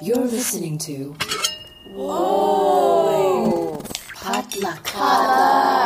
You're 0.00 0.16
listening 0.16 0.78
to. 0.78 1.16
Whoa! 1.92 3.82
Potluck. 4.14 5.77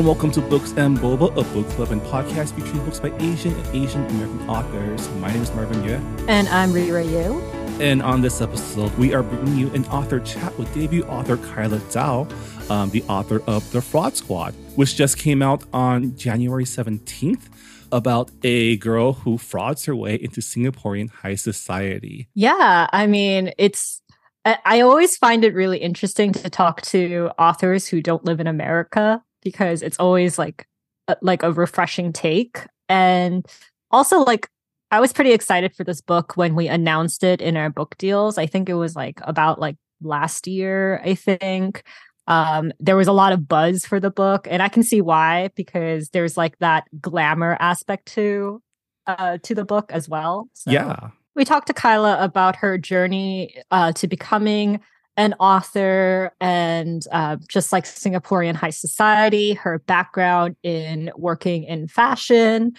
And 0.00 0.06
welcome 0.06 0.30
to 0.30 0.40
Books 0.40 0.72
and 0.78 0.96
Boba, 0.96 1.30
a 1.32 1.44
book 1.52 1.68
club 1.72 1.90
and 1.90 2.00
podcast 2.00 2.54
featuring 2.54 2.82
books 2.86 2.98
by 2.98 3.12
Asian 3.18 3.52
and 3.52 3.84
Asian 3.84 4.02
American 4.06 4.48
authors. 4.48 5.06
My 5.16 5.30
name 5.30 5.42
is 5.42 5.52
Marvin 5.52 5.82
Yueh. 5.82 6.26
And 6.26 6.48
I'm 6.48 6.72
Reera 6.72 7.04
Yu. 7.04 7.38
And 7.82 8.00
on 8.00 8.22
this 8.22 8.40
episode, 8.40 8.90
we 8.96 9.12
are 9.12 9.22
bringing 9.22 9.58
you 9.58 9.70
an 9.74 9.84
author 9.88 10.18
chat 10.18 10.58
with 10.58 10.72
debut 10.72 11.02
author 11.02 11.36
Kyla 11.36 11.80
Zhao, 11.90 12.70
um, 12.70 12.88
the 12.88 13.02
author 13.10 13.42
of 13.46 13.70
The 13.72 13.82
Fraud 13.82 14.16
Squad, 14.16 14.54
which 14.74 14.96
just 14.96 15.18
came 15.18 15.42
out 15.42 15.64
on 15.70 16.16
January 16.16 16.64
17th 16.64 17.50
about 17.92 18.30
a 18.42 18.78
girl 18.78 19.12
who 19.12 19.36
frauds 19.36 19.84
her 19.84 19.94
way 19.94 20.14
into 20.14 20.40
Singaporean 20.40 21.10
high 21.10 21.34
society. 21.34 22.30
Yeah, 22.32 22.86
I 22.90 23.06
mean, 23.06 23.52
it's 23.58 24.00
I 24.46 24.80
always 24.80 25.18
find 25.18 25.44
it 25.44 25.52
really 25.52 25.76
interesting 25.76 26.32
to 26.32 26.48
talk 26.48 26.80
to 26.80 27.30
authors 27.38 27.88
who 27.88 28.00
don't 28.00 28.24
live 28.24 28.40
in 28.40 28.46
America 28.46 29.22
because 29.42 29.82
it's 29.82 29.98
always 29.98 30.38
like 30.38 30.66
a, 31.08 31.16
like 31.22 31.42
a 31.42 31.52
refreshing 31.52 32.12
take 32.12 32.66
and 32.88 33.46
also 33.90 34.20
like 34.20 34.48
I 34.90 35.00
was 35.00 35.12
pretty 35.12 35.32
excited 35.32 35.74
for 35.74 35.84
this 35.84 36.00
book 36.00 36.36
when 36.36 36.54
we 36.54 36.66
announced 36.66 37.22
it 37.22 37.40
in 37.40 37.56
our 37.56 37.70
book 37.70 37.96
deals. 37.96 38.38
I 38.38 38.46
think 38.46 38.68
it 38.68 38.74
was 38.74 38.96
like 38.96 39.20
about 39.22 39.60
like 39.60 39.76
last 40.02 40.46
year, 40.46 41.00
I 41.04 41.14
think. 41.14 41.84
Um, 42.26 42.72
there 42.80 42.96
was 42.96 43.08
a 43.08 43.12
lot 43.12 43.32
of 43.32 43.48
buzz 43.48 43.84
for 43.84 44.00
the 44.00 44.10
book, 44.10 44.46
and 44.50 44.62
I 44.62 44.68
can 44.68 44.82
see 44.82 45.00
why 45.00 45.50
because 45.54 46.10
there's 46.10 46.36
like 46.36 46.58
that 46.58 46.84
glamour 47.00 47.56
aspect 47.60 48.06
to 48.14 48.62
uh 49.06 49.38
to 49.42 49.54
the 49.54 49.64
book 49.64 49.90
as 49.92 50.08
well. 50.08 50.48
So 50.54 50.70
yeah. 50.70 51.10
We 51.36 51.44
talked 51.44 51.68
to 51.68 51.72
Kyla 51.72 52.22
about 52.22 52.56
her 52.56 52.76
journey 52.76 53.54
uh, 53.70 53.92
to 53.92 54.08
becoming 54.08 54.80
an 55.16 55.34
author 55.40 56.32
and 56.40 57.04
uh, 57.12 57.36
just 57.48 57.72
like 57.72 57.84
Singaporean 57.84 58.54
high 58.54 58.70
society, 58.70 59.54
her 59.54 59.78
background 59.80 60.56
in 60.62 61.10
working 61.16 61.64
in 61.64 61.88
fashion. 61.88 62.72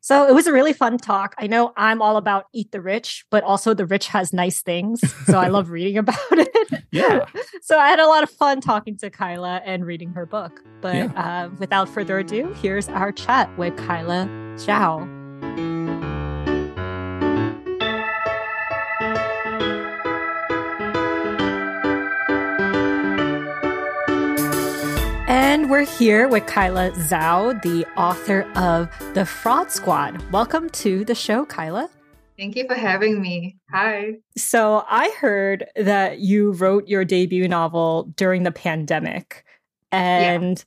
So 0.00 0.24
it 0.28 0.34
was 0.34 0.46
a 0.46 0.52
really 0.52 0.72
fun 0.72 0.98
talk. 0.98 1.34
I 1.36 1.48
know 1.48 1.72
I'm 1.76 2.00
all 2.00 2.16
about 2.16 2.44
eat 2.52 2.70
the 2.70 2.80
rich, 2.80 3.24
but 3.30 3.42
also 3.42 3.74
the 3.74 3.86
rich 3.86 4.06
has 4.08 4.32
nice 4.32 4.62
things. 4.62 5.00
So 5.26 5.38
I 5.38 5.48
love 5.48 5.70
reading 5.76 5.98
about 5.98 6.16
it. 6.30 6.84
Yeah. 6.92 7.26
so 7.60 7.76
I 7.78 7.88
had 7.88 7.98
a 7.98 8.06
lot 8.06 8.22
of 8.22 8.30
fun 8.30 8.60
talking 8.60 8.96
to 8.98 9.10
Kyla 9.10 9.62
and 9.64 9.84
reading 9.84 10.12
her 10.12 10.24
book. 10.24 10.62
But 10.80 10.94
Yeah. 10.94 11.04
uh, 11.16 11.48
without 11.58 11.88
further 11.88 12.18
ado, 12.20 12.52
here's 12.62 12.88
our 12.88 13.10
chat 13.10 13.50
with 13.58 13.76
Kyla 13.76 14.26
Zhao. 14.56 15.75
And 25.66 25.72
we're 25.72 25.84
here 25.84 26.28
with 26.28 26.46
Kyla 26.46 26.92
Zhao, 26.92 27.60
the 27.60 27.84
author 27.96 28.42
of 28.54 28.88
The 29.14 29.26
Fraud 29.26 29.72
Squad. 29.72 30.22
Welcome 30.30 30.70
to 30.70 31.04
the 31.04 31.14
show, 31.16 31.44
Kyla. 31.44 31.90
Thank 32.38 32.54
you 32.54 32.68
for 32.68 32.76
having 32.76 33.20
me. 33.20 33.56
Hi. 33.72 34.18
So, 34.36 34.84
I 34.88 35.10
heard 35.20 35.66
that 35.74 36.20
you 36.20 36.52
wrote 36.52 36.86
your 36.86 37.04
debut 37.04 37.48
novel 37.48 38.04
during 38.14 38.44
the 38.44 38.52
pandemic. 38.52 39.44
And, 39.90 40.64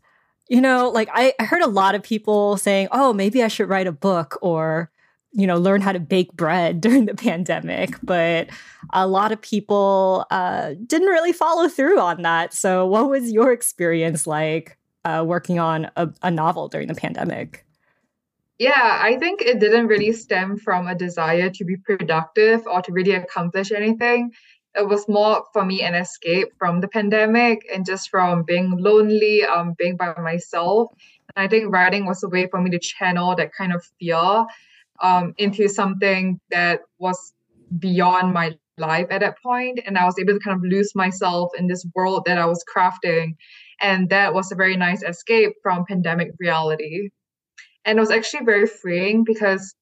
you 0.49 0.59
know, 0.59 0.89
like 0.89 1.07
I, 1.13 1.33
I 1.39 1.45
heard 1.45 1.61
a 1.61 1.67
lot 1.67 1.95
of 1.95 2.03
people 2.03 2.57
saying, 2.57 2.89
oh, 2.91 3.13
maybe 3.13 3.41
I 3.41 3.47
should 3.47 3.69
write 3.69 3.87
a 3.87 3.93
book 3.93 4.37
or, 4.41 4.91
you 5.31 5.47
know, 5.47 5.55
learn 5.55 5.79
how 5.79 5.93
to 5.93 6.01
bake 6.01 6.33
bread 6.33 6.81
during 6.81 7.05
the 7.05 7.15
pandemic. 7.15 7.95
But 8.03 8.49
a 8.91 9.07
lot 9.07 9.31
of 9.31 9.41
people 9.41 10.25
uh, 10.29 10.73
didn't 10.85 11.07
really 11.07 11.31
follow 11.31 11.69
through 11.69 12.01
on 12.01 12.23
that. 12.23 12.53
So, 12.53 12.85
what 12.85 13.09
was 13.09 13.31
your 13.31 13.53
experience 13.53 14.27
like 14.27 14.75
uh, 15.09 15.23
working 15.23 15.59
on 15.59 15.89
a, 15.95 16.09
a 16.21 16.31
novel 16.31 16.67
during 16.67 16.87
the 16.87 16.95
pandemic? 16.95 17.65
Yeah, 18.59 18.99
I 19.01 19.17
think 19.17 19.41
it 19.41 19.59
didn't 19.59 19.87
really 19.87 20.11
stem 20.11 20.57
from 20.57 20.87
a 20.87 20.95
desire 20.95 21.49
to 21.49 21.63
be 21.63 21.77
productive 21.77 22.67
or 22.67 22.81
to 22.81 22.91
really 22.91 23.13
accomplish 23.13 23.71
anything. 23.71 24.31
It 24.75 24.87
was 24.87 25.07
more 25.07 25.45
for 25.53 25.65
me 25.65 25.81
an 25.81 25.95
escape 25.95 26.49
from 26.57 26.81
the 26.81 26.87
pandemic 26.87 27.65
and 27.73 27.85
just 27.85 28.09
from 28.09 28.43
being 28.43 28.75
lonely, 28.77 29.43
um, 29.43 29.75
being 29.77 29.95
by 29.95 30.13
myself. 30.17 30.91
And 31.35 31.43
I 31.45 31.47
think 31.47 31.73
writing 31.73 32.05
was 32.05 32.21
a 32.23 32.29
way 32.29 32.47
for 32.47 32.61
me 32.61 32.69
to 32.71 32.79
channel 32.79 33.35
that 33.35 33.53
kind 33.53 33.73
of 33.73 33.83
fear 33.99 34.45
um, 35.01 35.33
into 35.37 35.67
something 35.69 36.39
that 36.51 36.81
was 36.99 37.33
beyond 37.79 38.33
my 38.33 38.57
life 38.77 39.07
at 39.09 39.21
that 39.21 39.41
point. 39.41 39.79
And 39.85 39.97
I 39.97 40.05
was 40.05 40.19
able 40.19 40.33
to 40.33 40.39
kind 40.39 40.57
of 40.57 40.63
lose 40.63 40.93
myself 40.95 41.51
in 41.57 41.67
this 41.67 41.85
world 41.95 42.23
that 42.25 42.37
I 42.37 42.45
was 42.45 42.63
crafting. 42.73 43.35
And 43.81 44.09
that 44.09 44.33
was 44.33 44.51
a 44.51 44.55
very 44.55 44.77
nice 44.77 45.03
escape 45.03 45.53
from 45.63 45.85
pandemic 45.85 46.31
reality. 46.39 47.09
And 47.85 47.97
it 47.97 48.01
was 48.01 48.11
actually 48.11 48.45
very 48.45 48.67
freeing 48.67 49.23
because 49.23 49.73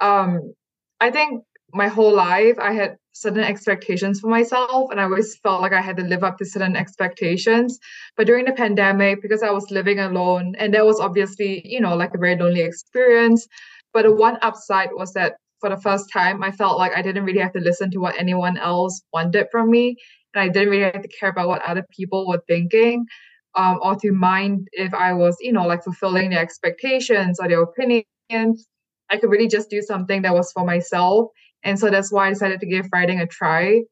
um, 0.00 0.54
I 1.00 1.10
think 1.10 1.42
my 1.74 1.88
whole 1.88 2.14
life 2.14 2.58
I 2.58 2.72
had 2.72 2.96
certain 3.12 3.44
expectations 3.44 4.20
for 4.20 4.28
myself 4.28 4.90
and 4.90 5.00
I 5.00 5.04
always 5.04 5.36
felt 5.42 5.60
like 5.60 5.72
I 5.72 5.80
had 5.80 5.96
to 5.98 6.02
live 6.02 6.24
up 6.24 6.38
to 6.38 6.46
certain 6.46 6.76
expectations. 6.76 7.78
But 8.16 8.26
during 8.26 8.46
the 8.46 8.52
pandemic, 8.52 9.20
because 9.22 9.42
I 9.42 9.50
was 9.50 9.70
living 9.70 9.98
alone, 9.98 10.54
and 10.58 10.72
that 10.74 10.86
was 10.86 11.00
obviously, 11.00 11.62
you 11.64 11.80
know, 11.80 11.94
like 11.94 12.14
a 12.14 12.18
very 12.18 12.36
lonely 12.36 12.62
experience. 12.62 13.46
But 13.92 14.04
the 14.04 14.14
one 14.14 14.38
upside 14.42 14.90
was 14.92 15.12
that 15.12 15.34
for 15.60 15.68
the 15.68 15.76
first 15.76 16.10
time, 16.12 16.42
I 16.42 16.50
felt 16.50 16.78
like 16.78 16.92
I 16.96 17.02
didn't 17.02 17.24
really 17.24 17.40
have 17.40 17.52
to 17.52 17.60
listen 17.60 17.90
to 17.92 17.98
what 17.98 18.18
anyone 18.18 18.56
else 18.56 19.02
wanted 19.12 19.46
from 19.52 19.70
me. 19.70 19.96
And 20.34 20.42
I 20.42 20.48
didn't 20.48 20.70
really 20.70 20.84
have 20.84 21.02
to 21.02 21.08
care 21.08 21.28
about 21.28 21.48
what 21.48 21.62
other 21.62 21.84
people 21.94 22.26
were 22.26 22.42
thinking 22.48 23.06
um, 23.54 23.78
or 23.82 23.96
to 23.96 24.12
mind 24.12 24.68
if 24.72 24.94
I 24.94 25.12
was, 25.12 25.36
you 25.40 25.52
know, 25.52 25.66
like 25.66 25.84
fulfilling 25.84 26.30
their 26.30 26.40
expectations 26.40 27.38
or 27.40 27.48
their 27.48 27.62
opinions. 27.62 28.68
I 29.10 29.18
could 29.18 29.30
really 29.30 29.48
just 29.48 29.68
do 29.68 29.82
something 29.82 30.22
that 30.22 30.34
was 30.34 30.52
for 30.52 30.64
myself. 30.64 31.28
And 31.62 31.78
so 31.78 31.90
that's 31.90 32.10
why 32.10 32.26
I 32.26 32.30
decided 32.30 32.60
to 32.60 32.66
give 32.66 32.88
writing 32.92 33.20
a 33.20 33.26
try. 33.26 33.82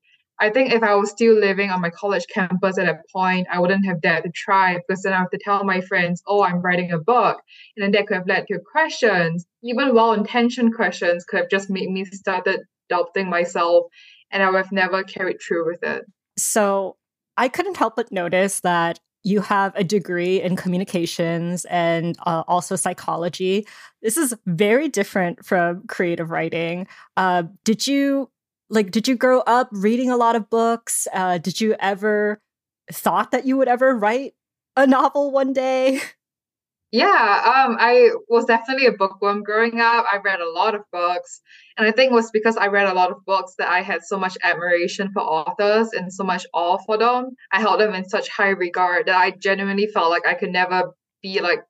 I 0.42 0.48
think 0.48 0.72
if 0.72 0.82
I 0.82 0.94
was 0.94 1.10
still 1.10 1.34
living 1.34 1.70
on 1.70 1.82
my 1.82 1.90
college 1.90 2.24
campus 2.32 2.78
at 2.78 2.86
that 2.86 3.02
point, 3.12 3.46
I 3.52 3.60
wouldn't 3.60 3.84
have 3.84 4.00
dared 4.00 4.24
to 4.24 4.30
try 4.34 4.78
because 4.78 5.02
then 5.02 5.12
I 5.12 5.18
have 5.18 5.30
to 5.30 5.38
tell 5.38 5.62
my 5.64 5.82
friends, 5.82 6.22
oh, 6.26 6.42
I'm 6.42 6.62
writing 6.62 6.92
a 6.92 6.98
book. 6.98 7.42
And 7.76 7.84
then 7.84 7.92
that 7.92 8.06
could 8.06 8.16
have 8.16 8.26
led 8.26 8.46
to 8.46 8.58
questions, 8.72 9.44
even 9.62 9.94
well 9.94 10.14
intentioned 10.14 10.74
questions 10.74 11.24
could 11.24 11.40
have 11.40 11.50
just 11.50 11.68
made 11.68 11.90
me 11.90 12.06
started 12.06 12.60
doubting 12.88 13.28
myself 13.28 13.86
and 14.30 14.42
I 14.42 14.50
would 14.50 14.56
have 14.56 14.72
never 14.72 15.02
carried 15.02 15.40
through 15.46 15.66
with 15.66 15.82
it. 15.82 16.04
So 16.38 16.96
I 17.36 17.48
couldn't 17.48 17.76
help 17.76 17.96
but 17.96 18.10
notice 18.10 18.60
that 18.60 18.98
you 19.22 19.40
have 19.40 19.74
a 19.76 19.84
degree 19.84 20.40
in 20.40 20.56
communications 20.56 21.64
and 21.66 22.16
uh, 22.26 22.42
also 22.48 22.76
psychology. 22.76 23.66
This 24.02 24.16
is 24.16 24.34
very 24.46 24.88
different 24.88 25.44
from 25.44 25.86
creative 25.86 26.30
writing. 26.30 26.86
Uh, 27.16 27.44
did 27.64 27.86
you 27.86 28.30
like? 28.70 28.90
Did 28.90 29.08
you 29.08 29.16
grow 29.16 29.40
up 29.40 29.68
reading 29.72 30.10
a 30.10 30.16
lot 30.16 30.36
of 30.36 30.48
books? 30.48 31.06
Uh, 31.12 31.38
did 31.38 31.60
you 31.60 31.76
ever 31.80 32.40
thought 32.90 33.30
that 33.30 33.46
you 33.46 33.56
would 33.56 33.68
ever 33.68 33.94
write 33.96 34.34
a 34.76 34.86
novel 34.86 35.30
one 35.30 35.52
day? 35.52 36.00
Yeah, 36.92 37.06
um, 37.06 37.76
I 37.78 38.10
was 38.28 38.46
definitely 38.46 38.86
a 38.86 38.92
bookworm 38.92 39.44
growing 39.44 39.80
up. 39.80 40.06
I 40.12 40.18
read 40.24 40.40
a 40.40 40.50
lot 40.50 40.74
of 40.74 40.82
books. 40.90 41.40
And 41.80 41.88
I 41.88 41.92
think 41.92 42.12
it 42.12 42.14
was 42.14 42.30
because 42.30 42.58
I 42.58 42.66
read 42.66 42.88
a 42.88 42.92
lot 42.92 43.10
of 43.10 43.24
books 43.24 43.54
that 43.56 43.70
I 43.70 43.80
had 43.80 44.04
so 44.04 44.18
much 44.18 44.36
admiration 44.42 45.10
for 45.14 45.22
authors 45.22 45.88
and 45.94 46.12
so 46.12 46.22
much 46.22 46.46
awe 46.52 46.76
for 46.76 46.98
them. 46.98 47.30
I 47.52 47.60
held 47.60 47.80
them 47.80 47.94
in 47.94 48.06
such 48.06 48.28
high 48.28 48.50
regard 48.50 49.06
that 49.06 49.16
I 49.16 49.30
genuinely 49.30 49.86
felt 49.86 50.10
like 50.10 50.26
I 50.26 50.34
could 50.34 50.50
never 50.50 50.92
be 51.22 51.40
like 51.40 51.60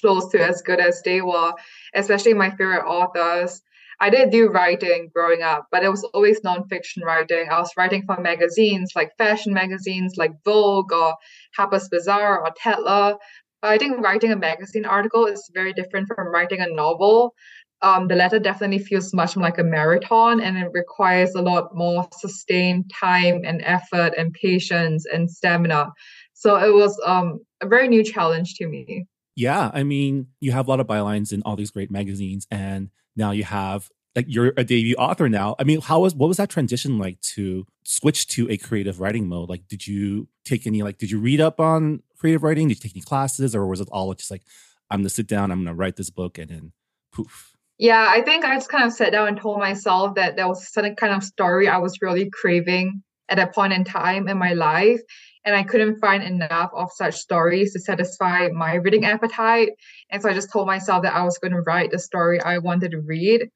close 0.00 0.30
to 0.30 0.46
as 0.46 0.62
good 0.62 0.78
as 0.78 1.02
they 1.02 1.22
were, 1.22 1.54
especially 1.92 2.34
my 2.34 2.50
favorite 2.50 2.86
authors. 2.86 3.60
I 3.98 4.10
did 4.10 4.30
do 4.30 4.46
writing 4.46 5.10
growing 5.12 5.42
up, 5.42 5.66
but 5.72 5.82
it 5.82 5.88
was 5.88 6.04
always 6.14 6.40
nonfiction 6.42 7.02
writing. 7.02 7.48
I 7.50 7.58
was 7.58 7.72
writing 7.76 8.04
for 8.06 8.20
magazines 8.20 8.92
like 8.94 9.10
fashion 9.18 9.52
magazines 9.52 10.14
like 10.16 10.34
Vogue 10.44 10.92
or 10.92 11.16
Harper's 11.56 11.88
Bazaar 11.88 12.46
or 12.46 12.52
Tatler. 12.62 13.16
But 13.60 13.72
I 13.72 13.78
think 13.78 13.98
writing 13.98 14.30
a 14.30 14.36
magazine 14.36 14.84
article 14.84 15.26
is 15.26 15.50
very 15.52 15.72
different 15.72 16.06
from 16.06 16.28
writing 16.28 16.60
a 16.60 16.68
novel. 16.68 17.34
Um, 17.80 18.08
the 18.08 18.16
latter 18.16 18.38
definitely 18.38 18.80
feels 18.80 19.14
much 19.14 19.36
more 19.36 19.44
like 19.44 19.58
a 19.58 19.64
marathon 19.64 20.40
and 20.40 20.58
it 20.58 20.68
requires 20.72 21.34
a 21.34 21.42
lot 21.42 21.76
more 21.76 22.08
sustained 22.18 22.90
time 22.92 23.42
and 23.44 23.62
effort 23.62 24.14
and 24.18 24.32
patience 24.32 25.06
and 25.06 25.30
stamina. 25.30 25.92
So 26.32 26.56
it 26.56 26.74
was 26.74 27.00
um, 27.06 27.40
a 27.60 27.68
very 27.68 27.88
new 27.88 28.02
challenge 28.02 28.54
to 28.54 28.66
me. 28.66 29.06
Yeah, 29.36 29.70
I 29.72 29.84
mean, 29.84 30.26
you 30.40 30.50
have 30.50 30.66
a 30.66 30.70
lot 30.70 30.80
of 30.80 30.88
bylines 30.88 31.32
in 31.32 31.42
all 31.42 31.54
these 31.54 31.70
great 31.70 31.92
magazines, 31.92 32.48
and 32.50 32.90
now 33.14 33.30
you 33.30 33.44
have 33.44 33.88
like 34.16 34.26
you're 34.28 34.52
a 34.56 34.64
debut 34.64 34.96
author 34.96 35.28
now. 35.28 35.54
I 35.60 35.64
mean, 35.64 35.80
how 35.80 36.00
was 36.00 36.12
what 36.12 36.26
was 36.26 36.38
that 36.38 36.50
transition 36.50 36.98
like 36.98 37.20
to 37.20 37.64
switch 37.84 38.26
to 38.28 38.50
a 38.50 38.56
creative 38.56 38.98
writing 38.98 39.28
mode? 39.28 39.48
Like, 39.48 39.68
did 39.68 39.86
you 39.86 40.26
take 40.44 40.66
any 40.66 40.82
like 40.82 40.98
did 40.98 41.12
you 41.12 41.20
read 41.20 41.40
up 41.40 41.60
on 41.60 42.02
creative 42.18 42.42
writing? 42.42 42.66
Did 42.66 42.78
you 42.78 42.82
take 42.88 42.96
any 42.96 43.04
classes, 43.04 43.54
or 43.54 43.64
was 43.68 43.80
it 43.80 43.88
all 43.92 44.12
just 44.14 44.30
like 44.30 44.42
I'm 44.90 45.00
gonna 45.00 45.08
sit 45.10 45.28
down, 45.28 45.52
I'm 45.52 45.60
gonna 45.64 45.76
write 45.76 45.94
this 45.94 46.10
book, 46.10 46.36
and 46.36 46.50
then 46.50 46.72
poof? 47.12 47.54
Yeah, 47.78 48.08
I 48.10 48.22
think 48.22 48.44
I 48.44 48.54
just 48.56 48.68
kind 48.68 48.84
of 48.84 48.92
sat 48.92 49.12
down 49.12 49.28
and 49.28 49.40
told 49.40 49.60
myself 49.60 50.16
that 50.16 50.36
there 50.36 50.48
was 50.48 50.62
a 50.62 50.66
certain 50.66 50.96
kind 50.96 51.12
of 51.14 51.22
story 51.22 51.68
I 51.68 51.78
was 51.78 52.02
really 52.02 52.28
craving 52.30 53.02
at 53.28 53.36
that 53.36 53.54
point 53.54 53.72
in 53.72 53.84
time 53.84 54.28
in 54.28 54.36
my 54.36 54.52
life. 54.52 55.00
And 55.44 55.54
I 55.54 55.62
couldn't 55.62 56.00
find 56.00 56.22
enough 56.22 56.70
of 56.74 56.90
such 56.92 57.14
stories 57.14 57.72
to 57.72 57.80
satisfy 57.80 58.48
my 58.48 58.74
reading 58.74 59.04
appetite. 59.04 59.70
And 60.10 60.20
so 60.20 60.28
I 60.28 60.34
just 60.34 60.52
told 60.52 60.66
myself 60.66 61.04
that 61.04 61.14
I 61.14 61.22
was 61.22 61.38
going 61.38 61.52
to 61.52 61.60
write 61.60 61.92
the 61.92 61.98
story 61.98 62.40
I 62.40 62.58
wanted 62.58 62.90
to 62.90 63.00
read 63.00 63.48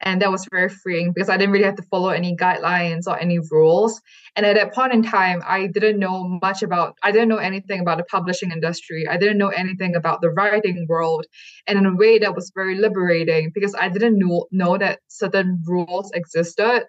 and 0.00 0.22
that 0.22 0.30
was 0.30 0.46
very 0.50 0.68
freeing 0.68 1.12
because 1.12 1.28
I 1.28 1.36
didn't 1.36 1.52
really 1.52 1.64
have 1.64 1.76
to 1.76 1.82
follow 1.82 2.10
any 2.10 2.36
guidelines 2.36 3.06
or 3.06 3.18
any 3.18 3.38
rules. 3.50 4.00
And 4.36 4.46
at 4.46 4.54
that 4.54 4.72
point 4.72 4.92
in 4.92 5.02
time, 5.02 5.42
I 5.46 5.66
didn't 5.66 5.98
know 5.98 6.38
much 6.40 6.62
about, 6.62 6.96
I 7.02 7.10
didn't 7.10 7.28
know 7.28 7.38
anything 7.38 7.80
about 7.80 7.98
the 7.98 8.04
publishing 8.04 8.52
industry. 8.52 9.06
I 9.08 9.16
didn't 9.16 9.38
know 9.38 9.48
anything 9.48 9.96
about 9.96 10.20
the 10.20 10.30
writing 10.30 10.86
world. 10.88 11.26
And 11.66 11.78
in 11.78 11.86
a 11.86 11.96
way 11.96 12.18
that 12.20 12.34
was 12.34 12.52
very 12.54 12.76
liberating 12.76 13.50
because 13.52 13.74
I 13.74 13.88
didn't 13.88 14.18
know, 14.18 14.46
know 14.52 14.78
that 14.78 15.00
certain 15.08 15.62
rules 15.66 16.10
existed. 16.14 16.84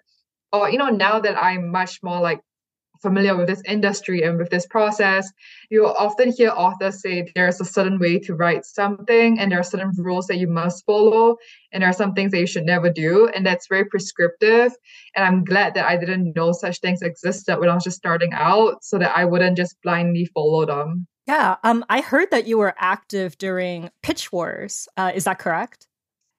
Or, 0.52 0.70
you 0.70 0.78
know, 0.78 0.88
now 0.88 1.20
that 1.20 1.36
I'm 1.36 1.70
much 1.70 2.00
more 2.02 2.20
like 2.20 2.40
familiar 3.00 3.36
with 3.36 3.46
this 3.46 3.62
industry 3.66 4.22
and 4.22 4.38
with 4.38 4.50
this 4.50 4.66
process, 4.66 5.30
you 5.70 5.86
often 5.86 6.32
hear 6.32 6.50
authors 6.50 7.00
say 7.00 7.30
there's 7.34 7.60
a 7.60 7.64
certain 7.64 7.98
way 7.98 8.18
to 8.18 8.34
write 8.34 8.64
something 8.64 9.38
and 9.38 9.50
there 9.50 9.60
are 9.60 9.64
certain 9.64 9.92
rules 9.96 10.26
that 10.26 10.38
you 10.38 10.46
must 10.46 10.84
follow 10.84 11.36
and 11.72 11.82
there 11.82 11.90
are 11.90 11.94
some 11.94 12.14
things 12.14 12.32
that 12.32 12.40
you 12.40 12.46
should 12.46 12.64
never 12.64 12.90
do 12.90 13.28
and 13.34 13.46
that's 13.46 13.66
very 13.68 13.84
prescriptive. 13.84 14.72
And 15.14 15.24
i'm 15.24 15.44
glad 15.44 15.74
that 15.74 15.86
i 15.86 15.96
didn't 15.96 16.34
know 16.36 16.52
such 16.52 16.80
things 16.80 17.02
existed 17.02 17.58
when 17.58 17.68
i 17.68 17.74
was 17.74 17.84
just 17.84 17.96
starting 17.96 18.32
out 18.32 18.84
so 18.84 18.98
that 18.98 19.16
i 19.16 19.24
wouldn't 19.24 19.56
just 19.56 19.80
blindly 19.82 20.26
follow 20.26 20.66
them. 20.66 21.06
Yeah 21.26 21.56
um 21.64 21.84
i 21.88 22.00
heard 22.00 22.30
that 22.30 22.46
you 22.46 22.58
were 22.58 22.74
active 22.78 23.38
during 23.38 23.90
pitch 24.02 24.32
wars 24.32 24.88
uh, 24.96 25.12
is 25.14 25.24
that 25.24 25.38
correct? 25.38 25.86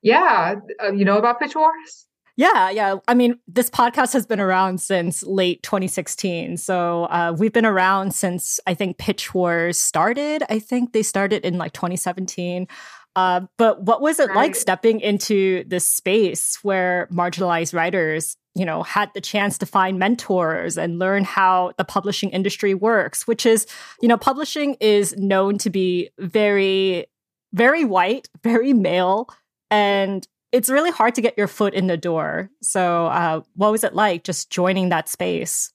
Yeah 0.01 0.55
uh, 0.83 0.91
you 0.91 1.05
know 1.05 1.17
about 1.17 1.39
pitch 1.39 1.55
wars 1.55 2.07
yeah, 2.41 2.71
yeah. 2.71 2.95
I 3.07 3.13
mean, 3.13 3.37
this 3.47 3.69
podcast 3.69 4.13
has 4.13 4.25
been 4.25 4.39
around 4.39 4.81
since 4.81 5.21
late 5.21 5.61
2016. 5.61 6.57
So 6.57 7.03
uh, 7.03 7.35
we've 7.37 7.53
been 7.53 7.67
around 7.67 8.15
since 8.15 8.59
I 8.65 8.73
think 8.73 8.97
Pitch 8.97 9.31
Wars 9.31 9.77
started. 9.77 10.41
I 10.49 10.57
think 10.57 10.91
they 10.91 11.03
started 11.03 11.45
in 11.45 11.59
like 11.59 11.73
2017. 11.73 12.67
Uh, 13.15 13.41
but 13.59 13.83
what 13.83 14.01
was 14.01 14.19
it 14.19 14.29
right. 14.29 14.37
like 14.37 14.55
stepping 14.55 15.01
into 15.01 15.63
this 15.67 15.87
space 15.87 16.57
where 16.63 17.07
marginalized 17.11 17.75
writers, 17.75 18.37
you 18.55 18.65
know, 18.65 18.81
had 18.81 19.11
the 19.13 19.21
chance 19.21 19.59
to 19.59 19.67
find 19.67 19.99
mentors 19.99 20.79
and 20.79 20.97
learn 20.97 21.23
how 21.23 21.73
the 21.77 21.85
publishing 21.85 22.31
industry 22.31 22.73
works? 22.73 23.27
Which 23.27 23.45
is, 23.45 23.67
you 24.01 24.07
know, 24.07 24.17
publishing 24.17 24.77
is 24.79 25.15
known 25.15 25.59
to 25.59 25.69
be 25.69 26.09
very, 26.17 27.05
very 27.53 27.85
white, 27.85 28.29
very 28.41 28.73
male, 28.73 29.29
and 29.69 30.27
it's 30.51 30.69
really 30.69 30.91
hard 30.91 31.15
to 31.15 31.21
get 31.21 31.37
your 31.37 31.47
foot 31.47 31.73
in 31.73 31.87
the 31.87 31.97
door. 31.97 32.49
So, 32.61 33.07
uh, 33.07 33.41
what 33.55 33.71
was 33.71 33.83
it 33.83 33.95
like 33.95 34.23
just 34.23 34.49
joining 34.49 34.89
that 34.89 35.09
space? 35.09 35.71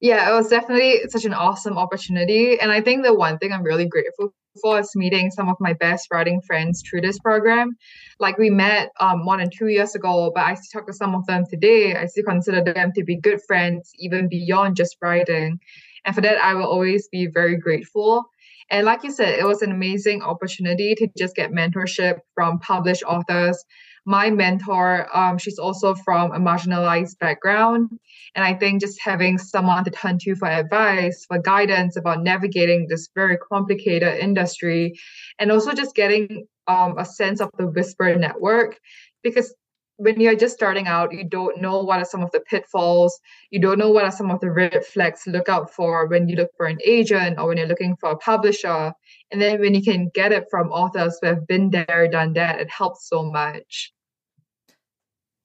Yeah, 0.00 0.30
it 0.30 0.34
was 0.34 0.48
definitely 0.48 1.00
such 1.08 1.24
an 1.24 1.34
awesome 1.34 1.76
opportunity. 1.76 2.60
And 2.60 2.70
I 2.70 2.80
think 2.80 3.04
the 3.04 3.14
one 3.14 3.38
thing 3.38 3.52
I'm 3.52 3.64
really 3.64 3.86
grateful 3.86 4.32
for 4.62 4.78
is 4.78 4.92
meeting 4.94 5.30
some 5.30 5.48
of 5.48 5.56
my 5.58 5.72
best 5.72 6.08
writing 6.12 6.40
friends 6.46 6.82
through 6.88 7.00
this 7.00 7.18
program. 7.18 7.76
Like 8.20 8.38
we 8.38 8.50
met 8.50 8.90
um, 9.00 9.24
more 9.24 9.38
than 9.38 9.50
two 9.50 9.68
years 9.68 9.94
ago, 9.94 10.30
but 10.34 10.44
I 10.44 10.54
still 10.54 10.80
talk 10.80 10.88
to 10.88 10.92
some 10.92 11.14
of 11.14 11.26
them 11.26 11.44
today. 11.48 11.96
I 11.96 12.06
still 12.06 12.24
consider 12.24 12.62
them 12.62 12.92
to 12.94 13.04
be 13.04 13.16
good 13.16 13.40
friends, 13.46 13.90
even 13.98 14.28
beyond 14.28 14.76
just 14.76 14.96
writing. 15.02 15.58
And 16.04 16.14
for 16.14 16.20
that, 16.20 16.38
I 16.42 16.54
will 16.54 16.66
always 16.66 17.08
be 17.08 17.26
very 17.26 17.56
grateful. 17.56 18.24
And 18.70 18.86
like 18.86 19.02
you 19.02 19.10
said, 19.10 19.38
it 19.38 19.46
was 19.46 19.62
an 19.62 19.72
amazing 19.72 20.22
opportunity 20.22 20.94
to 20.96 21.08
just 21.16 21.34
get 21.34 21.50
mentorship 21.50 22.18
from 22.34 22.60
published 22.60 23.02
authors 23.02 23.64
my 24.04 24.30
mentor, 24.30 25.08
um, 25.16 25.38
she's 25.38 25.58
also 25.58 25.94
from 25.94 26.32
a 26.32 26.38
marginalized 26.38 27.18
background. 27.18 27.90
And 28.34 28.44
I 28.44 28.54
think 28.54 28.80
just 28.80 29.00
having 29.00 29.38
someone 29.38 29.84
to 29.84 29.90
turn 29.90 30.18
to 30.20 30.34
for 30.34 30.48
advice, 30.48 31.24
for 31.26 31.38
guidance 31.38 31.96
about 31.96 32.22
navigating 32.22 32.86
this 32.88 33.08
very 33.14 33.36
complicated 33.36 34.18
industry, 34.18 34.98
and 35.38 35.50
also 35.50 35.72
just 35.72 35.94
getting 35.94 36.46
um, 36.66 36.98
a 36.98 37.04
sense 37.04 37.40
of 37.40 37.50
the 37.58 37.66
Whisper 37.66 38.14
network. 38.16 38.78
Because 39.22 39.54
when 39.98 40.20
you're 40.20 40.36
just 40.36 40.54
starting 40.54 40.86
out, 40.86 41.12
you 41.12 41.24
don't 41.24 41.60
know 41.60 41.82
what 41.82 41.98
are 41.98 42.04
some 42.04 42.22
of 42.22 42.30
the 42.30 42.38
pitfalls. 42.38 43.18
You 43.50 43.60
don't 43.60 43.78
know 43.78 43.90
what 43.90 44.04
are 44.04 44.12
some 44.12 44.30
of 44.30 44.40
the 44.40 44.50
red 44.50 44.84
flags 44.84 45.24
to 45.24 45.30
look 45.30 45.48
out 45.48 45.74
for 45.74 46.06
when 46.06 46.28
you 46.28 46.36
look 46.36 46.50
for 46.56 46.66
an 46.66 46.78
agent 46.86 47.36
or 47.36 47.48
when 47.48 47.58
you're 47.58 47.66
looking 47.66 47.96
for 47.96 48.10
a 48.10 48.16
publisher. 48.16 48.92
And 49.32 49.42
then 49.42 49.60
when 49.60 49.74
you 49.74 49.82
can 49.82 50.08
get 50.14 50.30
it 50.30 50.44
from 50.50 50.68
authors 50.68 51.18
who 51.20 51.26
have 51.26 51.48
been 51.48 51.70
there, 51.70 52.08
done 52.10 52.34
that, 52.34 52.60
it 52.60 52.70
helps 52.70 53.08
so 53.08 53.24
much. 53.24 53.92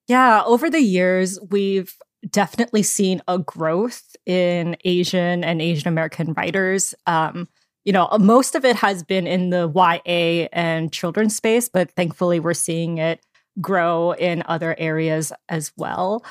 Yeah, 0.08 0.44
over 0.46 0.70
the 0.70 0.82
years, 0.82 1.40
we've 1.50 1.96
definitely 2.30 2.84
seen 2.84 3.24
a 3.28 3.40
growth 3.40 4.16
in 4.28 4.78
Asian 4.86 5.44
and 5.44 5.64
Asian 5.64 5.88
American 5.88 6.34
writers. 6.34 6.94
Um, 7.08 7.48
you 7.86 7.92
know, 7.92 8.08
most 8.20 8.54
of 8.54 8.66
it 8.66 8.76
has 8.76 9.04
been 9.04 9.26
in 9.26 9.50
the 9.50 9.68
YA 9.74 10.48
and 10.54 10.94
children's 10.94 11.36
space, 11.36 11.70
but 11.70 11.90
thankfully 11.92 12.40
we're 12.40 12.54
seeing 12.54 13.00
it 13.00 13.20
grow 13.62 14.12
in 14.12 14.44
other 14.46 14.76
areas 14.78 15.32
as 15.50 15.72
well. 15.78 16.24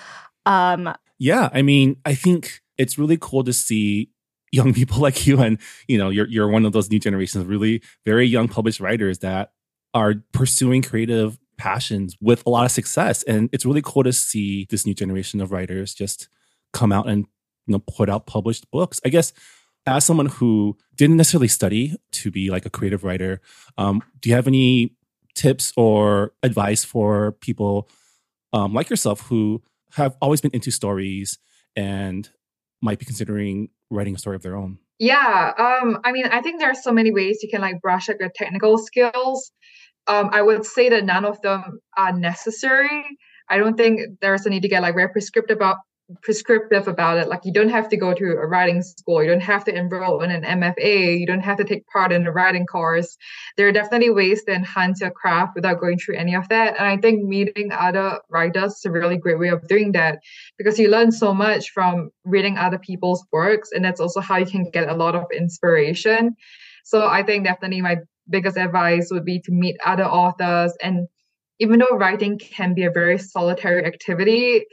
Um, 0.46 0.92
yeah, 1.18 1.48
I 1.52 1.62
mean, 1.62 1.96
I 2.04 2.14
think 2.14 2.60
it's 2.78 2.98
really 2.98 3.18
cool 3.20 3.44
to 3.44 3.52
see 3.52 4.10
young 4.50 4.74
people 4.74 4.98
like 4.98 5.26
you 5.26 5.40
and 5.40 5.58
you 5.88 5.98
know 5.98 6.10
you're 6.10 6.28
you're 6.28 6.48
one 6.48 6.66
of 6.66 6.72
those 6.72 6.90
new 6.90 6.98
generations 6.98 7.42
of 7.42 7.48
really 7.48 7.82
very 8.04 8.26
young 8.26 8.48
published 8.48 8.80
writers 8.80 9.20
that 9.20 9.52
are 9.94 10.14
pursuing 10.32 10.82
creative 10.82 11.38
passions 11.58 12.16
with 12.20 12.42
a 12.46 12.50
lot 12.50 12.64
of 12.64 12.70
success. 12.70 13.22
And 13.24 13.48
it's 13.52 13.64
really 13.64 13.82
cool 13.82 14.02
to 14.02 14.12
see 14.12 14.66
this 14.70 14.86
new 14.86 14.94
generation 14.94 15.40
of 15.40 15.52
writers 15.52 15.94
just 15.94 16.28
come 16.72 16.92
out 16.92 17.08
and 17.08 17.26
you 17.66 17.72
know 17.72 17.78
put 17.78 18.08
out 18.08 18.26
published 18.26 18.70
books. 18.70 19.00
I 19.04 19.10
guess 19.10 19.32
as 19.86 20.04
someone 20.04 20.26
who 20.26 20.76
didn't 20.96 21.16
necessarily 21.16 21.48
study 21.48 21.96
to 22.12 22.30
be 22.30 22.50
like 22.50 22.66
a 22.66 22.70
creative 22.70 23.04
writer, 23.04 23.40
um, 23.78 24.02
do 24.20 24.28
you 24.28 24.34
have 24.34 24.46
any 24.46 24.94
tips 25.34 25.72
or 25.76 26.32
advice 26.42 26.84
for 26.84 27.32
people 27.32 27.88
um, 28.52 28.74
like 28.74 28.90
yourself 28.90 29.22
who 29.22 29.62
have 29.94 30.16
always 30.20 30.40
been 30.40 30.50
into 30.52 30.70
stories 30.70 31.38
and 31.76 32.30
might 32.80 32.98
be 32.98 33.04
considering 33.04 33.68
writing 33.90 34.14
a 34.14 34.18
story 34.18 34.36
of 34.36 34.42
their 34.42 34.56
own? 34.56 34.78
Yeah, 34.98 35.52
um, 35.58 35.98
I 36.04 36.12
mean, 36.12 36.26
I 36.26 36.40
think 36.42 36.60
there 36.60 36.70
are 36.70 36.74
so 36.74 36.92
many 36.92 37.12
ways 37.12 37.38
you 37.42 37.48
can 37.48 37.60
like 37.60 37.80
brush 37.80 38.08
up 38.08 38.16
your 38.20 38.30
technical 38.34 38.78
skills 38.78 39.52
um, 40.06 40.30
I 40.32 40.42
would 40.42 40.64
say 40.64 40.88
that 40.88 41.04
none 41.04 41.24
of 41.24 41.40
them 41.42 41.80
are 41.96 42.12
necessary. 42.12 43.04
I 43.48 43.58
don't 43.58 43.76
think 43.76 44.00
there's 44.20 44.46
a 44.46 44.50
need 44.50 44.62
to 44.62 44.68
get 44.68 44.82
like 44.82 44.94
very 44.94 45.08
prescriptive 45.08 45.56
about 45.56 45.76
prescriptive 46.20 46.88
about 46.88 47.18
it. 47.18 47.28
Like 47.28 47.40
you 47.44 47.52
don't 47.52 47.68
have 47.68 47.88
to 47.88 47.96
go 47.96 48.12
to 48.12 48.24
a 48.24 48.46
writing 48.46 48.82
school, 48.82 49.22
you 49.22 49.30
don't 49.30 49.40
have 49.40 49.64
to 49.64 49.74
enroll 49.74 50.22
in 50.22 50.30
an 50.30 50.42
MFA, 50.42 51.18
you 51.18 51.26
don't 51.26 51.40
have 51.40 51.58
to 51.58 51.64
take 51.64 51.86
part 51.86 52.12
in 52.12 52.26
a 52.26 52.32
writing 52.32 52.66
course. 52.66 53.16
There 53.56 53.68
are 53.68 53.72
definitely 53.72 54.10
ways 54.10 54.44
to 54.44 54.54
enhance 54.54 55.00
your 55.00 55.10
craft 55.10 55.54
without 55.54 55.80
going 55.80 55.98
through 55.98 56.16
any 56.16 56.34
of 56.34 56.48
that. 56.48 56.76
And 56.78 56.86
I 56.86 56.96
think 56.96 57.24
meeting 57.24 57.72
other 57.72 58.20
writers 58.28 58.72
is 58.72 58.84
a 58.84 58.90
really 58.90 59.16
great 59.16 59.38
way 59.38 59.48
of 59.48 59.66
doing 59.68 59.92
that 59.92 60.18
because 60.58 60.78
you 60.78 60.88
learn 60.88 61.12
so 61.12 61.32
much 61.32 61.70
from 61.70 62.10
reading 62.24 62.58
other 62.58 62.78
people's 62.78 63.24
works, 63.32 63.70
and 63.72 63.84
that's 63.84 64.00
also 64.00 64.20
how 64.20 64.36
you 64.36 64.46
can 64.46 64.70
get 64.70 64.88
a 64.88 64.94
lot 64.94 65.14
of 65.14 65.24
inspiration. 65.34 66.36
So 66.84 67.06
I 67.06 67.22
think 67.22 67.44
definitely 67.44 67.80
my 67.80 67.98
biggest 68.28 68.56
advice 68.56 69.08
would 69.10 69.24
be 69.24 69.40
to 69.40 69.52
meet 69.52 69.76
other 69.84 70.04
authors. 70.04 70.72
And 70.82 71.08
even 71.58 71.78
though 71.78 71.96
writing 71.96 72.38
can 72.38 72.74
be 72.74 72.84
a 72.84 72.90
very 72.90 73.18
solitary 73.18 73.84
activity, 73.84 74.64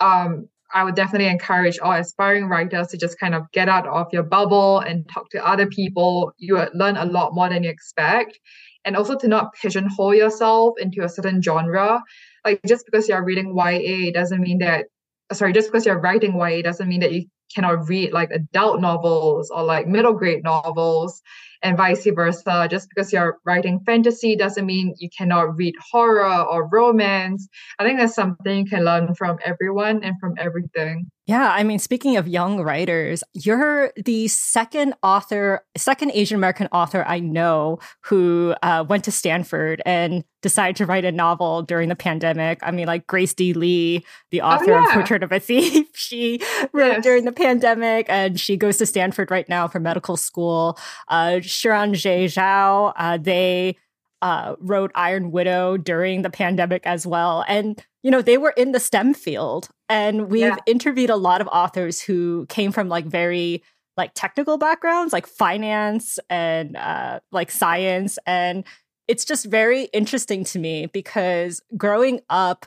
um, 0.00 0.48
I 0.74 0.84
would 0.84 0.94
definitely 0.94 1.28
encourage 1.28 1.78
all 1.78 1.92
aspiring 1.92 2.48
writers 2.48 2.88
to 2.88 2.96
just 2.96 3.18
kind 3.18 3.34
of 3.34 3.50
get 3.52 3.68
out 3.68 3.86
of 3.86 4.06
your 4.12 4.22
bubble 4.22 4.80
and 4.80 5.08
talk 5.08 5.30
to 5.30 5.46
other 5.46 5.66
people. 5.66 6.32
You 6.38 6.66
learn 6.74 6.96
a 6.96 7.04
lot 7.04 7.34
more 7.34 7.48
than 7.48 7.62
you 7.62 7.70
expect. 7.70 8.38
And 8.84 8.96
also 8.96 9.16
to 9.16 9.28
not 9.28 9.52
pigeonhole 9.54 10.14
yourself 10.14 10.74
into 10.78 11.02
a 11.02 11.08
certain 11.08 11.42
genre. 11.42 12.02
Like 12.44 12.60
just 12.66 12.84
because 12.86 13.08
you're 13.08 13.24
reading 13.24 13.56
YA 13.56 14.12
doesn't 14.12 14.40
mean 14.40 14.58
that, 14.58 14.86
sorry, 15.32 15.52
just 15.52 15.68
because 15.70 15.86
you're 15.86 16.00
writing 16.00 16.36
YA 16.36 16.62
doesn't 16.62 16.88
mean 16.88 17.00
that 17.00 17.12
you 17.12 17.26
cannot 17.54 17.88
read 17.88 18.12
like 18.12 18.30
adult 18.30 18.80
novels 18.80 19.50
or 19.50 19.62
like 19.62 19.86
middle 19.86 20.12
grade 20.12 20.42
novels 20.42 21.22
and 21.66 21.76
vice 21.76 22.06
versa. 22.14 22.68
Just 22.70 22.88
because 22.88 23.12
you're 23.12 23.38
writing 23.44 23.80
fantasy 23.84 24.36
doesn't 24.36 24.64
mean 24.64 24.94
you 24.98 25.08
cannot 25.16 25.56
read 25.56 25.74
horror 25.90 26.44
or 26.44 26.68
romance. 26.68 27.48
I 27.78 27.84
think 27.84 27.98
that's 27.98 28.14
something 28.14 28.58
you 28.58 28.64
can 28.64 28.84
learn 28.84 29.14
from 29.14 29.38
everyone 29.44 30.04
and 30.04 30.14
from 30.20 30.34
everything. 30.38 31.10
Yeah, 31.26 31.50
I 31.50 31.64
mean, 31.64 31.80
speaking 31.80 32.16
of 32.16 32.28
young 32.28 32.60
writers, 32.60 33.24
you're 33.34 33.92
the 33.96 34.28
second 34.28 34.94
author, 35.02 35.64
second 35.76 36.12
Asian 36.14 36.36
American 36.36 36.68
author 36.70 37.04
I 37.04 37.18
know 37.18 37.80
who 38.04 38.54
uh, 38.62 38.84
went 38.88 39.02
to 39.04 39.10
Stanford 39.10 39.82
and 39.84 40.22
decided 40.40 40.76
to 40.76 40.86
write 40.86 41.04
a 41.04 41.10
novel 41.10 41.62
during 41.62 41.88
the 41.88 41.96
pandemic. 41.96 42.60
I 42.62 42.70
mean, 42.70 42.86
like 42.86 43.08
Grace 43.08 43.34
D. 43.34 43.54
Li, 43.54 44.06
the 44.30 44.40
oh, 44.40 44.46
author 44.46 44.72
oh, 44.72 44.80
yeah. 44.80 44.86
of 44.86 44.92
Portrait 44.92 45.24
of 45.24 45.32
a 45.32 45.40
Thief, 45.40 45.88
she 45.94 46.40
wrote 46.72 46.92
yes. 46.92 47.02
during 47.02 47.24
the 47.24 47.32
pandemic, 47.32 48.06
and 48.08 48.38
she 48.38 48.56
goes 48.56 48.76
to 48.76 48.86
Stanford 48.86 49.32
right 49.32 49.48
now 49.48 49.66
for 49.66 49.80
medical 49.80 50.16
school. 50.16 50.78
Uh, 51.08 51.40
Jay 51.62 52.26
Zhao, 52.26 52.92
uh, 52.96 53.18
they 53.18 53.76
uh, 54.22 54.56
wrote 54.60 54.90
Iron 54.94 55.30
Widow 55.30 55.76
during 55.76 56.22
the 56.22 56.30
pandemic 56.30 56.86
as 56.86 57.06
well, 57.06 57.44
and 57.48 57.82
you 58.06 58.12
know, 58.12 58.22
they 58.22 58.38
were 58.38 58.54
in 58.56 58.70
the 58.70 58.78
STEM 58.78 59.14
field. 59.14 59.68
And 59.88 60.30
we've 60.30 60.42
yeah. 60.42 60.56
interviewed 60.64 61.10
a 61.10 61.16
lot 61.16 61.40
of 61.40 61.48
authors 61.48 62.00
who 62.00 62.46
came 62.48 62.70
from 62.70 62.88
like 62.88 63.04
very 63.04 63.64
like 63.96 64.12
technical 64.14 64.58
backgrounds, 64.58 65.12
like 65.12 65.26
finance 65.26 66.20
and 66.30 66.76
uh, 66.76 67.18
like 67.32 67.50
science. 67.50 68.16
And 68.24 68.64
it's 69.08 69.24
just 69.24 69.46
very 69.46 69.84
interesting 69.92 70.44
to 70.44 70.60
me 70.60 70.86
because 70.86 71.60
growing 71.76 72.20
up, 72.30 72.66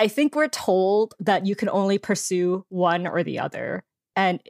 I 0.00 0.08
think 0.08 0.34
we're 0.34 0.48
told 0.48 1.14
that 1.20 1.44
you 1.44 1.54
can 1.54 1.68
only 1.68 1.98
pursue 1.98 2.64
one 2.70 3.06
or 3.06 3.22
the 3.22 3.40
other. 3.40 3.84
And 4.16 4.40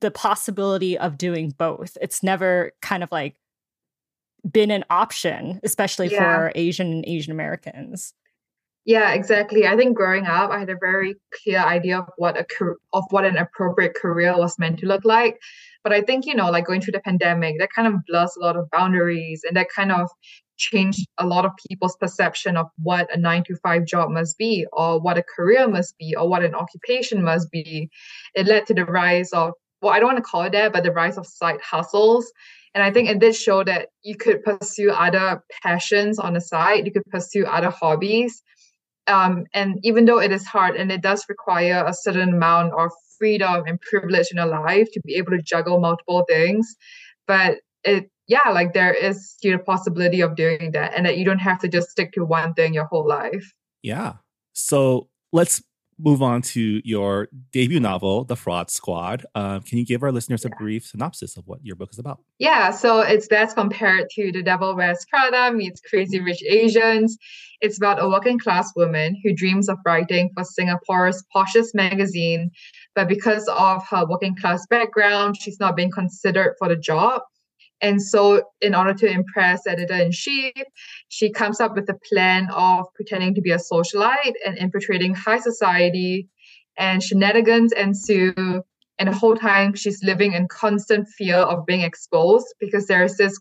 the 0.00 0.10
possibility 0.10 0.98
of 0.98 1.18
doing 1.18 1.54
both, 1.56 1.96
it's 2.00 2.22
never 2.22 2.72
kind 2.82 3.02
of 3.02 3.10
like 3.12 3.36
been 4.50 4.70
an 4.70 4.84
option, 4.90 5.60
especially 5.64 6.08
yeah. 6.08 6.18
for 6.18 6.52
Asian 6.54 6.92
and 6.92 7.04
Asian 7.06 7.32
Americans. 7.32 8.14
Yeah, 8.86 9.14
exactly. 9.14 9.66
I 9.66 9.76
think 9.76 9.96
growing 9.96 10.26
up, 10.26 10.52
I 10.52 10.60
had 10.60 10.70
a 10.70 10.76
very 10.80 11.16
clear 11.42 11.58
idea 11.58 11.98
of 11.98 12.06
what 12.18 12.38
a 12.38 12.46
of 12.92 13.02
what 13.10 13.24
an 13.24 13.36
appropriate 13.36 13.96
career 13.96 14.38
was 14.38 14.60
meant 14.60 14.78
to 14.78 14.86
look 14.86 15.04
like. 15.04 15.38
But 15.82 15.92
I 15.92 16.02
think 16.02 16.24
you 16.24 16.36
know, 16.36 16.50
like 16.50 16.66
going 16.66 16.80
through 16.80 16.92
the 16.92 17.00
pandemic, 17.00 17.56
that 17.58 17.72
kind 17.74 17.88
of 17.88 17.94
blurs 18.06 18.36
a 18.36 18.44
lot 18.44 18.56
of 18.56 18.70
boundaries, 18.70 19.42
and 19.44 19.56
that 19.56 19.66
kind 19.74 19.90
of 19.90 20.08
changed 20.56 21.06
a 21.18 21.26
lot 21.26 21.44
of 21.44 21.50
people's 21.68 21.96
perception 21.96 22.56
of 22.56 22.66
what 22.78 23.12
a 23.12 23.18
nine 23.18 23.42
to 23.44 23.56
five 23.56 23.86
job 23.86 24.10
must 24.10 24.38
be, 24.38 24.64
or 24.72 25.00
what 25.00 25.18
a 25.18 25.24
career 25.24 25.66
must 25.66 25.98
be, 25.98 26.14
or 26.14 26.28
what 26.28 26.44
an 26.44 26.54
occupation 26.54 27.24
must 27.24 27.50
be. 27.50 27.90
It 28.36 28.46
led 28.46 28.66
to 28.66 28.74
the 28.74 28.84
rise 28.84 29.32
of 29.32 29.52
well, 29.86 29.94
I 29.94 29.98
don't 29.98 30.08
want 30.12 30.18
to 30.18 30.22
call 30.22 30.42
it 30.42 30.52
that, 30.52 30.72
but 30.72 30.82
the 30.82 30.92
rise 30.92 31.16
of 31.16 31.26
side 31.26 31.60
hustles. 31.60 32.30
And 32.74 32.84
I 32.84 32.90
think 32.90 33.08
it 33.08 33.18
did 33.18 33.34
show 33.34 33.64
that 33.64 33.88
you 34.02 34.16
could 34.16 34.44
pursue 34.44 34.90
other 34.90 35.42
passions 35.62 36.18
on 36.18 36.34
the 36.34 36.40
side, 36.40 36.84
you 36.84 36.92
could 36.92 37.06
pursue 37.06 37.46
other 37.46 37.70
hobbies 37.70 38.42
um, 39.06 39.44
and 39.54 39.78
even 39.82 40.04
though 40.04 40.18
it 40.18 40.32
is 40.32 40.44
hard 40.46 40.76
and 40.76 40.90
it 40.90 41.00
does 41.00 41.24
require 41.28 41.84
a 41.86 41.94
certain 41.94 42.34
amount 42.34 42.72
of 42.74 42.90
freedom 43.18 43.64
and 43.66 43.80
privilege 43.80 44.28
in 44.30 44.36
your 44.36 44.46
life 44.46 44.88
to 44.92 45.00
be 45.04 45.14
able 45.14 45.30
to 45.32 45.42
juggle 45.42 45.80
multiple 45.80 46.24
things, 46.28 46.76
but 47.26 47.58
it 47.84 48.10
yeah, 48.28 48.48
like 48.50 48.74
there 48.74 48.92
is 48.92 49.36
a 49.44 49.58
possibility 49.58 50.20
of 50.20 50.34
doing 50.34 50.72
that 50.72 50.94
and 50.96 51.06
that 51.06 51.16
you 51.16 51.24
don't 51.24 51.38
have 51.38 51.60
to 51.60 51.68
just 51.68 51.90
stick 51.90 52.12
to 52.12 52.24
one 52.24 52.54
thing 52.54 52.74
your 52.74 52.86
whole 52.86 53.06
life. 53.06 53.52
Yeah. 53.82 54.14
So 54.52 55.08
let's 55.32 55.62
move 55.98 56.22
on 56.22 56.42
to 56.42 56.80
your 56.84 57.28
debut 57.52 57.80
novel, 57.80 58.24
The 58.24 58.36
Fraud 58.36 58.70
Squad. 58.70 59.24
Uh, 59.34 59.60
can 59.60 59.78
you 59.78 59.86
give 59.86 60.02
our 60.02 60.12
listeners 60.12 60.44
a 60.44 60.50
brief 60.50 60.86
synopsis 60.86 61.36
of 61.36 61.46
what 61.46 61.64
your 61.64 61.76
book 61.76 61.90
is 61.92 61.98
about? 61.98 62.20
Yeah, 62.38 62.70
so 62.70 63.00
it's 63.00 63.28
that's 63.28 63.54
compared 63.54 64.08
to 64.10 64.32
The 64.32 64.42
Devil 64.42 64.76
Wears 64.76 65.04
Prada 65.08 65.54
meets 65.54 65.80
Crazy 65.80 66.20
Rich 66.20 66.42
Asians. 66.48 67.16
It's 67.60 67.78
about 67.78 68.02
a 68.02 68.08
working 68.08 68.38
class 68.38 68.70
woman 68.76 69.16
who 69.24 69.34
dreams 69.34 69.68
of 69.68 69.78
writing 69.86 70.30
for 70.34 70.44
Singapore's 70.44 71.24
poshest 71.34 71.74
magazine, 71.74 72.50
but 72.94 73.08
because 73.08 73.48
of 73.48 73.82
her 73.88 74.04
working 74.06 74.36
class 74.36 74.66
background, 74.68 75.36
she's 75.40 75.58
not 75.58 75.76
being 75.76 75.90
considered 75.90 76.54
for 76.58 76.68
the 76.68 76.76
job. 76.76 77.22
And 77.80 78.00
so, 78.00 78.42
in 78.60 78.74
order 78.74 78.94
to 78.94 79.06
impress 79.06 79.66
editor 79.66 79.94
in 79.94 80.10
chief, 80.10 80.52
she 81.08 81.30
comes 81.30 81.60
up 81.60 81.74
with 81.74 81.88
a 81.90 81.98
plan 82.08 82.48
of 82.50 82.86
pretending 82.94 83.34
to 83.34 83.42
be 83.42 83.50
a 83.50 83.58
socialite 83.58 84.34
and 84.44 84.56
infiltrating 84.56 85.14
high 85.14 85.40
society, 85.40 86.28
and 86.78 87.02
shenanigans 87.02 87.72
ensue. 87.72 88.62
And 88.98 89.08
the 89.08 89.12
whole 89.12 89.36
time, 89.36 89.74
she's 89.74 90.02
living 90.02 90.32
in 90.32 90.48
constant 90.48 91.06
fear 91.08 91.36
of 91.36 91.66
being 91.66 91.82
exposed 91.82 92.46
because 92.60 92.86
there's 92.86 93.16
this 93.16 93.38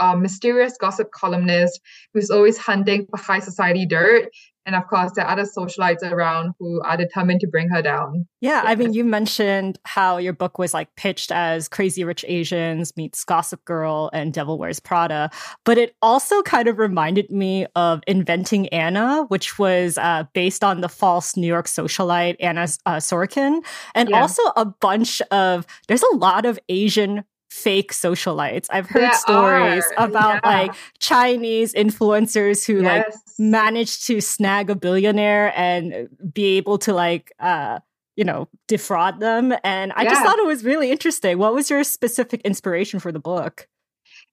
uh, 0.00 0.14
mysterious 0.14 0.76
gossip 0.78 1.10
columnist 1.12 1.80
who's 2.12 2.30
always 2.30 2.58
hunting 2.58 3.06
for 3.10 3.16
high 3.16 3.40
society 3.40 3.86
dirt 3.86 4.28
and 4.68 4.76
of 4.76 4.86
course, 4.86 5.12
there 5.16 5.24
are 5.24 5.32
other 5.32 5.46
socialites 5.46 6.02
around 6.02 6.52
who 6.58 6.82
are 6.82 6.98
determined 6.98 7.40
to 7.40 7.46
bring 7.46 7.70
her 7.70 7.80
down. 7.80 8.26
Yeah, 8.42 8.60
I 8.66 8.74
mean, 8.74 8.92
you 8.92 9.02
mentioned 9.02 9.78
how 9.84 10.18
your 10.18 10.34
book 10.34 10.58
was 10.58 10.74
like 10.74 10.94
pitched 10.94 11.32
as 11.32 11.68
Crazy 11.68 12.04
Rich 12.04 12.22
Asians 12.28 12.94
meets 12.94 13.24
Gossip 13.24 13.64
Girl 13.64 14.10
and 14.12 14.30
Devil 14.30 14.58
Wears 14.58 14.78
Prada, 14.78 15.30
but 15.64 15.78
it 15.78 15.96
also 16.02 16.42
kind 16.42 16.68
of 16.68 16.78
reminded 16.78 17.30
me 17.30 17.66
of 17.76 18.02
Inventing 18.06 18.68
Anna, 18.68 19.24
which 19.28 19.58
was 19.58 19.96
uh, 19.96 20.24
based 20.34 20.62
on 20.62 20.82
the 20.82 20.88
false 20.90 21.34
New 21.34 21.46
York 21.46 21.64
socialite 21.64 22.36
Anna 22.38 22.68
uh, 22.84 22.96
Sorokin, 22.96 23.64
and 23.94 24.10
yeah. 24.10 24.20
also 24.20 24.42
a 24.54 24.66
bunch 24.66 25.22
of. 25.30 25.64
There's 25.88 26.04
a 26.12 26.16
lot 26.16 26.44
of 26.44 26.58
Asian 26.68 27.24
fake 27.48 27.92
socialites. 27.92 28.66
I've 28.70 28.88
heard 28.88 29.02
there 29.02 29.14
stories 29.14 29.84
are. 29.96 30.06
about 30.06 30.40
yeah. 30.44 30.50
like 30.50 30.74
Chinese 30.98 31.74
influencers 31.74 32.66
who 32.66 32.82
yes. 32.82 33.06
like 33.06 33.14
managed 33.38 34.06
to 34.06 34.20
snag 34.20 34.70
a 34.70 34.74
billionaire 34.74 35.52
and 35.56 36.08
be 36.32 36.56
able 36.56 36.78
to 36.78 36.92
like 36.92 37.32
uh 37.40 37.78
you 38.16 38.24
know 38.24 38.48
defraud 38.66 39.20
them 39.20 39.54
and 39.64 39.92
I 39.94 40.02
yeah. 40.02 40.10
just 40.10 40.22
thought 40.22 40.38
it 40.38 40.46
was 40.46 40.64
really 40.64 40.90
interesting. 40.90 41.38
What 41.38 41.54
was 41.54 41.70
your 41.70 41.84
specific 41.84 42.42
inspiration 42.42 43.00
for 43.00 43.12
the 43.12 43.20
book? 43.20 43.68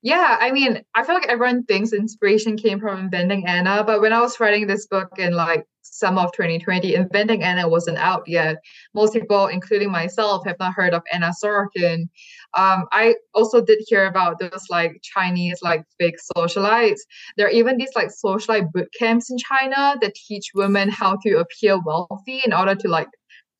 Yeah, 0.02 0.38
I 0.40 0.52
mean, 0.52 0.84
I 0.94 1.04
feel 1.04 1.16
like 1.16 1.28
everyone 1.28 1.64
thinks 1.64 1.92
inspiration 1.92 2.58
came 2.58 2.80
from 2.80 3.00
Inventing 3.00 3.48
Anna, 3.48 3.84
but 3.84 4.02
when 4.02 4.14
I 4.14 4.22
was 4.22 4.40
writing 4.40 4.68
this 4.68 4.86
book 4.86 5.10
in 5.18 5.34
like 5.34 5.66
summer 5.82 6.22
of 6.22 6.32
2020, 6.34 6.94
Inventing 6.94 7.44
Anna 7.44 7.68
wasn't 7.68 7.98
out 7.98 8.24
yet. 8.28 8.58
Most 8.94 9.14
people, 9.14 9.48
including 9.48 9.92
myself, 9.92 10.46
have 10.46 10.60
not 10.60 10.74
heard 10.74 10.94
of 10.94 11.02
Anna 11.12 11.32
Sorokin. 11.44 12.10
Um, 12.56 12.86
I 12.92 13.16
also 13.34 13.62
did 13.62 13.80
hear 13.88 14.06
about 14.06 14.40
those 14.40 14.66
like 14.70 15.02
Chinese 15.04 15.60
like 15.62 15.84
fake 16.00 16.16
socialites. 16.38 17.00
There 17.38 17.48
are 17.48 17.52
even 17.52 17.78
these 17.78 17.92
like 17.96 18.10
socialite 18.26 18.72
boot 18.72 18.88
camps 18.98 19.30
in 19.30 19.38
China 19.38 19.96
that 20.02 20.16
teach 20.16 20.52
women 20.56 20.90
how 20.90 21.18
to 21.26 21.38
appear 21.40 21.78
wealthy 21.86 22.42
in 22.46 22.54
order 22.54 22.76
to 22.76 22.88
like 22.88 23.10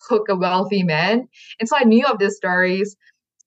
hook 0.08 0.28
a 0.30 0.36
wealthy 0.36 0.84
man. 0.84 1.28
And 1.60 1.68
so 1.68 1.76
I 1.78 1.84
knew 1.84 2.06
of 2.06 2.20
these 2.20 2.38
stories, 2.38 2.96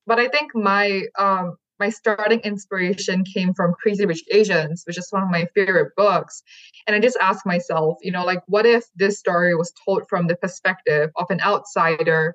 but 0.07 0.19
I 0.19 0.29
think 0.29 0.55
my 0.55 1.03
um 1.19 1.57
my 1.79 1.91
starting 1.91 2.41
inspiration 2.41 3.25
came 3.25 3.55
from 3.55 3.75
Crazy 3.81 4.05
Rich 4.05 4.25
Asians, 4.33 4.83
which 4.87 4.99
is 4.99 5.07
one 5.11 5.23
of 5.23 5.31
my 5.31 5.47
favorite 5.55 5.93
books. 5.97 6.43
And 6.87 6.97
I 6.97 6.99
just 6.99 7.17
asked 7.21 7.47
myself, 7.47 7.99
you 8.03 8.11
know, 8.11 8.25
like, 8.25 8.43
what 8.47 8.67
if 8.67 8.85
this 8.97 9.19
story 9.19 9.55
was 9.55 9.73
told 9.85 10.09
from 10.09 10.27
the 10.27 10.37
perspective 10.37 11.11
of 11.17 11.27
an 11.31 11.41
outsider 11.41 12.35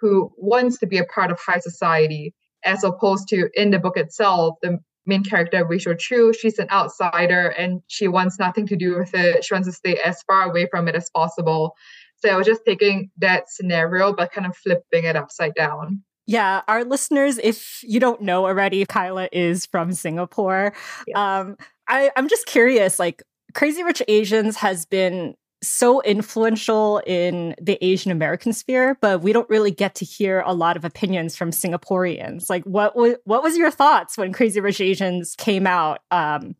who 0.00 0.32
wants 0.38 0.78
to 0.78 0.86
be 0.86 0.98
a 0.98 1.04
part 1.04 1.30
of 1.30 1.38
high 1.38 1.58
society, 1.58 2.34
as 2.64 2.84
opposed 2.84 3.28
to 3.28 3.48
in 3.54 3.70
the 3.70 3.78
book 3.78 3.96
itself, 3.96 4.56
the 4.62 4.78
main 5.06 5.24
character, 5.24 5.64
Rachel 5.64 5.94
Chu, 5.94 6.32
she's 6.32 6.58
an 6.58 6.68
outsider 6.70 7.48
and 7.48 7.80
she 7.86 8.08
wants 8.08 8.38
nothing 8.38 8.66
to 8.66 8.76
do 8.76 8.98
with 8.98 9.14
it. 9.14 9.44
She 9.44 9.54
wants 9.54 9.66
to 9.66 9.72
stay 9.72 9.98
as 10.04 10.22
far 10.22 10.42
away 10.42 10.68
from 10.70 10.86
it 10.86 10.94
as 10.94 11.10
possible. 11.10 11.74
So 12.16 12.28
I 12.28 12.36
was 12.36 12.46
just 12.46 12.62
taking 12.66 13.10
that 13.18 13.48
scenario, 13.48 14.12
but 14.12 14.32
kind 14.32 14.46
of 14.46 14.56
flipping 14.56 15.04
it 15.04 15.16
upside 15.16 15.54
down. 15.54 16.02
Yeah, 16.26 16.60
our 16.68 16.84
listeners, 16.84 17.38
if 17.42 17.80
you 17.82 18.00
don't 18.00 18.20
know 18.20 18.44
already, 18.44 18.84
Kyla 18.84 19.30
is 19.32 19.64
from 19.64 19.92
Singapore. 19.92 20.74
Yeah. 21.06 21.38
Um, 21.40 21.56
I, 21.88 22.10
I'm 22.16 22.28
just 22.28 22.44
curious, 22.44 22.98
like 22.98 23.22
Crazy 23.54 23.82
Rich 23.82 24.02
Asians 24.08 24.56
has 24.56 24.84
been 24.84 25.36
so 25.62 26.00
influential 26.02 27.02
in 27.06 27.54
the 27.60 27.78
Asian 27.84 28.12
American 28.12 28.52
sphere, 28.52 28.96
but 29.00 29.22
we 29.22 29.32
don't 29.32 29.48
really 29.50 29.70
get 29.70 29.94
to 29.96 30.04
hear 30.04 30.42
a 30.46 30.54
lot 30.54 30.76
of 30.76 30.84
opinions 30.84 31.36
from 31.36 31.50
Singaporeans. 31.50 32.48
Like, 32.48 32.64
what 32.64 32.94
was 32.94 33.16
what 33.24 33.42
was 33.42 33.56
your 33.56 33.70
thoughts 33.70 34.16
when 34.16 34.32
Crazy 34.32 34.60
Rich 34.60 34.80
Asians 34.80 35.34
came 35.36 35.66
out, 35.66 36.00
um, 36.10 36.54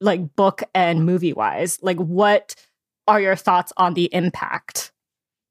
like 0.00 0.34
book 0.36 0.62
and 0.74 1.04
movie 1.04 1.32
wise? 1.32 1.78
Like, 1.82 1.98
what 1.98 2.54
are 3.06 3.20
your 3.20 3.36
thoughts 3.36 3.72
on 3.76 3.94
the 3.94 4.08
impact? 4.12 4.92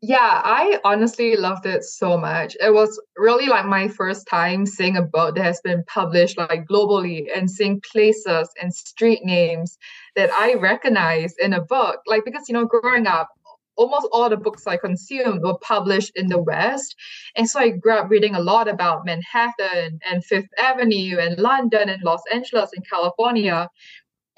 Yeah, 0.02 0.42
I 0.46 0.80
honestly 0.86 1.36
loved 1.36 1.66
it 1.66 1.84
so 1.84 2.18
much. 2.18 2.56
It 2.62 2.74
was 2.74 3.02
really 3.18 3.48
like 3.48 3.66
my 3.66 3.90
first 3.90 4.28
time 4.28 4.66
seeing 4.66 4.96
a 4.96 5.02
book 5.02 5.36
that 5.36 5.44
has 5.44 5.60
been 5.60 5.84
published 5.88 6.38
like 6.38 6.66
globally 6.68 7.28
and 7.36 7.52
seeing 7.52 7.82
places 7.82 8.50
and 8.62 8.74
street 8.74 9.20
names 9.26 9.78
that 10.16 10.32
I 10.32 10.54
recognize 10.54 11.36
in 11.38 11.52
a 11.52 11.62
book. 11.62 12.00
Like 12.08 12.24
because 12.24 12.48
you 12.48 12.54
know, 12.54 12.66
growing 12.66 13.08
up, 13.08 13.28
almost 13.76 14.08
all 14.14 14.30
the 14.30 14.38
books 14.38 14.66
I 14.68 14.78
consumed 14.78 15.42
were 15.44 15.58
published 15.60 16.14
in 16.16 16.28
the 16.28 16.42
West. 16.42 16.96
And 17.36 17.50
so 17.50 17.60
I 17.60 17.70
grew 17.70 17.98
up 17.98 18.10
reading 18.10 18.36
a 18.36 18.42
lot 18.42 18.70
about 18.70 19.06
Manhattan 19.06 20.00
and 20.10 20.24
Fifth 20.24 20.50
Avenue 20.58 21.18
and 21.20 21.38
London 21.38 21.90
and 21.90 22.02
Los 22.04 22.22
Angeles 22.32 22.70
and 22.74 22.88
California. 22.90 23.70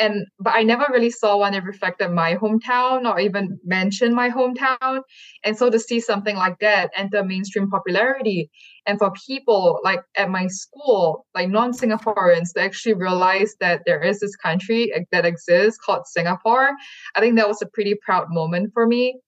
And 0.02 0.26
but 0.40 0.56
I 0.56 0.64
never 0.64 0.88
really 0.90 1.12
saw 1.12 1.38
one 1.38 1.54
that 1.54 1.64
reflected 1.64 2.10
my 2.10 2.36
hometown 2.36 3.06
or 3.10 3.20
even 3.20 3.60
mentioned 3.64 4.16
my 4.16 4.30
hometown. 4.32 5.02
And 5.44 5.56
so 5.56 5.70
to 5.70 5.80
see 5.80 6.00
something 6.00 6.36
like 6.36 6.58
that 6.60 6.90
enter 6.98 7.24
mainstream 7.24 7.70
popularity 7.70 8.50
and 8.88 8.98
for 8.98 9.12
people 9.28 9.80
like 9.84 10.02
at 10.18 10.30
my 10.30 10.48
school, 10.48 11.28
like 11.36 11.50
non-Singaporeans, 11.50 12.54
to 12.54 12.62
actually 12.62 12.96
realize 12.96 13.54
that 13.60 13.84
there 13.86 14.02
is 14.02 14.20
this 14.20 14.36
country 14.36 14.92
that 15.12 15.26
exists 15.26 15.80
called 15.86 16.08
Singapore, 16.08 16.72
I 17.16 17.20
think 17.20 17.36
that 17.36 17.48
was 17.48 17.62
a 17.62 17.68
pretty 17.68 17.96
proud 18.04 18.28
moment 18.30 18.72
for 18.74 18.88
me. 18.88 19.20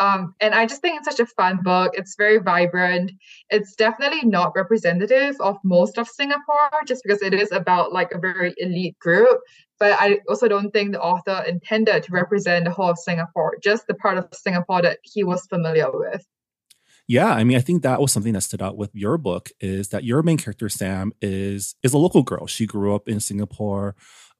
Um, 0.00 0.34
and 0.40 0.54
I 0.54 0.66
just 0.66 0.80
think 0.80 0.98
it's 0.98 1.08
such 1.08 1.20
a 1.20 1.30
fun 1.30 1.60
book. 1.62 1.92
It's 1.94 2.16
very 2.16 2.38
vibrant. 2.38 3.12
It's 3.50 3.74
definitely 3.74 4.26
not 4.28 4.52
representative 4.56 5.36
of 5.40 5.58
most 5.64 5.98
of 5.98 6.08
Singapore, 6.08 6.70
just 6.86 7.02
because 7.04 7.22
it 7.22 7.34
is 7.34 7.52
about 7.52 7.92
like 7.92 8.10
a 8.12 8.18
very 8.18 8.54
elite 8.56 8.98
group. 8.98 9.38
But 9.82 9.96
I 9.98 10.20
also 10.28 10.46
don't 10.46 10.70
think 10.70 10.92
the 10.92 11.00
author 11.00 11.42
intended 11.44 12.04
to 12.04 12.12
represent 12.12 12.66
the 12.66 12.70
whole 12.70 12.90
of 12.90 12.98
Singapore, 12.98 13.56
just 13.60 13.88
the 13.88 13.94
part 13.94 14.16
of 14.16 14.28
Singapore 14.32 14.80
that 14.80 14.98
he 15.02 15.24
was 15.24 15.44
familiar 15.46 15.90
with. 15.92 16.24
Yeah, 17.08 17.32
I 17.32 17.42
mean, 17.42 17.56
I 17.56 17.62
think 17.62 17.82
that 17.82 18.00
was 18.00 18.12
something 18.12 18.32
that 18.34 18.42
stood 18.42 18.62
out 18.62 18.76
with 18.76 18.90
your 18.94 19.18
book 19.18 19.50
is 19.58 19.88
that 19.88 20.04
your 20.04 20.22
main 20.22 20.38
character 20.38 20.68
Sam 20.68 21.10
is 21.20 21.74
is 21.82 21.92
a 21.92 21.98
local 21.98 22.22
girl. 22.22 22.46
She 22.46 22.64
grew 22.64 22.94
up 22.94 23.08
in 23.08 23.18
Singapore. 23.18 23.96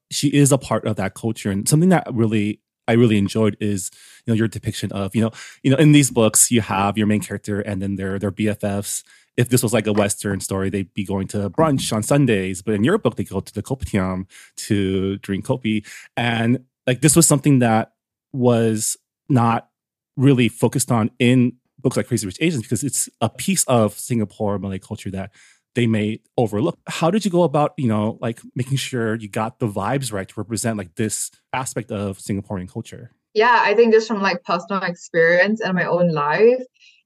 She 0.09 0.29
is 0.29 0.53
a 0.53 0.57
part 0.57 0.87
of 0.87 0.95
that 0.95 1.13
culture, 1.13 1.51
and 1.51 1.67
something 1.67 1.89
that 1.89 2.07
really 2.13 2.61
I 2.87 2.93
really 2.93 3.17
enjoyed 3.17 3.57
is 3.59 3.91
you 4.25 4.31
know 4.31 4.37
your 4.37 4.47
depiction 4.47 4.93
of 4.93 5.13
you 5.13 5.23
know 5.23 5.31
you 5.61 5.71
know 5.71 5.77
in 5.77 5.91
these 5.91 6.09
books 6.09 6.51
you 6.51 6.61
have 6.61 6.97
your 6.97 7.07
main 7.07 7.19
character 7.19 7.59
and 7.59 7.81
then 7.81 7.97
their 7.97 8.17
their 8.17 8.31
BFFs. 8.31 9.03
If 9.35 9.49
this 9.49 9.63
was 9.63 9.73
like 9.73 9.87
a 9.87 9.93
Western 9.93 10.39
story, 10.39 10.69
they'd 10.69 10.93
be 10.93 11.05
going 11.05 11.27
to 11.29 11.49
brunch 11.49 11.91
on 11.91 12.03
Sundays, 12.03 12.61
but 12.61 12.75
in 12.75 12.83
your 12.83 12.97
book 12.97 13.15
they 13.15 13.23
go 13.23 13.39
to 13.39 13.53
the 13.53 13.63
kopitiam 13.63 14.25
to 14.57 15.17
drink 15.17 15.45
kopi, 15.45 15.85
and 16.15 16.65
like 16.85 17.01
this 17.01 17.15
was 17.15 17.27
something 17.27 17.59
that 17.59 17.93
was 18.31 18.97
not 19.29 19.69
really 20.17 20.49
focused 20.49 20.91
on 20.91 21.09
in 21.19 21.53
books 21.79 21.97
like 21.97 22.07
Crazy 22.07 22.25
Rich 22.25 22.37
Asians 22.39 22.63
because 22.63 22.83
it's 22.83 23.09
a 23.21 23.29
piece 23.29 23.63
of 23.65 23.97
Singapore 23.97 24.57
Malay 24.59 24.79
culture 24.79 25.11
that 25.11 25.31
they 25.75 25.87
may 25.87 26.19
overlook. 26.37 26.77
How 26.87 27.09
did 27.11 27.25
you 27.25 27.31
go 27.31 27.43
about, 27.43 27.73
you 27.77 27.87
know, 27.87 28.17
like 28.21 28.41
making 28.55 28.77
sure 28.77 29.15
you 29.15 29.27
got 29.27 29.59
the 29.59 29.67
vibes 29.67 30.13
right 30.13 30.27
to 30.27 30.33
represent 30.37 30.77
like 30.77 30.95
this 30.95 31.31
aspect 31.51 31.91
of 31.91 32.19
Singaporean 32.19 32.71
culture? 32.71 33.11
Yeah, 33.33 33.59
I 33.61 33.73
think 33.73 33.93
just 33.93 34.07
from 34.07 34.21
like 34.21 34.43
personal 34.43 34.83
experience 34.83 35.61
and 35.61 35.73
my 35.73 35.85
own 35.85 36.11
life. 36.11 36.61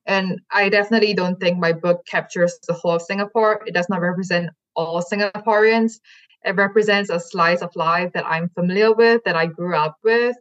And 0.07 0.39
I 0.51 0.69
definitely 0.69 1.13
don't 1.13 1.39
think 1.39 1.59
my 1.59 1.73
book 1.73 2.05
captures 2.09 2.57
the 2.67 2.73
whole 2.73 2.93
of 2.95 3.01
Singapore. 3.01 3.61
It 3.65 3.73
does 3.73 3.89
not 3.89 4.01
represent 4.01 4.49
all 4.75 5.03
Singaporeans. 5.03 5.99
It 6.43 6.55
represents 6.55 7.09
a 7.09 7.19
slice 7.19 7.61
of 7.61 7.75
life 7.75 8.13
that 8.13 8.25
I'm 8.25 8.49
familiar 8.49 8.93
with, 8.93 9.21
that 9.25 9.35
I 9.35 9.47
grew 9.47 9.75
up 9.75 9.97
with. 10.03 10.35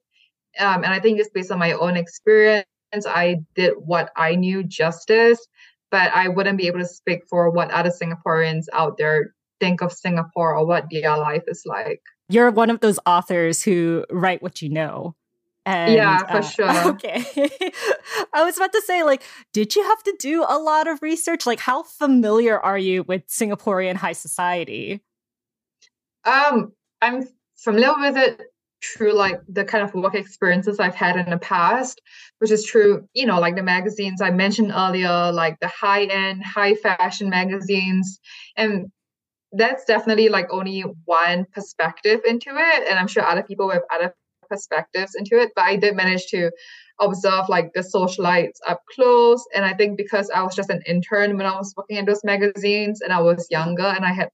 Um, 0.58 0.84
and 0.84 0.92
I 0.92 1.00
think 1.00 1.18
just 1.18 1.34
based 1.34 1.50
on 1.50 1.58
my 1.58 1.72
own 1.72 1.96
experience, 1.96 2.64
I 3.06 3.38
did 3.54 3.74
what 3.76 4.10
I 4.16 4.36
knew 4.36 4.62
justice 4.62 5.46
but 5.90 6.12
I 6.12 6.28
wouldn't 6.28 6.58
be 6.58 6.66
able 6.66 6.80
to 6.80 6.86
speak 6.86 7.22
for 7.28 7.50
what 7.50 7.70
other 7.70 7.90
Singaporeans 7.90 8.64
out 8.72 8.98
there 8.98 9.34
think 9.60 9.80
of 9.80 9.92
Singapore 9.92 10.56
or 10.56 10.66
what 10.66 10.86
their 10.90 11.16
life 11.16 11.44
is 11.46 11.62
like. 11.64 12.02
You're 12.28 12.50
one 12.50 12.70
of 12.70 12.80
those 12.80 12.98
authors 13.06 13.62
who 13.62 14.04
write 14.10 14.42
what 14.42 14.60
you 14.60 14.68
know. 14.68 15.14
And, 15.66 15.94
yeah, 15.94 16.18
for 16.18 16.36
uh, 16.36 16.40
sure. 16.42 16.88
Okay. 16.92 17.24
I 18.32 18.44
was 18.44 18.56
about 18.56 18.72
to 18.72 18.80
say, 18.82 19.02
like, 19.02 19.22
did 19.52 19.74
you 19.74 19.82
have 19.82 20.02
to 20.04 20.14
do 20.18 20.44
a 20.48 20.58
lot 20.58 20.86
of 20.86 21.02
research? 21.02 21.44
Like, 21.44 21.58
how 21.58 21.82
familiar 21.82 22.58
are 22.58 22.78
you 22.78 23.02
with 23.02 23.26
Singaporean 23.26 23.96
high 23.96 24.12
society? 24.12 25.02
Um, 26.24 26.72
I'm 27.02 27.28
familiar 27.56 27.94
with 27.98 28.16
it 28.16 28.42
through 28.84 29.14
like 29.14 29.40
the 29.48 29.64
kind 29.64 29.82
of 29.82 29.92
work 29.94 30.14
experiences 30.14 30.78
I've 30.78 30.94
had 30.94 31.16
in 31.16 31.30
the 31.30 31.38
past, 31.38 32.00
which 32.38 32.52
is 32.52 32.64
true, 32.64 33.08
you 33.14 33.26
know, 33.26 33.40
like 33.40 33.56
the 33.56 33.62
magazines 33.62 34.20
I 34.22 34.30
mentioned 34.30 34.72
earlier, 34.72 35.32
like 35.32 35.58
the 35.60 35.68
high 35.68 36.04
end, 36.04 36.44
high 36.44 36.74
fashion 36.74 37.28
magazines. 37.28 38.20
And 38.56 38.92
that's 39.50 39.84
definitely 39.84 40.28
like 40.28 40.46
only 40.50 40.84
one 41.06 41.46
perspective 41.52 42.20
into 42.24 42.50
it. 42.50 42.88
And 42.88 42.98
I'm 42.98 43.08
sure 43.08 43.24
other 43.24 43.42
people 43.42 43.70
have 43.70 43.82
other 43.92 44.14
perspectives 44.48 45.14
into 45.14 45.40
it. 45.40 45.52
But 45.54 45.64
I 45.64 45.76
did 45.76 45.96
manage 45.96 46.26
to 46.26 46.50
observe 47.00 47.48
like 47.48 47.72
the 47.74 47.80
socialites 47.80 48.58
up 48.66 48.82
close. 48.94 49.44
And 49.54 49.64
I 49.64 49.74
think 49.74 49.96
because 49.96 50.30
I 50.30 50.42
was 50.42 50.54
just 50.54 50.70
an 50.70 50.82
intern 50.86 51.36
when 51.36 51.46
I 51.46 51.56
was 51.56 51.74
working 51.76 51.98
in 51.98 52.04
those 52.04 52.24
magazines 52.24 53.00
and 53.00 53.12
I 53.12 53.20
was 53.20 53.46
younger 53.50 53.86
and 53.86 54.04
I 54.04 54.12
had 54.12 54.30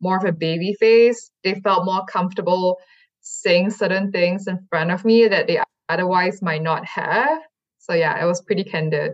more 0.00 0.16
of 0.16 0.24
a 0.24 0.32
baby 0.32 0.74
face, 0.78 1.30
they 1.44 1.54
felt 1.60 1.84
more 1.84 2.04
comfortable 2.06 2.78
saying 3.20 3.70
certain 3.70 4.10
things 4.10 4.46
in 4.46 4.58
front 4.68 4.90
of 4.90 5.04
me 5.04 5.28
that 5.28 5.46
they 5.46 5.60
otherwise 5.88 6.42
might 6.42 6.62
not 6.62 6.84
have. 6.84 7.40
So 7.78 7.94
yeah, 7.94 8.22
it 8.22 8.26
was 8.26 8.40
pretty 8.42 8.64
candid. 8.64 9.12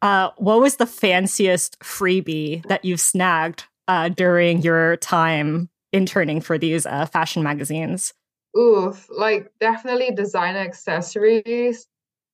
Uh, 0.00 0.30
what 0.36 0.60
was 0.60 0.76
the 0.76 0.86
fanciest 0.86 1.78
freebie 1.80 2.66
that 2.66 2.84
you've 2.84 3.00
snagged 3.00 3.64
uh, 3.86 4.08
during 4.08 4.60
your 4.60 4.96
time 4.96 5.70
interning 5.92 6.40
for 6.40 6.58
these 6.58 6.86
uh, 6.86 7.06
fashion 7.06 7.42
magazines? 7.42 8.12
Oof, 8.56 9.06
like 9.10 9.50
definitely 9.60 10.10
designer 10.10 10.60
accessories. 10.60 11.86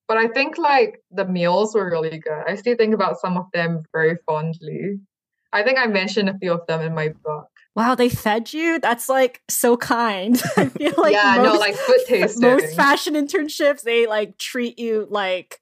But 0.06 0.16
I 0.16 0.28
think 0.28 0.58
like 0.58 1.02
the 1.10 1.26
meals 1.26 1.74
were 1.74 1.90
really 1.90 2.18
good. 2.18 2.42
I 2.46 2.54
still 2.54 2.76
think 2.76 2.94
about 2.94 3.20
some 3.20 3.36
of 3.36 3.46
them 3.52 3.82
very 3.92 4.16
fondly. 4.26 5.00
I 5.52 5.62
think 5.62 5.78
I 5.78 5.86
mentioned 5.86 6.28
a 6.28 6.38
few 6.38 6.52
of 6.52 6.66
them 6.66 6.80
in 6.80 6.94
my 6.94 7.08
book 7.24 7.48
wow, 7.78 7.94
they 7.94 8.08
fed 8.08 8.52
you? 8.52 8.80
That's 8.80 9.08
like 9.08 9.40
so 9.48 9.76
kind. 9.76 10.42
I 10.56 10.68
feel 10.68 10.94
like 10.98 11.12
yeah, 11.12 11.36
most, 11.36 11.54
no, 11.54 11.58
like 11.60 11.76
food 11.76 12.00
tasting. 12.06 12.42
Most 12.42 12.74
fashion 12.74 13.14
internships, 13.14 13.82
they 13.82 14.06
like 14.08 14.36
treat 14.36 14.80
you 14.80 15.06
like 15.08 15.60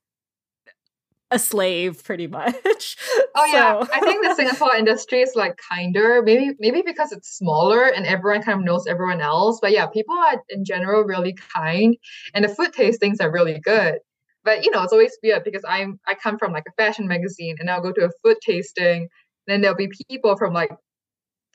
a 1.31 1.39
slave 1.39 2.05
pretty 2.05 2.27
much. 2.27 2.97
Oh 3.39 3.45
so. 3.45 3.53
yeah, 3.53 3.85
I 3.93 4.01
think 4.01 4.25
the 4.25 4.35
Singapore 4.35 4.75
industry 4.79 5.21
is 5.21 5.33
like 5.37 5.59
kinder. 5.71 6.23
Maybe 6.23 6.53
maybe 6.59 6.81
because 6.81 7.13
it's 7.13 7.37
smaller 7.37 7.85
and 7.85 8.07
everyone 8.07 8.43
kind 8.43 8.59
of 8.59 8.65
knows 8.65 8.87
everyone 8.87 9.21
else. 9.21 9.59
But 9.61 9.73
yeah, 9.73 9.85
people 9.89 10.17
are 10.17 10.43
in 10.49 10.65
general 10.65 11.05
really 11.05 11.37
kind, 11.55 11.99
and 12.33 12.43
the 12.43 12.49
food 12.49 12.73
tastings 12.73 13.21
are 13.21 13.31
really 13.31 13.61
good. 13.61 13.99
But 14.43 14.65
you 14.65 14.71
know, 14.71 14.83
it's 14.83 14.93
always 14.95 15.19
weird 15.23 15.45
because 15.45 15.63
I'm 15.69 16.01
I 16.07 16.15
come 16.15 16.39
from 16.39 16.55
like 16.55 16.65
a 16.67 16.83
fashion 16.83 17.07
magazine, 17.09 17.57
and 17.61 17.69
I'll 17.69 17.83
go 17.83 17.93
to 17.93 18.07
a 18.07 18.11
food 18.25 18.39
tasting. 18.41 19.09
Then 19.47 19.61
there'll 19.61 19.77
be 19.77 19.91
people 20.09 20.35
from 20.39 20.55
like 20.55 20.71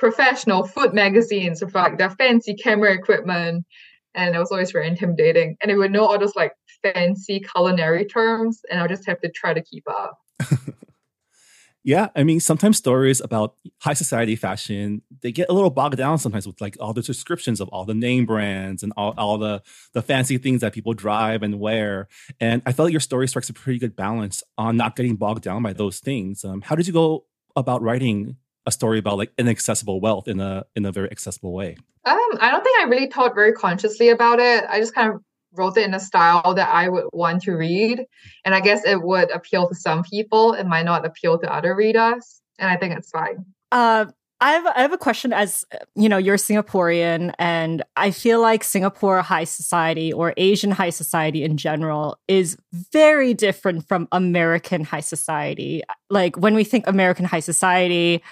professional 0.01 0.65
food 0.65 0.93
magazines 0.93 1.63
with 1.63 1.75
like 1.75 1.97
their 1.97 2.10
fancy 2.10 2.55
camera 2.55 2.93
equipment. 2.93 3.65
And 4.13 4.36
it 4.36 4.39
was 4.39 4.51
always 4.51 4.71
very 4.71 4.88
intimidating. 4.88 5.55
And 5.62 5.69
they 5.69 5.75
would 5.75 5.91
know 5.91 6.05
all 6.05 6.19
those 6.19 6.36
like 6.36 6.53
fancy 6.83 7.39
culinary 7.39 8.05
terms, 8.05 8.61
and 8.69 8.79
I'll 8.79 8.87
just 8.87 9.05
have 9.07 9.21
to 9.21 9.29
try 9.29 9.53
to 9.53 9.61
keep 9.61 9.83
up. 9.89 10.19
yeah, 11.83 12.09
I 12.15 12.23
mean, 12.23 12.39
sometimes 12.39 12.77
stories 12.77 13.21
about 13.21 13.55
high 13.79 13.93
society 13.93 14.35
fashion 14.35 15.01
they 15.21 15.31
get 15.31 15.49
a 15.49 15.53
little 15.53 15.69
bogged 15.69 15.97
down 15.97 16.17
sometimes 16.17 16.47
with 16.47 16.59
like 16.61 16.77
all 16.79 16.93
the 16.93 17.01
descriptions 17.01 17.59
of 17.59 17.69
all 17.69 17.85
the 17.85 17.93
name 17.93 18.25
brands 18.25 18.83
and 18.83 18.93
all, 18.97 19.13
all 19.17 19.37
the 19.37 19.61
the 19.93 20.01
fancy 20.01 20.37
things 20.37 20.61
that 20.61 20.73
people 20.73 20.93
drive 20.93 21.43
and 21.43 21.59
wear. 21.59 22.07
And 22.39 22.61
I 22.65 22.71
felt 22.71 22.87
like 22.87 22.93
your 22.93 22.99
story 22.99 23.27
strikes 23.27 23.49
a 23.49 23.53
pretty 23.53 23.79
good 23.79 23.95
balance 23.95 24.43
on 24.57 24.77
not 24.77 24.95
getting 24.95 25.15
bogged 25.15 25.43
down 25.43 25.63
by 25.63 25.73
those 25.73 25.99
things. 25.99 26.43
Um, 26.43 26.61
how 26.61 26.75
did 26.75 26.87
you 26.87 26.93
go 26.93 27.25
about 27.55 27.81
writing 27.81 28.37
a 28.65 28.71
story 28.71 28.99
about 28.99 29.17
like 29.17 29.31
inaccessible 29.37 29.99
wealth 30.01 30.27
in 30.27 30.39
a 30.39 30.65
in 30.75 30.85
a 30.85 30.91
very 30.91 31.09
accessible 31.11 31.53
way? 31.53 31.77
Um, 32.05 32.17
I 32.39 32.49
don't 32.51 32.63
think 32.63 32.79
I 32.79 32.85
really 32.85 33.07
thought 33.07 33.35
very 33.35 33.53
consciously 33.53 34.09
about 34.09 34.39
it. 34.39 34.65
I 34.67 34.79
just 34.79 34.95
kind 34.95 35.13
of 35.13 35.21
wrote 35.53 35.77
it 35.77 35.85
in 35.85 35.93
a 35.93 35.99
style 35.99 36.53
that 36.53 36.69
I 36.69 36.89
would 36.89 37.05
want 37.13 37.43
to 37.43 37.53
read, 37.53 38.05
and 38.45 38.55
I 38.55 38.59
guess 38.59 38.85
it 38.85 39.01
would 39.01 39.29
appeal 39.31 39.67
to 39.69 39.75
some 39.75 40.03
people. 40.03 40.53
It 40.53 40.65
might 40.65 40.85
not 40.85 41.05
appeal 41.05 41.39
to 41.39 41.53
other 41.53 41.75
readers, 41.75 42.41
and 42.59 42.69
I 42.69 42.77
think 42.77 42.97
it's 42.97 43.09
fine. 43.11 43.45
Uh, 43.71 44.05
I 44.41 44.53
have 44.53 44.65
I 44.75 44.81
have 44.81 44.91
a 44.91 44.97
question 44.97 45.33
as 45.33 45.65
you 45.95 46.09
know 46.09 46.17
you're 46.17 46.35
Singaporean 46.35 47.31
and 47.37 47.83
I 47.95 48.09
feel 48.09 48.41
like 48.41 48.63
Singapore 48.63 49.21
high 49.21 49.43
society 49.43 50.11
or 50.11 50.33
Asian 50.35 50.71
high 50.71 50.89
society 50.89 51.43
in 51.43 51.57
general 51.57 52.17
is 52.27 52.57
very 52.91 53.35
different 53.35 53.87
from 53.87 54.07
American 54.11 54.83
high 54.83 55.01
society. 55.01 55.83
Like 56.09 56.37
when 56.37 56.55
we 56.55 56.63
think 56.63 56.87
American 56.87 57.23
high 57.25 57.39
society, 57.39 58.23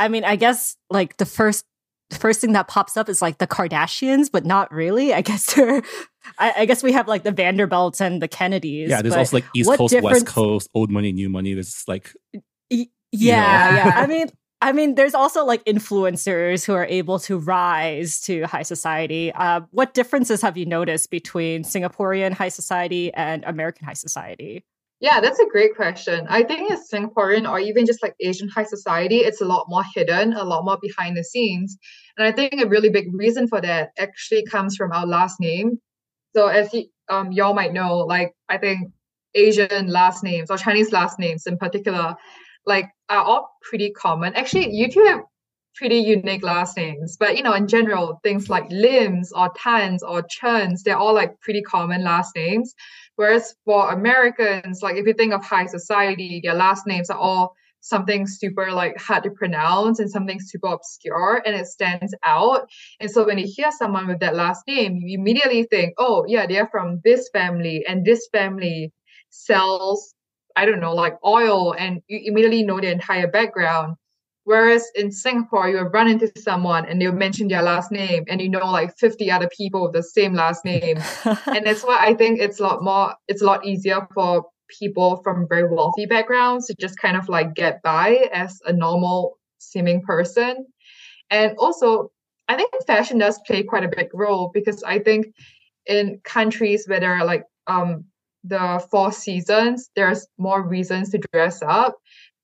I 0.00 0.08
mean, 0.08 0.24
I 0.24 0.36
guess 0.36 0.76
like 0.88 1.18
the 1.18 1.26
first 1.26 1.66
first 2.16 2.40
thing 2.40 2.52
that 2.52 2.68
pops 2.68 2.96
up 2.96 3.08
is 3.08 3.22
like 3.22 3.38
the 3.38 3.46
Kardashians, 3.46 4.30
but 4.30 4.44
not 4.44 4.72
really. 4.72 5.12
I 5.14 5.20
guess 5.20 5.54
they're. 5.54 5.82
I, 6.38 6.52
I 6.58 6.64
guess 6.66 6.82
we 6.82 6.92
have 6.92 7.08
like 7.08 7.22
the 7.22 7.32
Vanderbilts 7.32 8.00
and 8.00 8.20
the 8.20 8.28
Kennedys. 8.28 8.90
Yeah, 8.90 9.02
there's 9.02 9.14
also 9.14 9.36
like 9.36 9.46
East 9.54 9.70
Coast, 9.74 9.92
difference... 9.92 10.22
West 10.22 10.26
Coast, 10.26 10.68
old 10.74 10.90
money, 10.90 11.12
new 11.12 11.28
money. 11.28 11.54
There's 11.54 11.84
like. 11.86 12.12
Yeah, 12.68 12.84
yeah. 13.12 13.92
I 13.96 14.06
mean, 14.08 14.30
I 14.62 14.72
mean, 14.72 14.94
there's 14.94 15.14
also 15.14 15.44
like 15.44 15.64
influencers 15.64 16.66
who 16.66 16.74
are 16.74 16.84
able 16.84 17.18
to 17.20 17.38
rise 17.38 18.20
to 18.22 18.42
high 18.42 18.62
society. 18.62 19.32
Uh, 19.32 19.62
what 19.70 19.94
differences 19.94 20.42
have 20.42 20.58
you 20.58 20.66
noticed 20.66 21.10
between 21.10 21.64
Singaporean 21.64 22.32
high 22.32 22.50
society 22.50 23.12
and 23.14 23.42
American 23.44 23.86
high 23.86 23.94
society? 23.94 24.64
Yeah, 25.00 25.20
that's 25.20 25.38
a 25.38 25.46
great 25.46 25.74
question. 25.74 26.26
I 26.28 26.42
think 26.42 26.70
as 26.70 26.88
Singaporean 26.92 27.48
or 27.48 27.58
even 27.58 27.86
just 27.86 28.02
like 28.02 28.14
Asian 28.20 28.48
high 28.48 28.64
society, 28.64 29.18
it's 29.18 29.40
a 29.40 29.46
lot 29.46 29.64
more 29.68 29.82
hidden, 29.94 30.34
a 30.34 30.44
lot 30.44 30.64
more 30.64 30.78
behind 30.80 31.16
the 31.16 31.24
scenes. 31.24 31.78
And 32.18 32.26
I 32.26 32.32
think 32.32 32.60
a 32.60 32.68
really 32.68 32.90
big 32.90 33.06
reason 33.14 33.48
for 33.48 33.62
that 33.62 33.90
actually 33.98 34.44
comes 34.44 34.76
from 34.76 34.92
our 34.92 35.06
last 35.06 35.40
name. 35.40 35.78
So 36.36 36.48
as 36.48 36.72
you, 36.74 36.84
um, 37.08 37.32
y'all 37.32 37.54
might 37.54 37.72
know, 37.72 37.98
like 37.98 38.32
I 38.50 38.58
think 38.58 38.90
Asian 39.34 39.88
last 39.88 40.22
names 40.22 40.50
or 40.50 40.58
Chinese 40.58 40.92
last 40.92 41.18
names 41.18 41.46
in 41.46 41.56
particular, 41.56 42.14
like 42.66 42.90
are 43.08 43.22
all 43.24 43.50
pretty 43.62 43.90
common. 43.92 44.34
Actually, 44.34 44.70
you 44.74 44.90
two 44.90 45.04
have 45.04 45.20
pretty 45.76 45.96
unique 45.98 46.42
last 46.42 46.76
names, 46.76 47.16
but 47.18 47.36
you 47.36 47.42
know, 47.42 47.54
in 47.54 47.68
general, 47.68 48.20
things 48.22 48.50
like 48.50 48.68
Lims 48.70 49.28
or 49.34 49.50
Tans 49.56 50.02
or 50.02 50.22
Cherns, 50.28 50.82
they're 50.82 50.98
all 50.98 51.14
like 51.14 51.40
pretty 51.40 51.62
common 51.62 52.04
last 52.04 52.34
names. 52.36 52.74
Whereas 53.20 53.54
for 53.66 53.92
Americans, 53.92 54.80
like 54.80 54.96
if 54.96 55.06
you 55.06 55.12
think 55.12 55.34
of 55.34 55.44
high 55.44 55.66
society, 55.66 56.40
their 56.42 56.54
last 56.54 56.86
names 56.86 57.10
are 57.10 57.18
all 57.18 57.54
something 57.80 58.26
super 58.26 58.72
like 58.72 58.98
hard 58.98 59.24
to 59.24 59.30
pronounce 59.30 59.98
and 59.98 60.10
something 60.10 60.40
super 60.40 60.68
obscure 60.68 61.42
and 61.44 61.54
it 61.54 61.66
stands 61.66 62.14
out. 62.24 62.66
And 62.98 63.10
so 63.10 63.26
when 63.26 63.36
you 63.36 63.46
hear 63.46 63.70
someone 63.72 64.06
with 64.08 64.20
that 64.20 64.36
last 64.36 64.62
name, 64.66 65.02
you 65.04 65.18
immediately 65.18 65.64
think, 65.64 65.92
oh 65.98 66.24
yeah, 66.28 66.46
they're 66.46 66.68
from 66.68 67.02
this 67.04 67.28
family 67.30 67.84
and 67.86 68.06
this 68.06 68.26
family 68.32 68.90
sells, 69.28 70.14
I 70.56 70.64
don't 70.64 70.80
know, 70.80 70.94
like 70.94 71.18
oil 71.22 71.74
and 71.74 72.00
you 72.08 72.20
immediately 72.24 72.62
know 72.62 72.80
the 72.80 72.90
entire 72.90 73.28
background. 73.28 73.96
Whereas 74.44 74.86
in 74.94 75.12
Singapore, 75.12 75.68
you 75.68 75.78
run 75.80 76.08
into 76.08 76.30
someone 76.38 76.86
and 76.86 77.00
they'll 77.00 77.12
mention 77.12 77.48
their 77.48 77.62
last 77.62 77.92
name 77.92 78.24
and 78.28 78.40
you 78.40 78.48
know 78.48 78.70
like 78.70 78.96
50 78.98 79.30
other 79.30 79.48
people 79.56 79.82
with 79.84 79.92
the 79.92 80.02
same 80.02 80.34
last 80.34 80.64
name. 80.64 80.98
and 81.46 81.66
that's 81.66 81.82
why 81.82 81.98
I 82.00 82.14
think 82.14 82.40
it's 82.40 82.58
a 82.58 82.62
lot 82.62 82.82
more, 82.82 83.14
it's 83.28 83.42
a 83.42 83.46
lot 83.46 83.66
easier 83.66 84.06
for 84.14 84.46
people 84.78 85.20
from 85.22 85.46
very 85.48 85.68
wealthy 85.68 86.06
backgrounds 86.06 86.66
to 86.66 86.74
just 86.80 86.98
kind 86.98 87.16
of 87.16 87.28
like 87.28 87.54
get 87.54 87.82
by 87.82 88.28
as 88.32 88.58
a 88.66 88.72
normal 88.72 89.38
seeming 89.58 90.00
person. 90.02 90.66
And 91.30 91.56
also, 91.58 92.10
I 92.48 92.56
think 92.56 92.72
fashion 92.86 93.18
does 93.18 93.38
play 93.46 93.62
quite 93.62 93.84
a 93.84 93.92
big 93.94 94.08
role 94.12 94.50
because 94.52 94.82
I 94.82 94.98
think 94.98 95.26
in 95.86 96.20
countries 96.24 96.86
where 96.86 97.00
there 97.00 97.14
are 97.14 97.24
like 97.24 97.44
um 97.66 98.04
the 98.42 98.84
four 98.90 99.12
seasons, 99.12 99.90
there's 99.94 100.26
more 100.38 100.66
reasons 100.66 101.10
to 101.10 101.18
dress 101.32 101.60
up. 101.62 101.96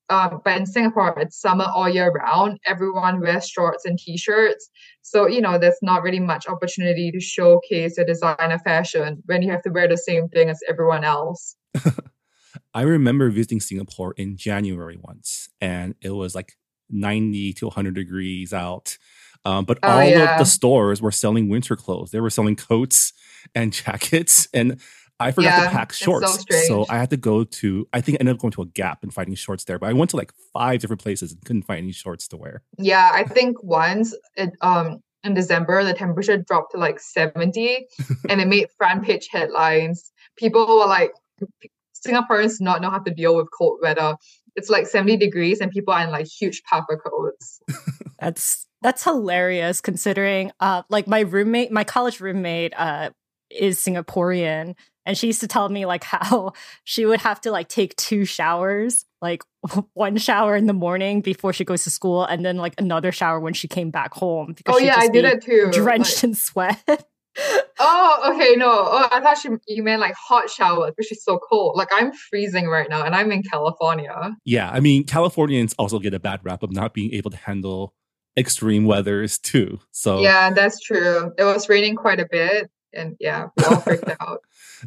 Um, 0.09 0.41
but 0.45 0.57
in 0.57 0.67
Singapore, 0.67 1.19
it's 1.19 1.41
summer 1.41 1.67
all 1.75 1.89
year 1.89 2.11
round. 2.11 2.61
Everyone 2.65 3.21
wears 3.21 3.49
shorts 3.49 3.85
and 3.85 3.99
t-shirts. 3.99 4.71
So, 5.03 5.27
you 5.27 5.41
know, 5.41 5.59
there's 5.59 5.79
not 5.83 6.03
really 6.03 6.21
much 6.21 6.49
opportunity 6.49 7.11
to 7.11 7.21
showcase 7.21 7.97
your 7.97 8.07
designer 8.07 8.59
fashion 8.61 9.23
when 9.27 9.43
you 9.43 9.51
have 9.51 9.63
to 9.63 9.71
wear 9.71 9.89
the 9.89 9.97
same 9.97 10.29
thing 10.29 10.49
as 10.49 10.61
everyone 10.69 11.03
else. 11.03 11.57
I 12.75 12.83
remember 12.83 13.31
visiting 13.31 13.61
Singapore 13.61 14.15
in 14.17 14.37
January 14.37 14.99
once, 15.01 15.49
and 15.61 15.95
it 16.01 16.11
was 16.11 16.35
like 16.35 16.57
90 16.91 17.55
to 17.55 17.67
100 17.67 17.95
degrees 17.95 18.53
out. 18.53 18.99
Um, 19.45 19.65
but 19.65 19.79
oh, 19.83 19.89
all 19.89 20.05
yeah. 20.05 20.35
of 20.35 20.39
the 20.39 20.45
stores 20.45 21.01
were 21.01 21.13
selling 21.13 21.49
winter 21.49 21.77
clothes. 21.77 22.11
They 22.11 22.21
were 22.21 22.31
selling 22.31 22.57
coats 22.57 23.13
and 23.55 23.73
jackets. 23.73 24.49
And 24.53 24.81
I 25.19 25.33
forgot 25.33 25.59
yeah, 25.59 25.65
to 25.65 25.71
pack 25.71 25.93
shorts. 25.93 26.45
So, 26.51 26.57
so, 26.67 26.87
I 26.91 26.99
had 26.99 27.11
to 27.11 27.17
go 27.17 27.45
to, 27.45 27.89
I 27.93 28.01
think 28.01 28.17
I 28.17 28.21
ended 28.21 28.35
up 28.35 28.41
going 28.41 28.53
to 28.53 28.63
a 28.63 28.67
Gap 28.67 29.03
and 29.03 29.13
finding 29.13 29.35
shorts 29.35 29.65
there. 29.65 29.79
But 29.79 29.89
I 29.89 29.93
went 29.95 30.11
to 30.11 30.17
like 30.17 30.33
five 30.53 30.81
different 30.81 31.03
places 31.03 31.33
and 31.33 31.43
couldn't 31.45 31.63
find 31.63 31.79
any 31.79 31.93
shorts 31.93 32.29
to 32.29 32.37
wear. 32.37 32.63
Yeah, 32.79 33.11
I 33.13 33.25
think 33.25 33.63
once 33.63 34.15
it, 34.35 34.51
um, 34.61 35.03
in 35.25 35.35
December, 35.35 35.83
the 35.85 35.95
temperature 35.95 36.37
dropped 36.37 36.73
to 36.73 36.79
like 36.79 37.01
70 37.01 37.87
and 38.29 38.41
it 38.41 38.47
made 38.47 38.69
front 38.77 39.05
page 39.05 39.29
headlines. 39.31 40.13
People 40.37 40.67
were 40.67 40.87
like, 40.87 41.13
Singaporeans 42.07 42.59
do 42.59 42.65
not 42.65 42.83
know 42.83 42.91
how 42.91 42.99
to 42.99 43.11
deal 43.11 43.37
with 43.37 43.49
cold 43.57 43.79
weather. 43.83 44.17
It's 44.55 44.69
like 44.69 44.87
70 44.87 45.17
degrees 45.17 45.61
and 45.61 45.71
people 45.71 45.95
are 45.95 46.05
in 46.05 46.11
like 46.11 46.27
huge 46.27 46.63
puffer 46.65 46.97
coats. 46.97 47.61
that's 48.19 48.67
that's 48.83 49.05
hilarious 49.05 49.81
considering 49.81 50.53
uh 50.61 50.83
like 50.89 51.07
my 51.07 51.21
roommate, 51.21 51.73
my 51.73 51.85
college 51.85 52.21
roommate 52.21 52.73
uh 52.77 53.11
is 53.51 53.79
Singaporean 53.79 54.75
and 55.07 55.17
she 55.17 55.29
used 55.29 55.41
to 55.41 55.49
tell 55.49 55.69
me 55.69 55.87
like 55.87 56.05
how 56.13 56.53
she 56.85 57.07
would 57.07 57.21
have 57.21 57.41
to 57.43 57.51
like 57.51 57.69
take 57.69 57.97
two 57.97 58.25
showers 58.25 59.05
like 59.23 59.43
one 59.95 60.17
shower 60.17 60.57
in 60.57 60.67
the 60.67 60.73
morning 60.75 61.21
before 61.21 61.53
she 61.53 61.65
goes 61.65 61.85
to 61.85 61.91
school 61.91 62.25
and 62.25 62.45
then 62.45 62.57
like 62.57 62.75
another 62.79 63.13
shower 63.13 63.41
when 63.41 63.55
she 63.55 63.69
came 63.69 63.91
back 63.91 64.13
home 64.13 64.53
because 64.53 64.75
oh 64.77 64.79
yeah 64.79 64.97
i 64.99 65.09
did 65.09 65.25
it 65.25 65.43
too 65.43 65.71
drenched 65.73 66.17
like... 66.17 66.25
in 66.25 66.35
sweat 66.35 67.07
oh, 67.79 68.33
okay. 68.35 68.55
No, 68.57 68.71
oh, 68.71 69.09
I 69.11 69.21
thought 69.21 69.43
you, 69.45 69.61
you 69.67 69.83
meant 69.83 70.01
like 70.01 70.15
hot 70.15 70.49
showers, 70.49 70.93
which 70.97 71.13
is 71.13 71.23
so 71.23 71.39
cold. 71.39 71.77
Like 71.77 71.89
I'm 71.93 72.13
freezing 72.13 72.67
right 72.67 72.89
now, 72.89 73.05
and 73.05 73.15
I'm 73.15 73.31
in 73.31 73.43
California. 73.43 74.35
Yeah, 74.45 74.71
I 74.71 74.81
mean, 74.81 75.05
Californians 75.05 75.75
also 75.79 75.99
get 75.99 76.15
a 76.15 76.19
bad 76.19 76.41
rap 76.45 76.63
of 76.63 76.73
not 76.73 76.95
being 76.95 77.13
able 77.13 77.31
to 77.31 77.37
handle 77.37 77.95
extreme 78.37 78.85
weathers 78.85 79.39
too. 79.39 79.79
So 79.91 80.21
yeah, 80.21 80.51
that's 80.53 80.81
true. 80.81 81.33
It 81.37 81.45
was 81.45 81.69
raining 81.69 81.97
quite 81.97 82.21
a 82.21 82.27
bit, 82.31 82.71
and 82.93 83.17
yeah, 83.21 83.49
we 83.57 83.65
all 83.65 83.81
freaked 83.81 84.11
out. 84.21 84.41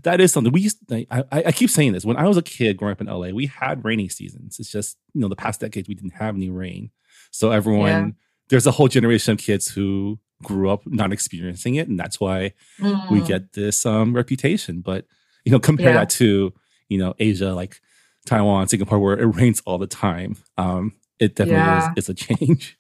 That 0.03 0.21
is 0.21 0.31
something 0.31 0.51
we 0.51 0.61
used. 0.61 0.77
I, 0.91 1.23
I 1.31 1.51
keep 1.51 1.69
saying 1.69 1.93
this. 1.93 2.05
When 2.05 2.17
I 2.17 2.27
was 2.27 2.37
a 2.37 2.41
kid 2.41 2.77
growing 2.77 2.93
up 2.93 3.01
in 3.01 3.07
LA, 3.07 3.29
we 3.29 3.47
had 3.47 3.83
rainy 3.83 4.09
seasons. 4.09 4.59
It's 4.59 4.71
just 4.71 4.97
you 5.13 5.21
know 5.21 5.27
the 5.27 5.35
past 5.35 5.59
decades 5.59 5.87
we 5.87 5.95
didn't 5.95 6.13
have 6.13 6.35
any 6.35 6.49
rain, 6.49 6.91
so 7.31 7.51
everyone. 7.51 7.87
Yeah. 7.87 8.11
There's 8.49 8.65
a 8.65 8.71
whole 8.71 8.87
generation 8.87 9.33
of 9.33 9.37
kids 9.37 9.69
who 9.69 10.17
grew 10.41 10.71
up 10.71 10.81
not 10.87 11.13
experiencing 11.13 11.75
it, 11.75 11.87
and 11.87 11.99
that's 11.99 12.19
why 12.19 12.53
mm. 12.79 13.11
we 13.11 13.21
get 13.21 13.53
this 13.53 13.85
um, 13.85 14.15
reputation. 14.15 14.81
But 14.81 15.05
you 15.45 15.51
know, 15.51 15.59
compare 15.59 15.89
yeah. 15.89 15.99
that 15.99 16.09
to 16.11 16.53
you 16.87 16.97
know 16.97 17.13
Asia, 17.19 17.53
like 17.53 17.79
Taiwan, 18.25 18.67
Singapore, 18.67 18.99
where 18.99 19.19
it 19.19 19.27
rains 19.27 19.61
all 19.65 19.77
the 19.77 19.87
time. 19.87 20.35
Um, 20.57 20.93
it 21.19 21.35
definitely 21.35 21.61
yeah. 21.61 21.93
is, 21.95 22.05
is 22.05 22.09
a 22.09 22.13
change. 22.35 22.77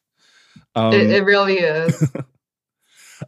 Um, 0.75 0.93
it, 0.93 1.09
it 1.09 1.23
really 1.23 1.59
is. 1.59 2.11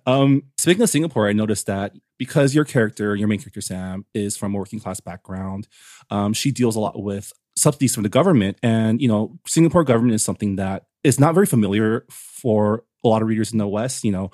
um, 0.05 0.43
speaking 0.57 0.83
of 0.83 0.89
Singapore, 0.89 1.27
I 1.27 1.33
noticed 1.33 1.67
that 1.67 1.93
because 2.17 2.53
your 2.53 2.65
character, 2.65 3.15
your 3.15 3.27
main 3.27 3.39
character 3.39 3.61
Sam, 3.61 4.05
is 4.13 4.37
from 4.37 4.55
a 4.55 4.57
working 4.57 4.79
class 4.79 4.99
background, 4.99 5.67
um, 6.09 6.33
she 6.33 6.51
deals 6.51 6.75
a 6.75 6.79
lot 6.79 7.01
with 7.01 7.31
subsidies 7.55 7.93
from 7.93 8.03
the 8.03 8.09
government, 8.09 8.57
and 8.63 9.01
you 9.01 9.07
know, 9.07 9.39
Singapore 9.47 9.83
government 9.83 10.15
is 10.15 10.23
something 10.23 10.55
that 10.55 10.85
is 11.03 11.19
not 11.19 11.33
very 11.33 11.45
familiar 11.45 12.05
for 12.09 12.83
a 13.03 13.07
lot 13.07 13.21
of 13.21 13.27
readers 13.27 13.51
in 13.51 13.57
the 13.57 13.67
West. 13.67 14.03
You 14.03 14.11
know, 14.11 14.31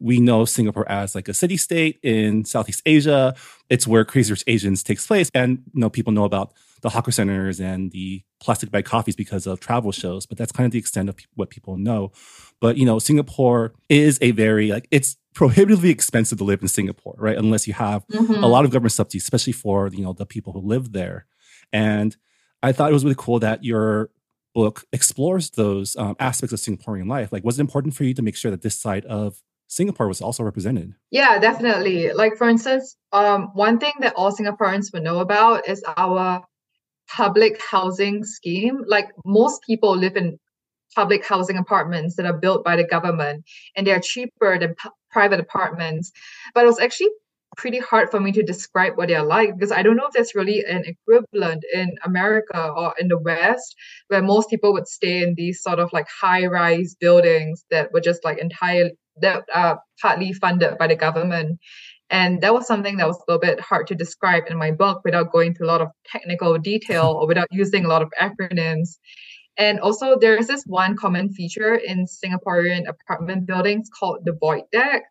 we 0.00 0.20
know 0.20 0.44
Singapore 0.44 0.90
as 0.90 1.14
like 1.14 1.28
a 1.28 1.34
city 1.34 1.56
state 1.56 2.00
in 2.02 2.44
Southeast 2.44 2.82
Asia. 2.86 3.34
It's 3.68 3.86
where 3.86 4.04
Crazy 4.04 4.32
Rich 4.32 4.44
Asians 4.46 4.82
takes 4.82 5.06
place. 5.06 5.30
And, 5.34 5.62
you 5.72 5.80
know, 5.80 5.90
people 5.90 6.12
know 6.12 6.24
about 6.24 6.52
the 6.82 6.90
hawker 6.90 7.10
centers 7.10 7.60
and 7.60 7.90
the 7.92 8.22
plastic 8.40 8.70
bag 8.70 8.84
coffees 8.84 9.16
because 9.16 9.46
of 9.46 9.60
travel 9.60 9.92
shows, 9.92 10.26
but 10.26 10.38
that's 10.38 10.52
kind 10.52 10.66
of 10.66 10.72
the 10.72 10.78
extent 10.78 11.08
of 11.08 11.16
what 11.34 11.50
people 11.50 11.76
know. 11.76 12.12
But, 12.60 12.76
you 12.76 12.86
know, 12.86 12.98
Singapore 12.98 13.74
is 13.88 14.18
a 14.20 14.30
very, 14.32 14.70
like, 14.70 14.88
it's 14.90 15.16
prohibitively 15.34 15.90
expensive 15.90 16.38
to 16.38 16.44
live 16.44 16.62
in 16.62 16.68
Singapore, 16.68 17.14
right? 17.18 17.38
Unless 17.38 17.66
you 17.66 17.74
have 17.74 18.06
mm-hmm. 18.08 18.42
a 18.42 18.46
lot 18.48 18.64
of 18.64 18.70
government 18.70 18.92
subsidies, 18.92 19.22
especially 19.22 19.52
for, 19.52 19.88
you 19.88 20.02
know, 20.02 20.12
the 20.12 20.26
people 20.26 20.52
who 20.52 20.60
live 20.60 20.92
there. 20.92 21.26
And 21.72 22.16
I 22.62 22.72
thought 22.72 22.90
it 22.90 22.94
was 22.94 23.04
really 23.04 23.16
cool 23.16 23.38
that 23.40 23.64
your 23.64 24.10
book 24.54 24.84
explores 24.92 25.50
those 25.50 25.96
um, 25.96 26.16
aspects 26.18 26.52
of 26.52 26.58
Singaporean 26.58 27.08
life. 27.08 27.32
Like, 27.32 27.44
was 27.44 27.58
it 27.58 27.62
important 27.62 27.94
for 27.94 28.04
you 28.04 28.14
to 28.14 28.22
make 28.22 28.36
sure 28.36 28.50
that 28.50 28.62
this 28.62 28.78
side 28.78 29.04
of 29.06 29.42
Singapore 29.68 30.08
was 30.08 30.20
also 30.20 30.42
represented? 30.42 30.94
Yeah, 31.12 31.38
definitely. 31.38 32.12
Like, 32.12 32.36
for 32.36 32.48
instance, 32.48 32.96
um, 33.12 33.50
one 33.54 33.78
thing 33.78 33.92
that 34.00 34.14
all 34.16 34.32
Singaporeans 34.32 34.92
would 34.92 35.04
know 35.04 35.20
about 35.20 35.68
is 35.68 35.84
our 35.96 36.42
public 37.14 37.60
housing 37.70 38.24
scheme. 38.24 38.82
Like, 38.86 39.08
most 39.24 39.62
people 39.62 39.96
live 39.96 40.16
in 40.16 40.38
public 40.94 41.24
housing 41.24 41.56
apartments 41.56 42.16
that 42.16 42.26
are 42.26 42.38
built 42.38 42.64
by 42.64 42.76
the 42.76 42.84
government 42.84 43.44
and 43.76 43.86
they're 43.86 44.00
cheaper 44.00 44.58
than 44.58 44.74
p- 44.74 44.90
private 45.10 45.40
apartments. 45.40 46.10
But 46.54 46.64
it 46.64 46.66
was 46.66 46.80
actually 46.80 47.08
pretty 47.56 47.78
hard 47.78 48.10
for 48.10 48.20
me 48.20 48.32
to 48.32 48.42
describe 48.42 48.96
what 48.96 49.08
they're 49.08 49.24
like 49.24 49.54
because 49.56 49.72
I 49.72 49.82
don't 49.82 49.96
know 49.96 50.06
if 50.06 50.12
there's 50.12 50.34
really 50.34 50.64
an 50.64 50.84
equivalent 50.86 51.64
in 51.74 51.96
America 52.04 52.68
or 52.76 52.94
in 52.98 53.08
the 53.08 53.18
West 53.18 53.74
where 54.08 54.22
most 54.22 54.48
people 54.48 54.72
would 54.72 54.86
stay 54.86 55.22
in 55.22 55.34
these 55.36 55.62
sort 55.62 55.78
of 55.80 55.92
like 55.92 56.06
high 56.08 56.46
rise 56.46 56.94
buildings 56.98 57.64
that 57.70 57.92
were 57.92 58.00
just 58.00 58.24
like 58.24 58.38
entirely 58.38 58.92
that 59.20 59.44
are 59.52 59.80
partly 60.00 60.32
funded 60.32 60.78
by 60.78 60.86
the 60.86 60.96
government. 60.96 61.58
And 62.10 62.40
that 62.40 62.52
was 62.52 62.66
something 62.66 62.96
that 62.96 63.06
was 63.06 63.16
a 63.16 63.24
little 63.28 63.40
bit 63.40 63.60
hard 63.60 63.86
to 63.88 63.94
describe 63.94 64.44
in 64.48 64.58
my 64.58 64.72
book 64.72 65.02
without 65.04 65.32
going 65.32 65.48
into 65.48 65.64
a 65.64 65.66
lot 65.66 65.80
of 65.80 65.88
technical 66.04 66.58
detail 66.58 67.18
or 67.20 67.26
without 67.26 67.48
using 67.50 67.84
a 67.84 67.88
lot 67.88 68.02
of 68.02 68.12
acronyms. 68.20 68.98
And 69.56 69.78
also, 69.80 70.18
there 70.18 70.36
is 70.36 70.48
this 70.48 70.64
one 70.66 70.96
common 70.96 71.32
feature 71.32 71.74
in 71.74 72.06
Singaporean 72.06 72.88
apartment 72.88 73.46
buildings 73.46 73.88
called 73.98 74.20
the 74.24 74.32
void 74.32 74.62
deck, 74.72 75.02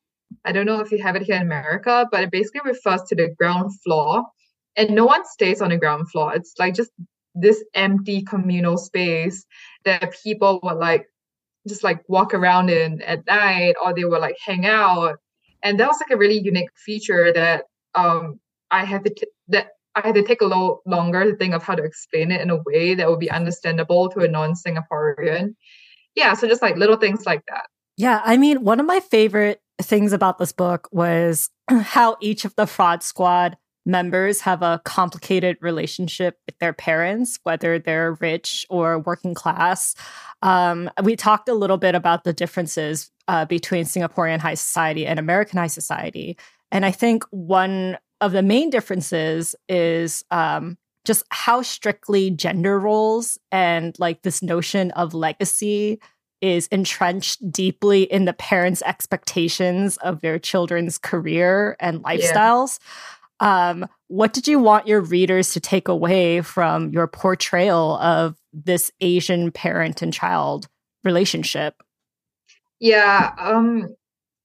I 0.46 0.52
don't 0.52 0.66
know 0.66 0.80
if 0.80 0.92
you 0.92 1.02
have 1.02 1.16
it 1.16 1.24
here 1.24 1.36
in 1.36 1.42
America, 1.42 2.08
but 2.12 2.24
it 2.24 2.32
basically 2.32 2.62
refers 2.64 3.02
to 3.04 3.16
the 3.16 3.30
ground 3.38 3.72
floor. 3.82 4.26
And 4.76 4.92
no 4.92 5.06
one 5.06 5.26
stays 5.26 5.62
on 5.62 5.70
the 5.70 5.78
ground 5.78 6.10
floor. 6.12 6.34
It's 6.36 6.54
like 6.58 6.76
just 6.76 6.92
this 7.36 7.64
empty 7.74 8.24
communal 8.24 8.78
space 8.78 9.46
that 9.86 10.14
people 10.24 10.60
would 10.64 10.78
like 10.78 11.06
just 11.68 11.84
like 11.84 12.02
walk 12.08 12.34
around 12.34 12.70
in 12.70 13.02
at 13.02 13.26
night 13.26 13.76
or 13.84 13.94
they 13.94 14.06
would 14.06 14.22
like 14.22 14.38
hang 14.46 14.66
out 14.66 15.18
and 15.64 15.80
that 15.80 15.88
was 15.88 15.98
like 16.00 16.12
a 16.12 16.18
really 16.18 16.40
unique 16.40 16.70
feature 16.76 17.32
that 17.34 17.66
um 17.96 18.40
i 18.72 18.84
had 18.86 19.04
to 19.04 19.14
t- 19.14 19.28
that 19.48 19.70
i 19.96 20.02
had 20.06 20.16
to 20.16 20.24
take 20.24 20.42
a 20.42 20.46
little 20.46 20.82
longer 20.86 21.30
to 21.30 21.36
think 21.38 21.54
of 21.54 21.64
how 21.64 21.76
to 21.76 21.84
explain 21.84 22.32
it 22.32 22.42
in 22.42 22.50
a 22.50 22.62
way 22.66 22.96
that 22.96 23.10
would 23.10 23.20
be 23.20 23.32
understandable 23.32 24.10
to 24.10 24.20
a 24.20 24.28
non-singaporean 24.28 25.56
yeah 26.16 26.34
so 26.34 26.48
just 26.48 26.62
like 26.62 26.76
little 26.76 26.98
things 26.98 27.26
like 27.26 27.44
that 27.48 27.66
yeah 27.98 28.22
i 28.24 28.38
mean 28.38 28.64
one 28.64 28.80
of 28.80 28.86
my 28.86 29.00
favorite 29.00 29.62
things 29.82 30.14
about 30.14 30.38
this 30.38 30.52
book 30.52 30.88
was 30.92 31.50
how 31.70 32.18
each 32.22 32.46
of 32.46 32.56
the 32.56 32.68
fraud 32.68 33.04
squad 33.04 33.58
members 33.86 34.42
have 34.42 34.62
a 34.62 34.82
complicated 34.86 35.58
relationship 35.62 36.38
with 36.46 36.58
their 36.60 36.74
parents, 36.74 37.40
whether 37.44 37.80
they're 37.80 38.14
rich 38.14 38.66
or 38.70 39.00
working 39.00 39.34
class. 39.34 39.96
Um, 40.42 40.90
we 41.04 41.16
talked 41.16 41.50
a 41.50 41.54
little 41.54 41.78
bit 41.78 41.96
about 41.96 42.24
the 42.24 42.34
differences 42.34 43.12
uh, 43.30 43.46
between 43.46 43.86
Singaporean 43.86 44.40
high 44.40 44.56
society 44.56 45.06
and 45.06 45.20
American 45.20 45.60
high 45.60 45.68
society. 45.68 46.36
And 46.72 46.84
I 46.84 46.90
think 46.90 47.24
one 47.30 47.98
of 48.22 48.32
the 48.32 48.42
main 48.42 48.72
differences 48.72 49.56
is 49.70 50.26
um, 50.32 50.80
just 51.06 51.24
how 51.30 51.62
strictly 51.62 52.32
gender 52.32 52.80
roles 52.80 53.38
and 53.52 53.96
like 54.00 54.24
this 54.24 54.42
notion 54.42 54.90
of 54.92 55.14
legacy 55.14 56.02
is 56.42 56.66
entrenched 56.68 57.52
deeply 57.52 58.04
in 58.04 58.26
the 58.26 58.34
parents' 58.34 58.82
expectations 58.82 59.98
of 59.98 60.22
their 60.22 60.40
children's 60.40 60.98
career 60.98 61.78
and 61.80 62.04
lifestyles. 62.04 62.80
Yeah. 63.42 63.70
Um, 63.70 63.88
what 64.08 64.34
did 64.34 64.48
you 64.48 64.58
want 64.58 64.88
your 64.88 65.02
readers 65.02 65.54
to 65.54 65.60
take 65.60 65.88
away 65.88 66.42
from 66.42 66.90
your 66.90 67.06
portrayal 67.06 67.96
of 67.98 68.38
this 68.54 68.92
Asian 69.02 69.52
parent 69.52 70.02
and 70.02 70.12
child 70.12 70.68
relationship? 71.04 71.76
Yeah, 72.80 73.32
um, 73.38 73.88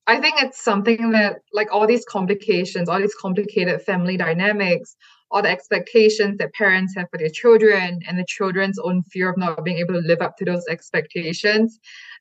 I 0.07 0.21
think 0.21 0.37
it's 0.43 0.63
something 0.65 1.13
that, 1.13 1.39
like, 1.53 1.69
all 1.73 1.87
these 1.87 2.05
complications, 2.07 2.89
all 2.89 3.01
these 3.01 3.15
complicated 3.15 3.83
family 3.83 4.17
dynamics, 4.17 4.97
all 5.31 5.43
the 5.43 5.51
expectations 5.51 6.39
that 6.39 6.55
parents 6.55 6.95
have 6.97 7.09
for 7.11 7.19
their 7.19 7.31
children, 7.31 8.01
and 8.09 8.19
the 8.19 8.27
children's 8.29 8.79
own 8.79 9.03
fear 9.13 9.31
of 9.31 9.39
not 9.39 9.65
being 9.65 9.79
able 9.79 9.95
to 9.95 10.01
live 10.01 10.23
up 10.23 10.37
to 10.39 10.45
those 10.47 10.65
expectations, 10.69 11.79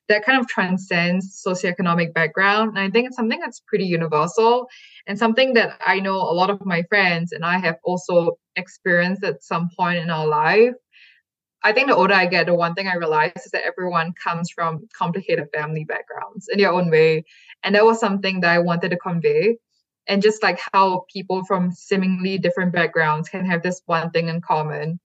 that 0.08 0.24
kind 0.24 0.40
of 0.40 0.48
transcends 0.48 1.42
socioeconomic 1.46 2.14
background. 2.14 2.70
And 2.70 2.80
I 2.80 2.90
think 2.90 3.06
it's 3.08 3.16
something 3.16 3.40
that's 3.40 3.60
pretty 3.68 3.86
universal 3.86 4.68
and 5.06 5.18
something 5.18 5.54
that 5.54 5.78
I 5.86 6.00
know 6.00 6.16
a 6.16 6.34
lot 6.34 6.50
of 6.50 6.64
my 6.66 6.82
friends 6.90 7.32
and 7.32 7.44
I 7.44 7.58
have 7.58 7.76
also 7.84 8.38
experienced 8.56 9.24
at 9.24 9.42
some 9.44 9.70
point 9.78 9.98
in 9.98 10.10
our 10.10 10.26
life. 10.26 10.72
I 11.64 11.72
think 11.72 11.88
the 11.88 11.96
older 11.96 12.14
I 12.14 12.26
get, 12.26 12.46
the 12.46 12.54
one 12.54 12.74
thing 12.74 12.88
I 12.88 12.96
realize 12.96 13.32
is 13.44 13.50
that 13.52 13.64
everyone 13.64 14.12
comes 14.22 14.50
from 14.50 14.86
complicated 14.96 15.48
family 15.54 15.84
backgrounds 15.84 16.48
in 16.52 16.58
their 16.58 16.72
own 16.72 16.90
way. 16.90 17.24
And 17.62 17.74
that 17.74 17.84
was 17.84 17.98
something 17.98 18.40
that 18.40 18.52
I 18.52 18.58
wanted 18.60 18.90
to 18.90 18.98
convey. 18.98 19.56
And 20.06 20.22
just 20.22 20.42
like 20.42 20.60
how 20.72 21.06
people 21.12 21.44
from 21.44 21.72
seemingly 21.72 22.38
different 22.38 22.72
backgrounds 22.72 23.30
can 23.30 23.46
have 23.46 23.62
this 23.62 23.80
one 23.86 24.10
thing 24.10 24.28
in 24.28 24.42
common 24.42 25.00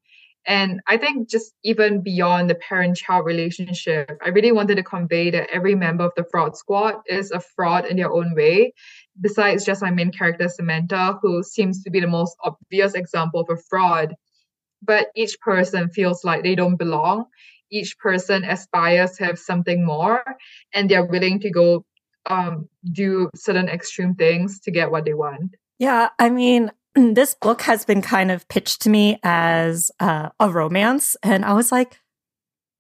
and 0.46 0.82
I 0.88 0.98
think 0.98 1.30
just 1.30 1.54
even 1.64 2.02
beyond 2.02 2.50
the 2.50 2.56
parent 2.56 2.98
child 2.98 3.26
relationship, 3.26 4.18
I 4.26 4.30
really 4.30 4.52
wanted 4.52 4.76
to 4.76 4.84
convey 4.84 5.30
that 5.32 5.50
every 5.52 5.76
member 5.76 6.06
of 6.06 6.14
the 6.16 6.26
fraud 6.32 6.58
squad 6.58 6.96
is 7.08 7.32
a 7.32 7.40
fraud 7.40 7.86
in 7.86 7.98
their 7.98 8.12
own 8.12 8.34
way. 8.36 8.74
Besides 9.22 9.66
just 9.66 9.82
my 9.82 9.92
main 9.92 10.12
character, 10.12 10.48
Samantha, 10.48 11.20
who 11.22 11.44
seems 11.44 11.84
to 11.84 11.92
be 11.92 12.00
the 12.00 12.08
most 12.08 12.36
obvious 12.44 12.94
example 12.96 13.42
of 13.42 13.50
a 13.50 13.62
fraud. 13.70 14.16
But 14.82 15.08
each 15.16 15.40
person 15.42 15.90
feels 15.90 16.24
like 16.24 16.44
they 16.44 16.56
don't 16.56 16.78
belong. 16.78 17.26
Each 17.72 17.98
person 17.98 18.44
aspires 18.44 19.12
to 19.18 19.26
have 19.26 19.38
something 19.38 19.86
more, 19.86 20.24
and 20.74 20.90
they're 20.90 21.06
willing 21.06 21.40
to 21.42 21.52
go 21.52 21.86
um, 22.26 22.68
do 22.92 23.30
certain 23.36 23.70
extreme 23.70 24.16
things 24.16 24.60
to 24.62 24.72
get 24.72 24.92
what 24.92 25.06
they 25.06 25.14
want. 25.14 25.56
Yeah, 25.78 26.10
I 26.18 26.30
mean, 26.30 26.72
this 26.96 27.36
book 27.36 27.62
has 27.64 27.86
been 27.86 28.02
kind 28.02 28.32
of 28.32 28.48
pitched 28.48 28.82
to 28.84 28.90
me 28.90 29.20
as 29.24 29.92
uh, 30.00 30.30
a 30.40 30.50
romance, 30.50 31.16
and 31.24 31.46
I 31.46 31.54
was 31.54 31.72
like, 31.72 32.00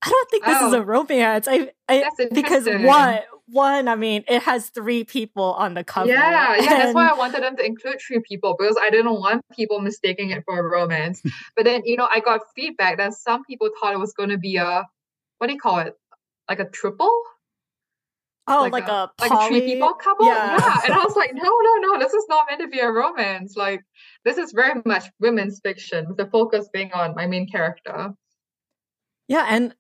I 0.02 0.10
don't 0.10 0.30
think 0.30 0.46
this 0.46 0.58
oh, 0.62 0.68
is 0.68 0.74
a 0.74 0.82
romance. 0.82 1.48
I, 1.48 1.72
I 1.90 2.10
because 2.34 2.66
one, 2.66 3.20
one, 3.52 3.88
I 3.88 3.96
mean, 3.96 4.24
it 4.28 4.44
has 4.44 4.70
three 4.70 5.04
people 5.04 5.54
on 5.54 5.74
the 5.74 5.84
cover. 5.84 6.10
Yeah, 6.10 6.56
yeah, 6.56 6.78
that's 6.78 6.94
why 6.94 7.08
I 7.08 7.14
wanted 7.14 7.44
them 7.44 7.56
to 7.58 7.66
include 7.66 8.00
three 8.06 8.22
people 8.28 8.56
because 8.58 8.78
I 8.80 8.90
didn't 8.90 9.14
want 9.14 9.44
people 9.56 9.80
mistaking 9.80 10.32
it 10.32 10.44
for 10.46 10.60
a 10.60 10.64
romance. 10.64 11.22
but 11.56 11.66
then, 11.66 11.82
you 11.86 11.98
know, 11.98 12.08
I 12.10 12.20
got 12.20 12.42
feedback 12.56 12.98
that 12.98 13.14
some 13.14 13.44
people 13.46 13.70
thought 13.80 13.94
it 13.94 14.00
was 14.00 14.14
going 14.14 14.30
to 14.30 14.38
be 14.38 14.58
a 14.58 14.86
what 15.40 15.48
do 15.48 15.54
you 15.54 15.60
call 15.60 15.80
it, 15.80 15.96
like 16.50 16.60
a 16.60 16.70
triple? 16.70 17.22
Oh, 18.48 18.62
like, 18.62 18.72
like 18.72 18.88
a, 18.88 18.92
a 18.92 19.12
poly... 19.18 19.30
like 19.30 19.32
a 19.32 19.48
three 19.48 19.62
people 19.62 19.94
couple? 19.94 20.26
Yeah. 20.26 20.58
yeah. 20.58 20.80
And 20.86 20.94
I 20.94 21.04
was 21.04 21.16
like, 21.16 21.34
no, 21.34 21.42
no, 21.44 21.76
no, 21.82 22.00
this 22.00 22.14
is 22.14 22.26
not 22.30 22.46
meant 22.50 22.62
to 22.62 22.68
be 22.68 22.80
a 22.80 22.92
romance. 22.92 23.56
Like 23.56 23.82
this 24.26 24.38
is 24.38 24.52
very 24.52 24.82
much 24.86 25.06
women's 25.20 25.60
fiction, 25.62 26.08
with 26.08 26.18
the 26.18 26.28
focus 26.28 26.70
being 26.74 26.92
on 26.94 27.16
my 27.16 27.26
main 27.26 27.48
character. 27.48 28.14
Yeah, 29.28 29.46
and 29.48 29.76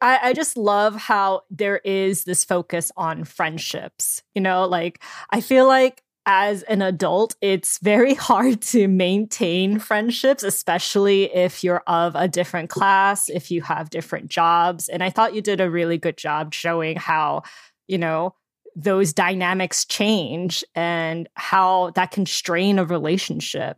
I, 0.00 0.18
I 0.22 0.32
just 0.32 0.56
love 0.56 0.96
how 0.96 1.42
there 1.50 1.78
is 1.78 2.24
this 2.24 2.44
focus 2.44 2.90
on 2.96 3.24
friendships. 3.24 4.22
You 4.34 4.42
know, 4.42 4.66
like 4.66 5.02
I 5.30 5.40
feel 5.40 5.66
like 5.66 6.02
as 6.26 6.62
an 6.64 6.82
adult, 6.82 7.34
it's 7.40 7.78
very 7.78 8.14
hard 8.28 8.62
to 8.62 8.88
maintain 8.88 9.78
friendships, 9.78 10.42
especially 10.42 11.24
if 11.34 11.64
you're 11.64 11.82
of 11.86 12.14
a 12.14 12.28
different 12.28 12.70
class, 12.70 13.28
if 13.28 13.50
you 13.50 13.62
have 13.62 13.90
different 13.90 14.28
jobs. 14.28 14.88
And 14.88 15.02
I 15.02 15.10
thought 15.10 15.34
you 15.34 15.42
did 15.42 15.60
a 15.60 15.70
really 15.70 15.98
good 15.98 16.16
job 16.16 16.54
showing 16.54 16.96
how 16.96 17.42
you 17.90 17.98
know, 17.98 18.34
those 18.76 19.12
dynamics 19.12 19.84
change 19.84 20.64
and 20.76 21.28
how 21.34 21.90
that 21.96 22.12
can 22.12 22.24
strain 22.24 22.78
a 22.78 22.84
relationship. 22.84 23.76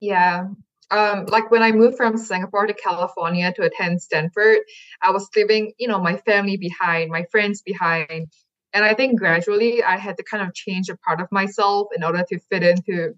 Yeah. 0.00 0.48
Um, 0.90 1.26
like 1.26 1.50
when 1.50 1.62
I 1.62 1.72
moved 1.72 1.96
from 1.96 2.16
Singapore 2.16 2.66
to 2.66 2.74
California 2.74 3.52
to 3.54 3.62
attend 3.62 4.02
Stanford, 4.02 4.58
I 5.02 5.10
was 5.10 5.28
leaving, 5.34 5.72
you 5.78 5.88
know, 5.88 6.00
my 6.00 6.16
family 6.18 6.56
behind, 6.56 7.10
my 7.10 7.24
friends 7.30 7.62
behind. 7.62 8.28
And 8.72 8.84
I 8.84 8.94
think 8.94 9.18
gradually 9.18 9.82
I 9.82 9.96
had 9.96 10.16
to 10.18 10.24
kind 10.24 10.42
of 10.46 10.54
change 10.54 10.88
a 10.88 10.96
part 10.96 11.20
of 11.20 11.28
myself 11.30 11.88
in 11.96 12.04
order 12.04 12.24
to 12.28 12.38
fit 12.50 12.62
into 12.62 13.14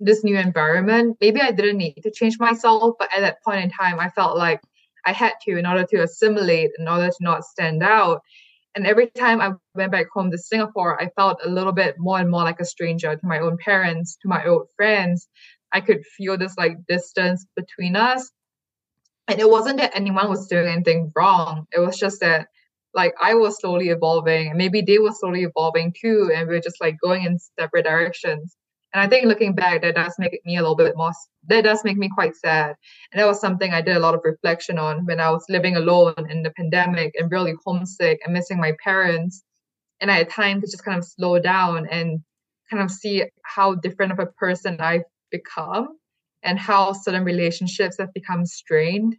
this 0.00 0.24
new 0.24 0.36
environment. 0.36 1.16
Maybe 1.20 1.40
I 1.40 1.52
didn't 1.52 1.78
need 1.78 2.00
to 2.02 2.10
change 2.10 2.38
myself, 2.38 2.96
but 2.98 3.08
at 3.14 3.20
that 3.20 3.42
point 3.42 3.64
in 3.64 3.70
time, 3.70 3.98
I 3.98 4.10
felt 4.10 4.36
like 4.36 4.60
I 5.04 5.12
had 5.12 5.34
to 5.42 5.56
in 5.56 5.66
order 5.66 5.84
to 5.84 6.02
assimilate, 6.02 6.72
in 6.78 6.88
order 6.88 7.08
to 7.08 7.16
not 7.20 7.44
stand 7.44 7.82
out. 7.82 8.20
And 8.74 8.86
every 8.86 9.06
time 9.06 9.40
I 9.40 9.52
went 9.74 9.90
back 9.90 10.06
home 10.12 10.30
to 10.30 10.38
Singapore, 10.38 11.00
I 11.00 11.08
felt 11.16 11.40
a 11.42 11.48
little 11.48 11.72
bit 11.72 11.94
more 11.98 12.18
and 12.18 12.30
more 12.30 12.42
like 12.42 12.60
a 12.60 12.64
stranger 12.64 13.16
to 13.16 13.26
my 13.26 13.38
own 13.38 13.56
parents, 13.56 14.18
to 14.20 14.28
my 14.28 14.44
old 14.44 14.68
friends. 14.76 15.28
I 15.72 15.80
could 15.80 16.04
feel 16.16 16.36
this 16.38 16.56
like 16.56 16.76
distance 16.88 17.46
between 17.56 17.96
us. 17.96 18.30
And 19.28 19.40
it 19.40 19.50
wasn't 19.50 19.78
that 19.78 19.96
anyone 19.96 20.28
was 20.28 20.46
doing 20.46 20.68
anything 20.68 21.12
wrong. 21.16 21.66
It 21.72 21.80
was 21.80 21.98
just 21.98 22.20
that 22.20 22.48
like 22.94 23.14
I 23.20 23.34
was 23.34 23.60
slowly 23.60 23.90
evolving 23.90 24.48
and 24.48 24.58
maybe 24.58 24.80
they 24.80 24.98
were 24.98 25.12
slowly 25.12 25.42
evolving 25.42 25.92
too. 26.00 26.30
And 26.34 26.48
we 26.48 26.56
are 26.56 26.60
just 26.60 26.80
like 26.80 26.96
going 27.02 27.24
in 27.24 27.38
separate 27.58 27.84
directions. 27.84 28.56
And 28.94 29.02
I 29.02 29.08
think 29.08 29.26
looking 29.26 29.54
back, 29.54 29.82
that 29.82 29.94
does 29.94 30.14
make 30.18 30.40
me 30.46 30.56
a 30.56 30.62
little 30.62 30.76
bit 30.76 30.96
more, 30.96 31.12
that 31.48 31.64
does 31.64 31.84
make 31.84 31.98
me 31.98 32.08
quite 32.08 32.34
sad. 32.34 32.74
And 33.12 33.20
that 33.20 33.26
was 33.26 33.40
something 33.40 33.72
I 33.72 33.82
did 33.82 33.96
a 33.96 34.00
lot 34.00 34.14
of 34.14 34.22
reflection 34.24 34.78
on 34.78 35.04
when 35.04 35.20
I 35.20 35.30
was 35.30 35.44
living 35.50 35.76
alone 35.76 36.14
in 36.30 36.42
the 36.42 36.52
pandemic 36.52 37.14
and 37.18 37.30
really 37.30 37.54
homesick 37.64 38.20
and 38.24 38.32
missing 38.32 38.58
my 38.58 38.72
parents. 38.82 39.42
And 40.00 40.10
I 40.10 40.16
had 40.16 40.30
time 40.30 40.60
to 40.60 40.66
just 40.66 40.84
kind 40.84 40.98
of 40.98 41.04
slow 41.04 41.38
down 41.38 41.86
and 41.90 42.20
kind 42.70 42.82
of 42.82 42.90
see 42.90 43.24
how 43.42 43.74
different 43.74 44.12
of 44.12 44.18
a 44.18 44.26
person 44.26 44.80
I've 44.80 45.02
become 45.30 45.88
and 46.42 46.58
how 46.58 46.92
certain 46.92 47.24
relationships 47.24 47.96
have 47.98 48.12
become 48.14 48.44
strained. 48.44 49.16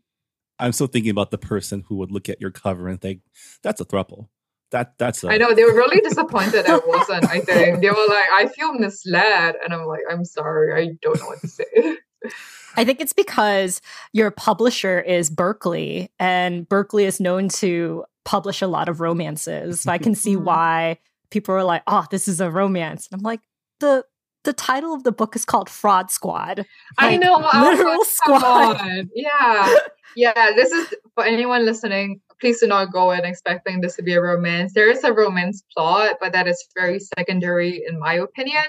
I'm 0.60 0.72
still 0.72 0.88
thinking 0.88 1.12
about 1.12 1.32
the 1.32 1.38
person 1.38 1.84
who 1.88 1.98
would 1.98 2.12
look 2.12 2.30
at 2.30 2.42
your 2.42 2.52
cover 2.52 2.88
and 2.88 3.00
think, 3.00 3.22
that's 3.62 3.80
a 3.82 3.86
throuple 3.86 4.28
that 4.72 4.98
that's 4.98 5.24
a- 5.24 5.30
I 5.30 5.38
know 5.38 5.54
they 5.54 5.64
were 5.64 5.74
really 5.74 6.02
disappointed 6.02 6.66
I 6.66 6.78
wasn't. 6.86 7.26
I 7.26 7.40
think 7.40 7.82
they 7.82 7.90
were 7.90 8.08
like, 8.08 8.28
I 8.34 8.48
feel 8.48 8.74
misled, 8.74 9.56
and 9.64 9.74
I'm 9.74 9.86
like, 9.86 10.02
I'm 10.10 10.26
sorry, 10.26 10.74
I 10.74 10.94
don't 11.02 11.20
know 11.20 11.28
what 11.28 11.42
to 11.42 11.48
say. 11.48 11.98
I 12.76 12.86
think 12.86 13.00
it's 13.00 13.14
because 13.14 13.82
your 14.14 14.30
publisher 14.32 15.00
is 15.00 15.30
Berkley, 15.30 16.12
and 16.20 16.68
Berkley 16.68 17.06
is 17.06 17.20
known 17.20 17.50
to 17.50 18.06
publish 18.26 18.62
a 18.62 18.68
lot 18.68 18.90
of 18.90 19.00
romances. 19.00 19.82
So 19.82 19.92
I 19.92 19.98
can 19.98 20.14
see 20.16 20.36
why 20.36 21.00
people 21.32 21.56
are 21.56 21.64
like, 21.64 21.84
"Oh, 21.88 22.06
this 22.12 22.28
is 22.28 22.42
a 22.42 22.52
romance." 22.52 23.08
And 23.12 23.20
I'm 23.20 23.24
like, 23.24 23.42
the 23.80 24.04
the 24.48 24.54
title 24.54 24.94
of 24.94 25.04
the 25.04 25.12
book 25.12 25.36
is 25.36 25.46
called 25.46 25.70
Fraud 25.70 26.10
Squad. 26.10 26.60
Like, 26.60 26.66
I 26.98 27.18
know, 27.18 27.38
literal 27.54 28.04
squad. 28.06 29.10
Yeah, 29.14 29.76
yeah. 30.16 30.52
This 30.56 30.72
is 30.72 30.94
for 31.14 31.24
anyone 31.24 31.66
listening 31.66 32.22
please 32.40 32.60
do 32.60 32.68
not 32.68 32.92
go 32.92 33.12
in 33.12 33.26
expecting 33.26 33.82
this 33.82 33.96
to 33.96 34.04
be 34.04 34.14
a 34.14 34.22
romance. 34.22 34.74
There 34.74 34.90
is 34.90 35.04
a 35.04 35.14
romance 35.14 35.64
plot, 35.76 36.18
but 36.22 36.34
that 36.34 36.48
is 36.48 36.64
very 36.78 37.00
secondary 37.00 37.84
in 37.88 38.00
my 38.00 38.14
opinion. 38.14 38.64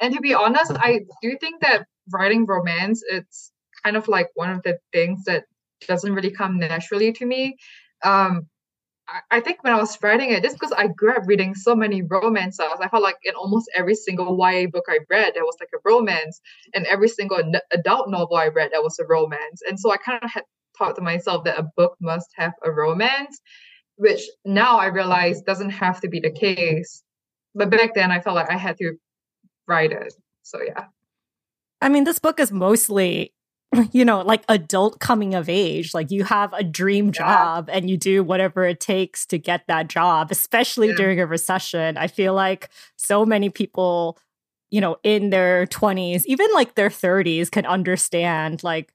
And 0.00 0.12
to 0.14 0.20
be 0.20 0.34
honest, 0.34 0.72
I 0.74 1.00
do 1.22 1.36
think 1.40 1.60
that 1.60 1.86
writing 2.12 2.44
romance 2.44 3.02
it's 3.08 3.52
kind 3.82 3.96
of 3.96 4.08
like 4.08 4.30
one 4.34 4.50
of 4.50 4.62
the 4.62 4.78
things 4.92 5.24
that 5.24 5.44
doesn't 5.86 6.14
really 6.14 6.30
come 6.30 6.58
naturally 6.58 7.12
to 7.12 7.26
me. 7.26 7.56
Um, 8.02 8.46
I 9.30 9.40
think 9.40 9.62
when 9.62 9.72
I 9.72 9.76
was 9.76 9.98
writing 10.02 10.30
it, 10.30 10.42
just 10.42 10.58
because 10.58 10.72
I 10.72 10.86
grew 10.86 11.14
up 11.14 11.26
reading 11.26 11.54
so 11.54 11.74
many 11.76 12.00
romances, 12.02 12.64
I 12.80 12.88
felt 12.88 13.02
like 13.02 13.18
in 13.24 13.34
almost 13.34 13.70
every 13.74 13.94
single 13.94 14.36
YA 14.38 14.66
book 14.66 14.84
I 14.88 15.00
read, 15.10 15.34
there 15.34 15.44
was 15.44 15.56
like 15.60 15.68
a 15.74 15.78
romance, 15.84 16.40
and 16.74 16.86
every 16.86 17.08
single 17.08 17.38
n- 17.38 17.60
adult 17.70 18.08
novel 18.08 18.36
I 18.36 18.48
read, 18.48 18.70
there 18.72 18.82
was 18.82 18.98
a 18.98 19.04
romance. 19.04 19.60
And 19.68 19.78
so 19.78 19.92
I 19.92 19.98
kind 19.98 20.22
of 20.22 20.30
had 20.30 20.44
thought 20.78 20.96
to 20.96 21.02
myself 21.02 21.44
that 21.44 21.58
a 21.58 21.68
book 21.76 21.96
must 22.00 22.28
have 22.36 22.52
a 22.64 22.70
romance, 22.70 23.40
which 23.96 24.22
now 24.46 24.78
I 24.78 24.86
realize 24.86 25.42
doesn't 25.42 25.70
have 25.70 26.00
to 26.00 26.08
be 26.08 26.20
the 26.20 26.32
case. 26.32 27.02
But 27.54 27.70
back 27.70 27.94
then, 27.94 28.10
I 28.10 28.20
felt 28.20 28.36
like 28.36 28.50
I 28.50 28.56
had 28.56 28.78
to 28.78 28.94
write 29.68 29.92
it. 29.92 30.14
So 30.42 30.60
yeah. 30.62 30.86
I 31.82 31.90
mean, 31.90 32.04
this 32.04 32.18
book 32.18 32.40
is 32.40 32.50
mostly 32.50 33.34
you 33.92 34.04
know, 34.04 34.20
like 34.20 34.44
adult 34.48 35.00
coming 35.00 35.34
of 35.34 35.48
age. 35.48 35.94
Like 35.94 36.10
you 36.10 36.24
have 36.24 36.52
a 36.52 36.62
dream 36.62 37.12
job 37.12 37.68
yeah. 37.68 37.76
and 37.76 37.90
you 37.90 37.96
do 37.96 38.22
whatever 38.22 38.64
it 38.64 38.80
takes 38.80 39.26
to 39.26 39.38
get 39.38 39.66
that 39.68 39.88
job, 39.88 40.30
especially 40.30 40.88
yeah. 40.88 40.96
during 40.96 41.20
a 41.20 41.26
recession. 41.26 41.96
I 41.96 42.06
feel 42.06 42.34
like 42.34 42.70
so 42.96 43.24
many 43.24 43.50
people, 43.50 44.18
you 44.70 44.80
know, 44.80 44.96
in 45.02 45.30
their 45.30 45.66
20s, 45.66 46.24
even 46.26 46.48
like 46.54 46.74
their 46.74 46.90
30s, 46.90 47.50
can 47.50 47.66
understand 47.66 48.62
like 48.62 48.92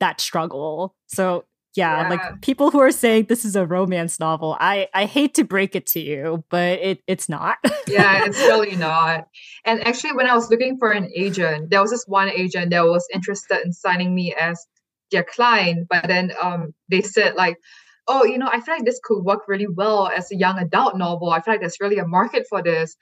that 0.00 0.20
struggle. 0.20 0.94
So 1.06 1.44
yeah, 1.76 2.02
yeah, 2.02 2.08
like 2.08 2.40
people 2.42 2.70
who 2.70 2.80
are 2.80 2.90
saying 2.90 3.26
this 3.28 3.44
is 3.44 3.54
a 3.54 3.64
romance 3.64 4.18
novel, 4.18 4.56
I 4.58 4.88
I 4.92 5.04
hate 5.06 5.34
to 5.34 5.44
break 5.44 5.76
it 5.76 5.86
to 5.88 6.00
you, 6.00 6.44
but 6.50 6.80
it 6.80 7.02
it's 7.06 7.28
not. 7.28 7.58
yeah, 7.86 8.24
it's 8.24 8.38
really 8.40 8.74
not. 8.74 9.26
And 9.64 9.86
actually, 9.86 10.14
when 10.14 10.26
I 10.26 10.34
was 10.34 10.50
looking 10.50 10.78
for 10.78 10.90
an 10.90 11.08
agent, 11.14 11.70
there 11.70 11.80
was 11.80 11.90
this 11.90 12.04
one 12.08 12.28
agent 12.28 12.70
that 12.70 12.84
was 12.84 13.06
interested 13.14 13.60
in 13.64 13.72
signing 13.72 14.14
me 14.14 14.34
as 14.34 14.66
their 15.12 15.24
client, 15.24 15.86
but 15.88 16.08
then 16.08 16.32
um 16.42 16.74
they 16.88 17.02
said 17.02 17.36
like, 17.36 17.56
oh, 18.08 18.24
you 18.24 18.38
know, 18.38 18.48
I 18.52 18.60
feel 18.60 18.74
like 18.74 18.84
this 18.84 19.00
could 19.02 19.22
work 19.22 19.46
really 19.46 19.68
well 19.68 20.08
as 20.08 20.32
a 20.32 20.36
young 20.36 20.58
adult 20.58 20.96
novel. 20.96 21.30
I 21.30 21.40
feel 21.40 21.54
like 21.54 21.60
there's 21.60 21.80
really 21.80 21.98
a 21.98 22.06
market 22.06 22.46
for 22.48 22.62
this. 22.62 22.96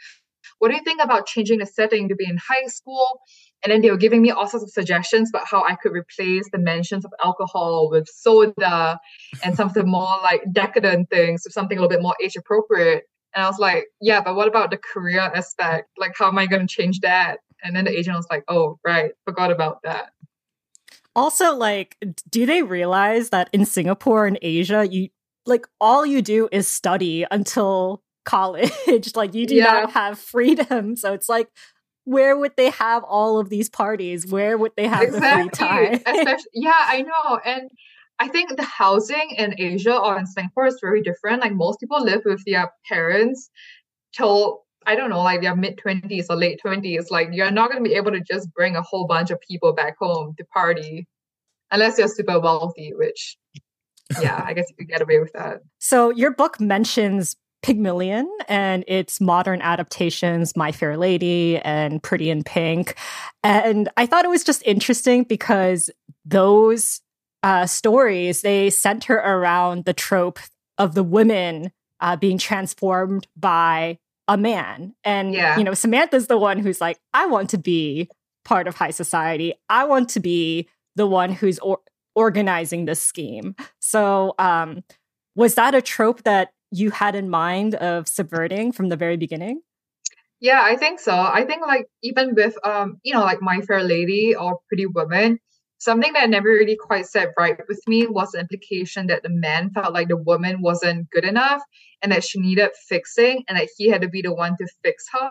What 0.58 0.70
do 0.70 0.76
you 0.76 0.82
think 0.82 1.00
about 1.02 1.26
changing 1.26 1.60
the 1.60 1.66
setting 1.66 2.08
to 2.08 2.16
be 2.16 2.26
in 2.28 2.36
high 2.36 2.66
school? 2.66 3.20
And 3.64 3.72
then 3.72 3.80
they 3.80 3.90
were 3.90 3.96
giving 3.96 4.22
me 4.22 4.30
all 4.30 4.46
sorts 4.46 4.64
of 4.64 4.70
suggestions 4.70 5.30
about 5.30 5.48
how 5.48 5.64
I 5.64 5.74
could 5.74 5.92
replace 5.92 6.48
the 6.52 6.58
mentions 6.58 7.04
of 7.04 7.12
alcohol 7.24 7.88
with 7.90 8.08
soda 8.08 8.98
and 9.42 9.56
some 9.56 9.68
of 9.68 9.74
the 9.74 9.84
more 9.84 10.18
like 10.22 10.42
decadent 10.52 11.10
things 11.10 11.42
with 11.44 11.52
something 11.52 11.76
a 11.76 11.80
little 11.80 11.94
bit 11.94 12.02
more 12.02 12.14
age 12.22 12.36
appropriate. 12.36 13.04
And 13.34 13.44
I 13.44 13.48
was 13.48 13.58
like, 13.58 13.86
yeah, 14.00 14.20
but 14.20 14.36
what 14.36 14.48
about 14.48 14.70
the 14.70 14.78
career 14.78 15.20
aspect? 15.20 15.90
Like, 15.98 16.12
how 16.16 16.28
am 16.28 16.38
I 16.38 16.46
going 16.46 16.66
to 16.66 16.72
change 16.72 17.00
that? 17.00 17.38
And 17.62 17.74
then 17.74 17.84
the 17.84 17.90
agent 17.90 18.16
was 18.16 18.26
like, 18.30 18.44
oh, 18.48 18.78
right, 18.84 19.10
forgot 19.24 19.50
about 19.50 19.82
that. 19.82 20.10
Also, 21.16 21.54
like, 21.56 21.96
do 22.30 22.46
they 22.46 22.62
realize 22.62 23.30
that 23.30 23.50
in 23.52 23.64
Singapore 23.64 24.26
and 24.26 24.38
Asia, 24.40 24.86
you 24.88 25.08
like 25.46 25.66
all 25.80 26.06
you 26.06 26.22
do 26.22 26.48
is 26.52 26.68
study 26.68 27.26
until 27.30 28.02
college? 28.24 28.72
like, 29.16 29.34
you 29.34 29.46
do 29.46 29.56
yeah. 29.56 29.64
not 29.64 29.90
have 29.92 30.18
freedom. 30.18 30.94
So 30.94 31.12
it's 31.12 31.28
like, 31.28 31.48
where 32.08 32.38
would 32.38 32.56
they 32.56 32.70
have 32.70 33.04
all 33.04 33.38
of 33.38 33.50
these 33.50 33.68
parties? 33.68 34.26
Where 34.26 34.56
would 34.56 34.72
they 34.78 34.86
have 34.88 35.02
exactly. 35.02 35.50
the 35.50 35.56
free 35.56 35.66
time? 35.68 35.92
Especially, 36.06 36.50
yeah, 36.54 36.72
I 36.74 37.02
know. 37.02 37.38
And 37.44 37.70
I 38.18 38.28
think 38.28 38.56
the 38.56 38.62
housing 38.62 39.34
in 39.36 39.54
Asia 39.58 39.94
or 39.94 40.18
in 40.18 40.26
Singapore 40.26 40.66
is 40.66 40.78
very 40.80 41.02
different. 41.02 41.42
Like 41.42 41.52
most 41.52 41.80
people 41.80 42.02
live 42.02 42.22
with 42.24 42.42
their 42.46 42.72
parents 42.88 43.50
till 44.14 44.62
I 44.86 44.96
don't 44.96 45.10
know, 45.10 45.22
like 45.22 45.42
their 45.42 45.54
mid 45.54 45.76
twenties 45.76 46.28
or 46.30 46.36
late 46.36 46.60
twenties. 46.62 47.10
Like 47.10 47.28
you're 47.32 47.50
not 47.50 47.70
gonna 47.70 47.82
be 47.82 47.94
able 47.94 48.12
to 48.12 48.22
just 48.22 48.50
bring 48.54 48.74
a 48.74 48.82
whole 48.82 49.06
bunch 49.06 49.30
of 49.30 49.38
people 49.42 49.74
back 49.74 49.96
home 50.00 50.34
to 50.38 50.44
party 50.46 51.06
unless 51.70 51.98
you're 51.98 52.08
super 52.08 52.40
wealthy, 52.40 52.94
which 52.96 53.36
yeah, 54.18 54.42
I 54.42 54.54
guess 54.54 54.64
you 54.70 54.76
could 54.76 54.88
get 54.88 55.02
away 55.02 55.18
with 55.18 55.34
that. 55.34 55.60
So 55.78 56.08
your 56.08 56.30
book 56.30 56.58
mentions 56.58 57.36
Pygmalion 57.62 58.30
and 58.48 58.84
its 58.86 59.20
modern 59.20 59.60
adaptations, 59.60 60.56
My 60.56 60.72
Fair 60.72 60.96
Lady 60.96 61.58
and 61.58 62.02
Pretty 62.02 62.30
in 62.30 62.44
Pink. 62.44 62.94
And 63.42 63.88
I 63.96 64.06
thought 64.06 64.24
it 64.24 64.30
was 64.30 64.44
just 64.44 64.62
interesting 64.64 65.24
because 65.24 65.90
those 66.24 67.00
uh, 67.42 67.66
stories, 67.66 68.42
they 68.42 68.70
center 68.70 69.14
around 69.16 69.84
the 69.84 69.92
trope 69.92 70.38
of 70.76 70.94
the 70.94 71.02
women 71.02 71.72
uh, 72.00 72.16
being 72.16 72.38
transformed 72.38 73.26
by 73.36 73.98
a 74.28 74.36
man. 74.36 74.94
And, 75.04 75.34
yeah. 75.34 75.58
you 75.58 75.64
know, 75.64 75.74
Samantha's 75.74 76.26
the 76.26 76.38
one 76.38 76.58
who's 76.58 76.80
like, 76.80 76.98
I 77.12 77.26
want 77.26 77.50
to 77.50 77.58
be 77.58 78.08
part 78.44 78.68
of 78.68 78.76
high 78.76 78.90
society. 78.90 79.54
I 79.68 79.84
want 79.84 80.10
to 80.10 80.20
be 80.20 80.68
the 80.96 81.06
one 81.06 81.32
who's 81.32 81.58
or- 81.58 81.80
organizing 82.14 82.84
this 82.84 83.00
scheme. 83.00 83.56
So, 83.80 84.34
um, 84.38 84.84
was 85.34 85.54
that 85.54 85.74
a 85.74 85.80
trope 85.80 86.24
that 86.24 86.52
you 86.70 86.90
had 86.90 87.14
in 87.14 87.30
mind 87.30 87.74
of 87.76 88.08
subverting 88.08 88.72
from 88.72 88.88
the 88.88 88.96
very 88.96 89.16
beginning? 89.16 89.60
Yeah, 90.40 90.60
I 90.62 90.76
think 90.76 91.00
so. 91.00 91.12
I 91.12 91.44
think 91.44 91.62
like 91.62 91.86
even 92.02 92.34
with 92.34 92.56
um, 92.64 93.00
you 93.02 93.12
know, 93.12 93.22
like 93.22 93.42
My 93.42 93.60
Fair 93.60 93.82
Lady 93.82 94.34
or 94.34 94.60
Pretty 94.68 94.86
Woman, 94.86 95.40
something 95.78 96.12
that 96.12 96.30
never 96.30 96.48
really 96.48 96.76
quite 96.76 97.06
set 97.06 97.32
right 97.38 97.58
with 97.68 97.80
me 97.88 98.06
was 98.06 98.32
the 98.32 98.40
implication 98.40 99.08
that 99.08 99.22
the 99.22 99.30
man 99.30 99.70
felt 99.70 99.92
like 99.92 100.08
the 100.08 100.16
woman 100.16 100.60
wasn't 100.60 101.10
good 101.10 101.24
enough 101.24 101.62
and 102.02 102.12
that 102.12 102.24
she 102.24 102.40
needed 102.40 102.70
fixing 102.88 103.44
and 103.48 103.58
that 103.58 103.68
he 103.76 103.88
had 103.88 104.02
to 104.02 104.08
be 104.08 104.22
the 104.22 104.32
one 104.32 104.56
to 104.58 104.66
fix 104.84 105.06
her 105.12 105.30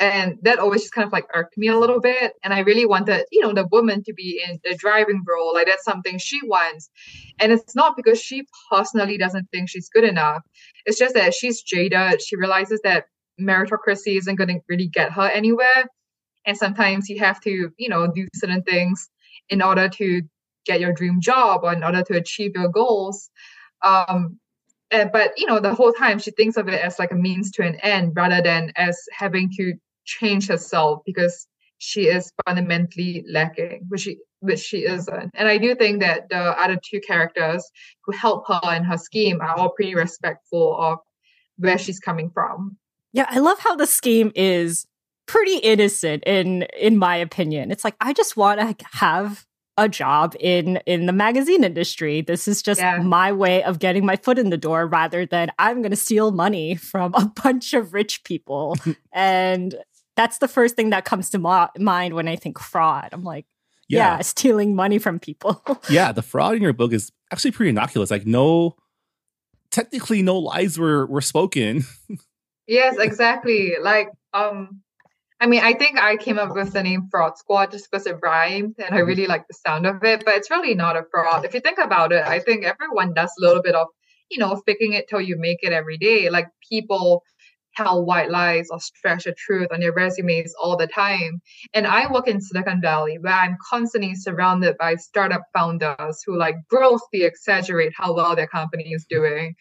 and 0.00 0.38
that 0.42 0.58
always 0.58 0.80
just 0.80 0.94
kind 0.94 1.06
of 1.06 1.12
like 1.12 1.26
irked 1.34 1.58
me 1.58 1.68
a 1.68 1.78
little 1.78 2.00
bit. 2.00 2.32
And 2.42 2.54
i 2.54 2.60
really 2.60 2.86
wanted 2.86 3.26
you 3.30 3.42
know 3.42 3.52
the 3.52 3.68
woman 3.70 4.02
to 4.04 4.14
be 4.14 4.42
in 4.48 4.58
the 4.64 4.74
driving 4.74 5.22
role. 5.28 5.52
Like 5.54 5.66
that's 5.66 5.84
something 5.84 6.18
she 6.18 6.40
wants. 6.44 6.90
And 7.38 7.52
it's 7.52 7.76
not 7.76 7.96
because 7.96 8.20
she 8.20 8.46
personally 8.70 9.18
doesn't 9.18 9.48
think 9.52 9.68
she's 9.68 9.90
good 9.90 10.04
enough. 10.04 10.42
It's 10.86 10.98
just 10.98 11.14
that 11.14 11.34
she's 11.34 11.62
jaded. 11.62 12.22
She 12.22 12.36
realizes 12.36 12.80
that 12.82 13.04
meritocracy 13.38 14.16
isn't 14.18 14.36
going 14.36 14.48
to 14.48 14.60
really 14.68 14.88
get 14.88 15.12
her 15.12 15.28
anywhere. 15.28 15.84
And 16.46 16.56
sometimes 16.56 17.08
you 17.08 17.18
have 17.18 17.40
to 17.42 17.70
you 17.76 17.88
know 17.88 18.10
do 18.10 18.26
certain 18.34 18.62
things 18.62 19.08
in 19.50 19.60
order 19.60 19.88
to 19.88 20.22
get 20.64 20.80
your 20.80 20.92
dream 20.92 21.20
job 21.20 21.60
or 21.62 21.72
in 21.74 21.84
order 21.84 22.02
to 22.02 22.16
achieve 22.16 22.52
your 22.54 22.68
goals. 22.68 23.30
Um, 23.82 24.38
and, 24.90 25.12
but 25.12 25.32
you 25.36 25.46
know 25.46 25.60
the 25.60 25.74
whole 25.74 25.92
time 25.92 26.18
she 26.18 26.30
thinks 26.30 26.56
of 26.56 26.68
it 26.68 26.80
as 26.80 26.98
like 26.98 27.12
a 27.12 27.14
means 27.14 27.50
to 27.52 27.62
an 27.62 27.76
end 27.82 28.12
rather 28.16 28.42
than 28.42 28.72
as 28.76 28.98
having 29.12 29.50
to 29.56 29.74
change 30.18 30.48
herself 30.48 31.00
because 31.06 31.46
she 31.78 32.08
is 32.08 32.32
fundamentally 32.44 33.24
lacking, 33.28 33.86
which 33.88 34.02
she 34.02 34.18
which 34.40 34.60
she 34.60 34.86
isn't. 34.86 35.30
And 35.34 35.48
I 35.48 35.58
do 35.58 35.74
think 35.74 36.00
that 36.00 36.28
the 36.30 36.38
other 36.38 36.78
two 36.82 37.00
characters 37.00 37.68
who 38.04 38.12
help 38.16 38.44
her 38.48 38.74
in 38.74 38.84
her 38.84 38.96
scheme 38.96 39.40
are 39.40 39.54
all 39.56 39.70
pretty 39.70 39.94
respectful 39.94 40.76
of 40.80 40.98
where 41.56 41.78
she's 41.78 42.00
coming 42.00 42.30
from. 42.30 42.76
Yeah, 43.12 43.26
I 43.28 43.38
love 43.38 43.58
how 43.58 43.76
the 43.76 43.86
scheme 43.86 44.32
is 44.34 44.86
pretty 45.26 45.58
innocent 45.58 46.24
in 46.26 46.62
in 46.78 46.98
my 46.98 47.16
opinion. 47.16 47.70
It's 47.70 47.84
like 47.84 47.96
I 48.00 48.12
just 48.12 48.36
want 48.36 48.60
to 48.60 48.86
have 48.92 49.46
a 49.76 49.88
job 49.88 50.36
in 50.38 50.76
in 50.86 51.06
the 51.06 51.12
magazine 51.12 51.64
industry. 51.64 52.20
This 52.20 52.46
is 52.46 52.62
just 52.62 52.80
yeah. 52.80 52.98
my 52.98 53.32
way 53.32 53.62
of 53.62 53.78
getting 53.78 54.04
my 54.04 54.16
foot 54.16 54.38
in 54.38 54.50
the 54.50 54.58
door 54.58 54.86
rather 54.86 55.24
than 55.24 55.50
I'm 55.58 55.80
going 55.80 55.90
to 55.90 55.96
steal 55.96 56.30
money 56.30 56.74
from 56.74 57.14
a 57.14 57.26
bunch 57.42 57.72
of 57.72 57.94
rich 57.94 58.22
people. 58.24 58.76
and 59.12 59.74
that's 60.20 60.36
the 60.36 60.48
first 60.48 60.76
thing 60.76 60.90
that 60.90 61.06
comes 61.06 61.30
to 61.30 61.38
ma- 61.38 61.70
mind 61.78 62.12
when 62.12 62.28
I 62.28 62.36
think 62.36 62.58
fraud. 62.58 63.08
I'm 63.12 63.24
like, 63.24 63.46
yeah. 63.88 64.16
yeah, 64.16 64.20
stealing 64.20 64.76
money 64.76 64.98
from 64.98 65.18
people. 65.18 65.62
yeah, 65.88 66.12
the 66.12 66.20
fraud 66.20 66.56
in 66.56 66.62
your 66.62 66.74
book 66.74 66.92
is 66.92 67.10
actually 67.32 67.52
pretty 67.52 67.70
innocuous. 67.70 68.10
Like 68.10 68.26
no 68.26 68.76
technically 69.70 70.20
no 70.20 70.36
lies 70.36 70.78
were 70.78 71.06
were 71.06 71.22
spoken. 71.22 71.84
yes, 72.66 72.96
exactly. 72.98 73.76
Like 73.80 74.10
um 74.34 74.82
I 75.40 75.46
mean, 75.46 75.62
I 75.62 75.72
think 75.72 75.98
I 75.98 76.18
came 76.18 76.38
up 76.38 76.54
with 76.54 76.74
the 76.74 76.82
name 76.82 77.08
Fraud 77.10 77.38
Squad 77.38 77.70
just 77.70 77.90
because 77.90 78.06
it 78.06 78.18
rhymed 78.22 78.74
and 78.78 78.94
I 78.94 78.98
mm-hmm. 78.98 79.06
really 79.06 79.26
like 79.26 79.48
the 79.48 79.54
sound 79.54 79.86
of 79.86 80.04
it, 80.04 80.22
but 80.26 80.34
it's 80.34 80.50
really 80.50 80.74
not 80.74 80.98
a 80.98 81.04
fraud. 81.10 81.46
If 81.46 81.54
you 81.54 81.60
think 81.60 81.78
about 81.78 82.12
it, 82.12 82.22
I 82.26 82.40
think 82.40 82.66
everyone 82.66 83.14
does 83.14 83.32
a 83.38 83.46
little 83.46 83.62
bit 83.62 83.74
of, 83.74 83.86
you 84.30 84.36
know, 84.36 84.60
faking 84.66 84.92
it 84.92 85.08
till 85.08 85.22
you 85.22 85.38
make 85.38 85.60
it 85.62 85.72
every 85.72 85.96
day. 85.96 86.28
Like 86.28 86.48
people 86.68 87.22
tell 87.82 88.04
white 88.04 88.30
lies 88.30 88.68
or 88.70 88.80
stretch 88.80 89.24
the 89.24 89.32
truth 89.32 89.68
on 89.72 89.80
your 89.80 89.92
resumes 89.92 90.52
all 90.60 90.76
the 90.76 90.86
time. 90.86 91.40
And 91.74 91.86
I 91.86 92.10
work 92.10 92.28
in 92.28 92.40
Silicon 92.40 92.80
Valley 92.80 93.18
where 93.18 93.32
I'm 93.32 93.56
constantly 93.68 94.14
surrounded 94.14 94.76
by 94.78 94.96
startup 94.96 95.42
founders 95.54 96.22
who 96.26 96.36
like 96.36 96.56
grossly 96.68 97.22
exaggerate 97.22 97.92
how 97.96 98.14
well 98.14 98.36
their 98.36 98.46
company 98.46 98.92
is 98.92 99.06
doing. 99.08 99.54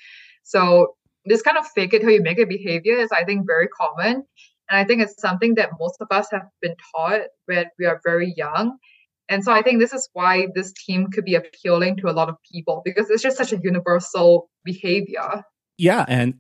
So 0.44 0.96
this 1.26 1.42
kind 1.42 1.58
of 1.58 1.68
fake 1.68 1.94
it 1.94 2.02
till 2.02 2.12
you 2.12 2.22
make 2.22 2.40
it 2.40 2.50
behavior 2.50 2.98
is, 2.98 3.12
I 3.12 3.24
think, 3.24 3.46
very 3.46 3.68
common. 3.68 4.24
And 4.70 4.78
I 4.78 4.84
think 4.84 5.02
it's 5.02 5.20
something 5.20 5.56
that 5.56 5.72
most 5.80 5.96
of 6.00 6.08
us 6.12 6.28
have 6.32 6.48
been 6.62 6.76
taught 6.96 7.22
when 7.46 7.66
we 7.78 7.86
are 7.86 8.02
very 8.04 8.34
young. 8.36 8.78
And 9.30 9.44
so 9.44 9.52
I 9.52 9.62
think 9.62 9.80
this 9.80 9.94
is 9.94 10.10
why 10.14 10.48
this 10.56 10.74
team 10.74 11.08
could 11.12 11.26
be 11.26 11.36
appealing 11.36 11.98
to 11.98 12.10
a 12.10 12.14
lot 12.14 12.30
of 12.30 12.36
people 12.52 12.82
because 12.84 13.10
it's 13.10 13.22
just 13.22 13.38
such 13.38 13.54
a 13.54 13.60
universal 13.62 14.50
behavior. 14.64 15.44
Yeah, 15.78 16.04
and 16.08 16.34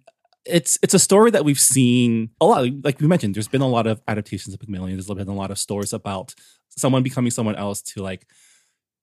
it's 0.50 0.78
it's 0.82 0.94
a 0.94 1.00
story 1.00 1.32
that 1.32 1.46
we've 1.46 1.60
seen 1.60 2.32
a 2.42 2.46
lot. 2.46 2.68
Like 2.84 3.00
we 3.00 3.08
mentioned, 3.08 3.36
there's 3.36 3.48
been 3.48 3.62
a 3.62 3.68
lot 3.68 3.88
of 3.88 4.02
adaptations 4.08 4.54
of 4.54 4.60
Pygmalion. 4.60 4.98
There's 4.98 5.08
been 5.08 5.28
a 5.28 5.34
lot 5.34 5.52
of 5.52 5.60
stories 5.60 5.94
about 5.94 6.36
someone 6.70 7.04
becoming 7.04 7.32
someone 7.32 7.56
else 7.56 7.82
to 7.82 8.02
like 8.02 8.26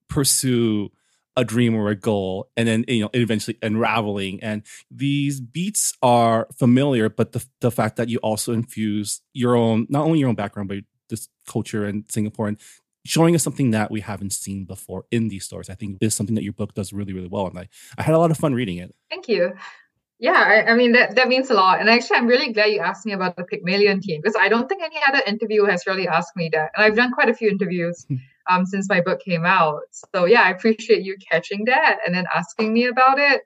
pursue 0.09 0.91
a 1.37 1.45
dream 1.45 1.75
or 1.75 1.89
a 1.89 1.95
goal 1.95 2.51
and 2.57 2.67
then 2.67 2.85
you 2.89 3.03
know 3.03 3.11
eventually 3.13 3.59
unraveling 3.61 4.43
and 4.43 4.63
these 4.91 5.41
beats 5.41 5.93
are 6.01 6.49
familiar 6.57 7.11
but 7.11 7.33
the, 7.33 7.45
the 7.61 7.71
fact 7.71 7.97
that 7.97 8.09
you 8.09 8.19
also 8.19 8.53
infuse 8.53 9.21
your 9.35 9.55
own 9.55 9.87
not 9.91 10.05
only 10.05 10.19
your 10.19 10.31
own 10.31 10.35
background 10.35 10.69
but 10.69 10.79
this 11.11 11.29
culture 11.47 11.85
and 11.85 12.11
singapore 12.11 12.49
and 12.49 12.59
showing 13.05 13.35
us 13.35 13.43
something 13.43 13.71
that 13.71 13.91
we 13.91 14.01
haven't 14.01 14.33
seen 14.33 14.65
before 14.65 15.05
in 15.11 15.29
these 15.29 15.45
stories 15.45 15.69
i 15.69 15.75
think 15.75 15.99
is 16.01 16.15
something 16.15 16.35
that 16.35 16.45
your 16.45 16.55
book 16.55 16.73
does 16.73 16.93
really 16.93 17.13
really 17.13 17.29
well 17.29 17.47
and 17.47 17.59
i, 17.59 17.69
I 17.99 18.03
had 18.03 18.15
a 18.15 18.19
lot 18.19 18.31
of 18.31 18.39
fun 18.39 18.55
reading 18.55 18.79
it 18.79 18.95
thank 19.11 19.29
you 19.29 19.53
yeah, 20.19 20.33
I, 20.33 20.73
I, 20.73 20.75
mean 20.75 20.93
that 20.93 21.15
that 21.17 21.29
means 21.29 21.51
a 21.51 21.55
lot. 21.55 21.81
And 21.81 21.91
actually, 21.91 22.17
I'm 22.17 22.27
really 22.27 22.53
glad 22.53 22.67
you 22.67 22.81
asked 22.81 23.05
me 23.05 23.13
about 23.13 23.37
the 23.37 23.45
Pygmalion 23.45 24.01
team 24.01 24.21
because 24.23 24.37
I 24.39 24.49
don't 24.49 24.69
think 24.69 24.83
any 24.83 24.99
other 25.07 25.23
interview 25.27 25.65
has 25.65 25.87
really 25.87 26.09
asked 26.09 26.35
me 26.37 26.49
that. 26.53 26.71
And 26.75 26.85
I've 26.85 26.97
done 26.97 27.13
quite 27.13 27.29
a 27.29 27.35
few 27.35 27.51
interviews 27.51 28.07
hmm. 28.09 28.17
um, 28.51 28.65
since 28.65 28.89
my 28.89 29.03
book 29.03 29.21
came 29.21 29.45
out. 29.45 29.81
So 30.15 30.25
yeah, 30.25 30.43
I 30.43 30.51
appreciate 30.51 31.03
you 31.03 31.17
catching 31.31 31.67
that 31.67 31.99
and 32.07 32.15
then 32.15 32.25
asking 32.35 32.73
me 32.73 32.87
about 32.87 33.19
it. 33.19 33.43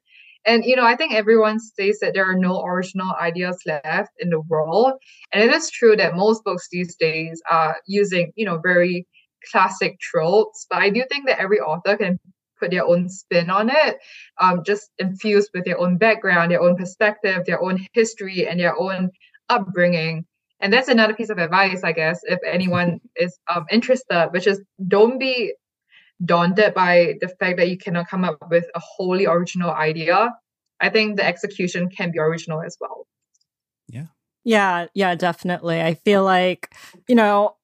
And 0.46 0.64
you 0.64 0.76
know, 0.76 0.84
I 0.84 0.94
think 0.94 1.12
everyone 1.12 1.58
says 1.58 1.98
that 2.00 2.14
there 2.14 2.30
are 2.30 2.38
no 2.38 2.62
original 2.62 3.14
ideas 3.20 3.60
left 3.66 4.12
in 4.20 4.30
the 4.30 4.40
world, 4.40 4.94
and 5.32 5.42
it 5.42 5.52
is 5.52 5.70
true 5.70 5.96
that 5.96 6.14
most 6.14 6.44
books 6.44 6.68
these 6.70 6.94
days 6.96 7.42
are 7.50 7.76
using 7.86 8.32
you 8.36 8.46
know 8.46 8.58
very 8.62 9.06
classic 9.50 9.98
tropes. 10.00 10.66
But 10.70 10.78
I 10.78 10.90
do 10.90 11.04
think 11.10 11.26
that 11.26 11.40
every 11.40 11.58
author 11.58 11.96
can 11.96 12.20
put 12.60 12.70
their 12.70 12.86
own 12.86 13.08
spin 13.08 13.50
on 13.50 13.70
it, 13.70 13.98
um, 14.38 14.62
just 14.64 14.90
infused 14.98 15.50
with 15.54 15.64
their 15.64 15.78
own 15.78 15.96
background, 15.96 16.52
their 16.52 16.62
own 16.62 16.76
perspective, 16.76 17.44
their 17.46 17.62
own 17.62 17.84
history, 17.92 18.46
and 18.46 18.60
their 18.60 18.78
own 18.78 19.10
upbringing. 19.48 20.24
And 20.60 20.72
that's 20.72 20.88
another 20.88 21.14
piece 21.14 21.30
of 21.30 21.38
advice, 21.38 21.82
I 21.82 21.92
guess, 21.92 22.20
if 22.24 22.38
anyone 22.46 23.00
is 23.16 23.38
um, 23.52 23.64
interested, 23.70 24.28
which 24.30 24.46
is 24.46 24.60
don't 24.86 25.18
be 25.18 25.54
daunted 26.24 26.74
by 26.74 27.14
the 27.20 27.28
fact 27.28 27.56
that 27.56 27.70
you 27.70 27.78
cannot 27.78 28.08
come 28.08 28.24
up 28.24 28.38
with 28.50 28.66
a 28.74 28.80
wholly 28.80 29.26
original 29.26 29.70
idea. 29.70 30.30
I 30.78 30.90
think 30.90 31.16
the 31.16 31.24
execution 31.24 31.88
can 31.88 32.10
be 32.10 32.18
original 32.18 32.60
as 32.62 32.76
well. 32.80 33.06
Yeah. 33.88 34.06
Yeah, 34.44 34.86
yeah, 34.94 35.14
definitely. 35.14 35.80
I 35.82 35.94
feel 35.94 36.24
like, 36.24 36.74
you 37.08 37.14
know, 37.14 37.56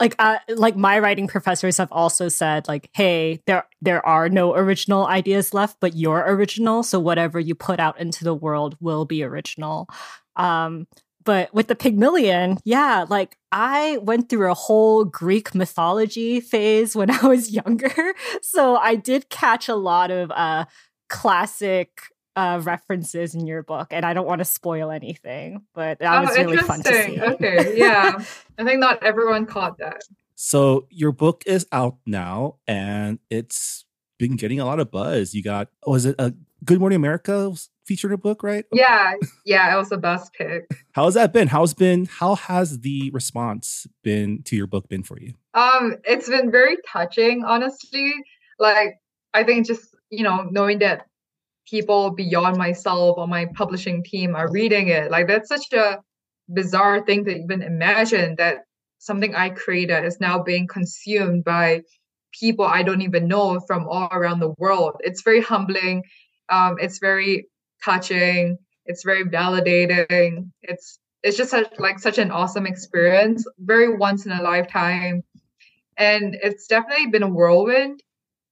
like 0.00 0.14
uh, 0.18 0.38
like 0.48 0.76
my 0.76 0.98
writing 0.98 1.26
professors 1.26 1.78
have 1.78 1.90
also 1.90 2.28
said 2.28 2.68
like 2.68 2.90
hey 2.94 3.40
there 3.46 3.66
there 3.80 4.04
are 4.04 4.28
no 4.28 4.54
original 4.54 5.06
ideas 5.06 5.54
left 5.54 5.78
but 5.80 5.96
you're 5.96 6.24
original 6.26 6.82
so 6.82 6.98
whatever 7.00 7.40
you 7.40 7.54
put 7.54 7.80
out 7.80 7.98
into 7.98 8.24
the 8.24 8.34
world 8.34 8.76
will 8.80 9.04
be 9.04 9.22
original. 9.22 9.88
Um 10.36 10.86
but 11.24 11.52
with 11.52 11.66
the 11.66 11.74
pygmalion 11.74 12.58
yeah 12.64 13.04
like 13.08 13.36
i 13.50 13.98
went 14.02 14.28
through 14.28 14.48
a 14.48 14.54
whole 14.54 15.04
greek 15.04 15.54
mythology 15.56 16.40
phase 16.40 16.94
when 16.94 17.10
i 17.22 17.26
was 17.26 17.50
younger. 17.52 18.14
So 18.42 18.76
i 18.76 18.94
did 18.96 19.28
catch 19.30 19.68
a 19.68 19.74
lot 19.74 20.10
of 20.10 20.30
uh 20.30 20.66
classic 21.08 22.02
uh, 22.36 22.60
references 22.62 23.34
in 23.34 23.46
your 23.46 23.62
book, 23.62 23.88
and 23.90 24.04
I 24.04 24.12
don't 24.12 24.26
want 24.26 24.40
to 24.40 24.44
spoil 24.44 24.90
anything, 24.90 25.62
but 25.74 25.98
that 25.98 26.18
oh, 26.18 26.20
was 26.26 26.36
really 26.36 26.58
fun 26.58 26.82
to 26.82 26.92
see. 26.92 27.20
okay, 27.20 27.76
yeah, 27.76 28.22
I 28.58 28.64
think 28.64 28.78
not 28.78 29.02
everyone 29.02 29.46
caught 29.46 29.78
that. 29.78 30.02
So 30.34 30.86
your 30.90 31.12
book 31.12 31.42
is 31.46 31.66
out 31.72 31.96
now, 32.04 32.56
and 32.68 33.18
it's 33.30 33.86
been 34.18 34.36
getting 34.36 34.60
a 34.60 34.66
lot 34.66 34.80
of 34.80 34.90
buzz. 34.90 35.34
You 35.34 35.42
got 35.42 35.68
was 35.86 36.04
it 36.04 36.14
a 36.18 36.34
Good 36.64 36.78
Morning 36.78 36.96
America 36.96 37.52
featured 37.86 38.12
a 38.12 38.18
book, 38.18 38.42
right? 38.42 38.64
Yeah, 38.72 39.14
yeah, 39.46 39.74
it 39.74 39.78
was 39.78 39.88
the 39.88 39.96
best 39.96 40.32
pick. 40.34 40.68
How's 40.92 41.14
that 41.14 41.32
been? 41.32 41.48
How's 41.48 41.72
been? 41.72 42.04
How 42.04 42.34
has 42.34 42.80
the 42.80 43.10
response 43.12 43.86
been 44.02 44.42
to 44.44 44.56
your 44.56 44.66
book 44.66 44.88
been 44.88 45.02
for 45.02 45.18
you? 45.18 45.34
Um, 45.54 45.96
it's 46.04 46.28
been 46.28 46.50
very 46.50 46.76
touching, 46.86 47.44
honestly. 47.44 48.12
Like 48.58 49.00
I 49.32 49.42
think 49.44 49.66
just 49.66 49.96
you 50.10 50.22
know 50.22 50.48
knowing 50.50 50.80
that 50.80 51.06
people 51.68 52.10
beyond 52.10 52.56
myself 52.56 53.18
or 53.18 53.26
my 53.26 53.46
publishing 53.54 54.02
team 54.02 54.34
are 54.36 54.50
reading 54.50 54.88
it. 54.88 55.10
Like 55.10 55.26
that's 55.26 55.48
such 55.48 55.72
a 55.72 55.98
bizarre 56.52 57.04
thing 57.04 57.24
to 57.24 57.36
even 57.36 57.62
imagine 57.62 58.36
that 58.36 58.64
something 58.98 59.34
I 59.34 59.50
created 59.50 60.04
is 60.04 60.20
now 60.20 60.42
being 60.42 60.66
consumed 60.66 61.44
by 61.44 61.82
people 62.32 62.64
I 62.64 62.82
don't 62.82 63.02
even 63.02 63.28
know 63.28 63.60
from 63.66 63.86
all 63.88 64.08
around 64.12 64.40
the 64.40 64.54
world. 64.58 64.96
It's 65.00 65.22
very 65.22 65.40
humbling. 65.40 66.02
Um, 66.48 66.76
it's 66.80 66.98
very 66.98 67.48
touching. 67.84 68.58
It's 68.84 69.02
very 69.04 69.24
validating. 69.24 70.50
It's 70.62 70.98
it's 71.22 71.36
just 71.36 71.50
such, 71.50 71.66
like 71.78 71.98
such 71.98 72.18
an 72.18 72.30
awesome 72.30 72.66
experience, 72.66 73.44
very 73.58 73.96
once 73.96 74.26
in 74.26 74.32
a 74.32 74.42
lifetime, 74.42 75.24
and 75.96 76.36
it's 76.40 76.68
definitely 76.68 77.06
been 77.08 77.24
a 77.24 77.28
whirlwind. 77.28 78.00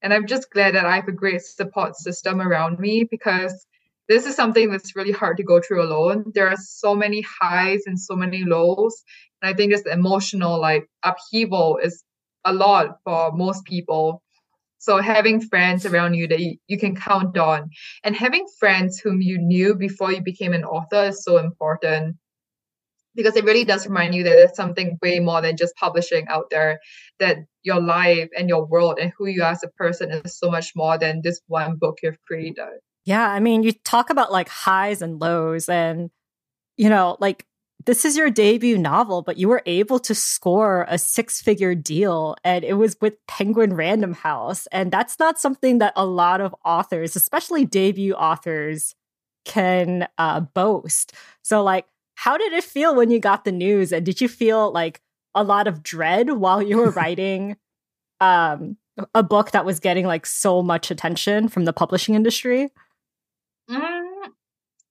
And 0.05 0.13
I'm 0.13 0.27
just 0.27 0.51
glad 0.51 0.75
that 0.75 0.85
I 0.85 0.97
have 0.97 1.09
a 1.09 1.13
great 1.13 1.41
support 1.41 1.97
system 1.97 2.43
around 2.43 2.79
me 2.79 3.05
because 3.11 3.67
this 4.07 4.27
is 4.27 4.37
something 4.37 4.71
that's 4.71 4.95
really 4.95 5.13
hard 5.13 5.39
to 5.39 5.43
go 5.43 5.63
through 5.63 5.83
alone. 5.83 6.31
There 6.35 6.47
are 6.47 6.59
so 6.59 6.95
many 6.95 7.25
highs 7.41 7.85
and 7.87 7.99
so 7.99 8.15
many 8.15 8.45
lows. 8.45 9.03
And 9.41 9.49
I 9.49 9.57
think 9.57 9.73
this 9.73 9.87
emotional 9.91 10.61
like 10.61 10.91
upheaval 11.03 11.79
is 11.83 12.05
a 12.45 12.53
lot 12.53 12.99
for 13.03 13.33
most 13.33 13.65
people. 13.65 14.23
So 14.77 15.01
having 15.01 15.41
friends 15.41 15.87
around 15.87 16.13
you 16.13 16.29
that 16.29 16.41
you, 16.41 16.59
you 16.67 16.77
can 16.77 16.95
count 16.95 17.39
on 17.39 17.71
and 18.05 18.15
having 18.15 18.47
friends 18.59 19.01
whom 19.01 19.23
you 19.23 19.39
knew 19.39 19.75
before 19.75 20.13
you 20.13 20.21
became 20.21 20.53
an 20.53 20.65
author 20.65 21.05
is 21.05 21.25
so 21.25 21.39
important 21.39 22.17
because 23.15 23.37
it 23.37 23.45
really 23.45 23.65
does 23.65 23.87
remind 23.87 24.15
you 24.15 24.23
that 24.25 24.31
there's 24.31 24.57
something 24.57 24.99
way 25.03 25.21
more 25.21 25.41
than 25.41 25.57
just 25.57 25.75
publishing 25.77 26.27
out 26.29 26.47
there 26.51 26.81
that 27.19 27.39
your 27.63 27.81
life 27.81 28.29
and 28.37 28.49
your 28.49 28.65
world 28.65 28.99
and 29.01 29.13
who 29.17 29.27
you 29.27 29.43
are 29.43 29.53
as 29.53 29.63
a 29.63 29.69
person 29.69 30.11
is 30.11 30.39
so 30.39 30.51
much 30.51 30.73
more 30.75 30.99
than 30.99 31.21
this 31.23 31.41
one 31.47 31.77
book 31.77 31.99
you've 32.03 32.23
created. 32.27 32.81
Yeah 33.05 33.29
i 33.29 33.41
mean 33.41 33.63
you 33.63 33.73
talk 33.73 34.11
about 34.11 34.33
like 34.33 34.49
highs 34.49 35.03
and 35.03 35.21
lows 35.21 35.69
and 35.69 36.11
you 36.77 36.89
know 36.89 37.17
like 37.21 37.47
this 37.87 38.05
is 38.05 38.17
your 38.17 38.31
debut 38.31 38.79
novel 38.79 39.23
but 39.23 39.37
you 39.37 39.49
were 39.49 39.63
able 39.67 39.99
to 39.99 40.15
score 40.15 40.87
a 40.89 40.99
six 40.99 41.41
figure 41.41 41.75
deal 41.75 42.37
and 42.45 42.65
it 42.65 42.75
was 42.75 42.97
with 43.01 43.15
penguin 43.27 43.75
random 43.75 44.15
house. 44.15 44.67
And 44.69 44.91
that's 44.91 45.19
not 45.19 45.39
something 45.39 45.79
that 45.79 45.93
a 45.97 46.07
lot 46.07 46.41
of 46.41 46.55
authors 46.65 47.17
especially 47.17 47.65
debut 47.65 48.15
authors 48.15 48.95
can 49.45 50.09
uh, 50.17 50.41
boast. 50.41 51.13
So 51.43 51.63
like 51.63 51.87
how 52.15 52.37
did 52.37 52.53
it 52.53 52.65
feel 52.65 52.95
when 52.95 53.11
you 53.11 53.19
got 53.19 53.45
the 53.45 53.53
news? 53.53 53.93
And 53.93 54.05
did 54.05 54.21
you 54.21 54.29
feel 54.29 54.73
like 54.73 55.01
a 55.35 55.43
lot 55.43 55.67
of 55.67 55.83
dread 55.83 56.31
while 56.31 56.63
you 56.63 56.79
were 56.79 56.91
writing 56.93 57.57
um, 58.21 58.77
a 59.15 59.23
book 59.23 59.51
that 59.51 59.65
was 59.65 59.81
getting 59.81 60.07
like 60.07 60.27
so 60.27 60.63
much 60.63 60.91
attention 60.91 61.49
from 61.49 61.65
the 61.65 61.73
publishing 61.73 62.15
industry? 62.15 62.71
Mm, 63.69 64.05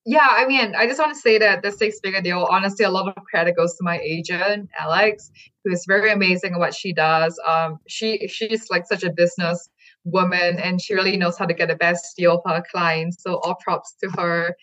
yeah, 0.06 0.28
I 0.30 0.46
mean, 0.46 0.76
I 0.76 0.86
just 0.86 1.00
want 1.00 1.14
to 1.14 1.20
say 1.20 1.38
that 1.38 1.62
the 1.62 1.72
six 1.72 2.00
figure 2.04 2.22
deal, 2.22 2.46
honestly, 2.50 2.84
a 2.84 2.90
lot 2.90 3.08
of 3.08 3.24
credit 3.24 3.56
goes 3.56 3.76
to 3.76 3.84
my 3.84 4.00
agent, 4.00 4.70
Alex, 4.78 5.32
who 5.64 5.72
is 5.72 5.86
very 5.88 6.12
amazing 6.12 6.54
at 6.54 6.60
what 6.60 6.74
she 6.74 6.92
does. 6.92 7.40
Um, 7.48 7.80
she 7.88 8.28
she's 8.28 8.70
like 8.70 8.86
such 8.86 9.04
a 9.04 9.12
business 9.12 9.70
woman 10.04 10.60
and 10.60 10.82
she 10.82 10.94
really 10.94 11.16
knows 11.16 11.38
how 11.38 11.46
to 11.46 11.54
get 11.54 11.70
the 11.70 11.76
best 11.76 12.18
deal 12.18 12.42
for 12.42 12.54
her 12.54 12.64
clients. 12.70 13.24
So 13.24 13.36
all 13.36 13.56
props 13.64 13.96
to 14.04 14.10
her. 14.20 14.58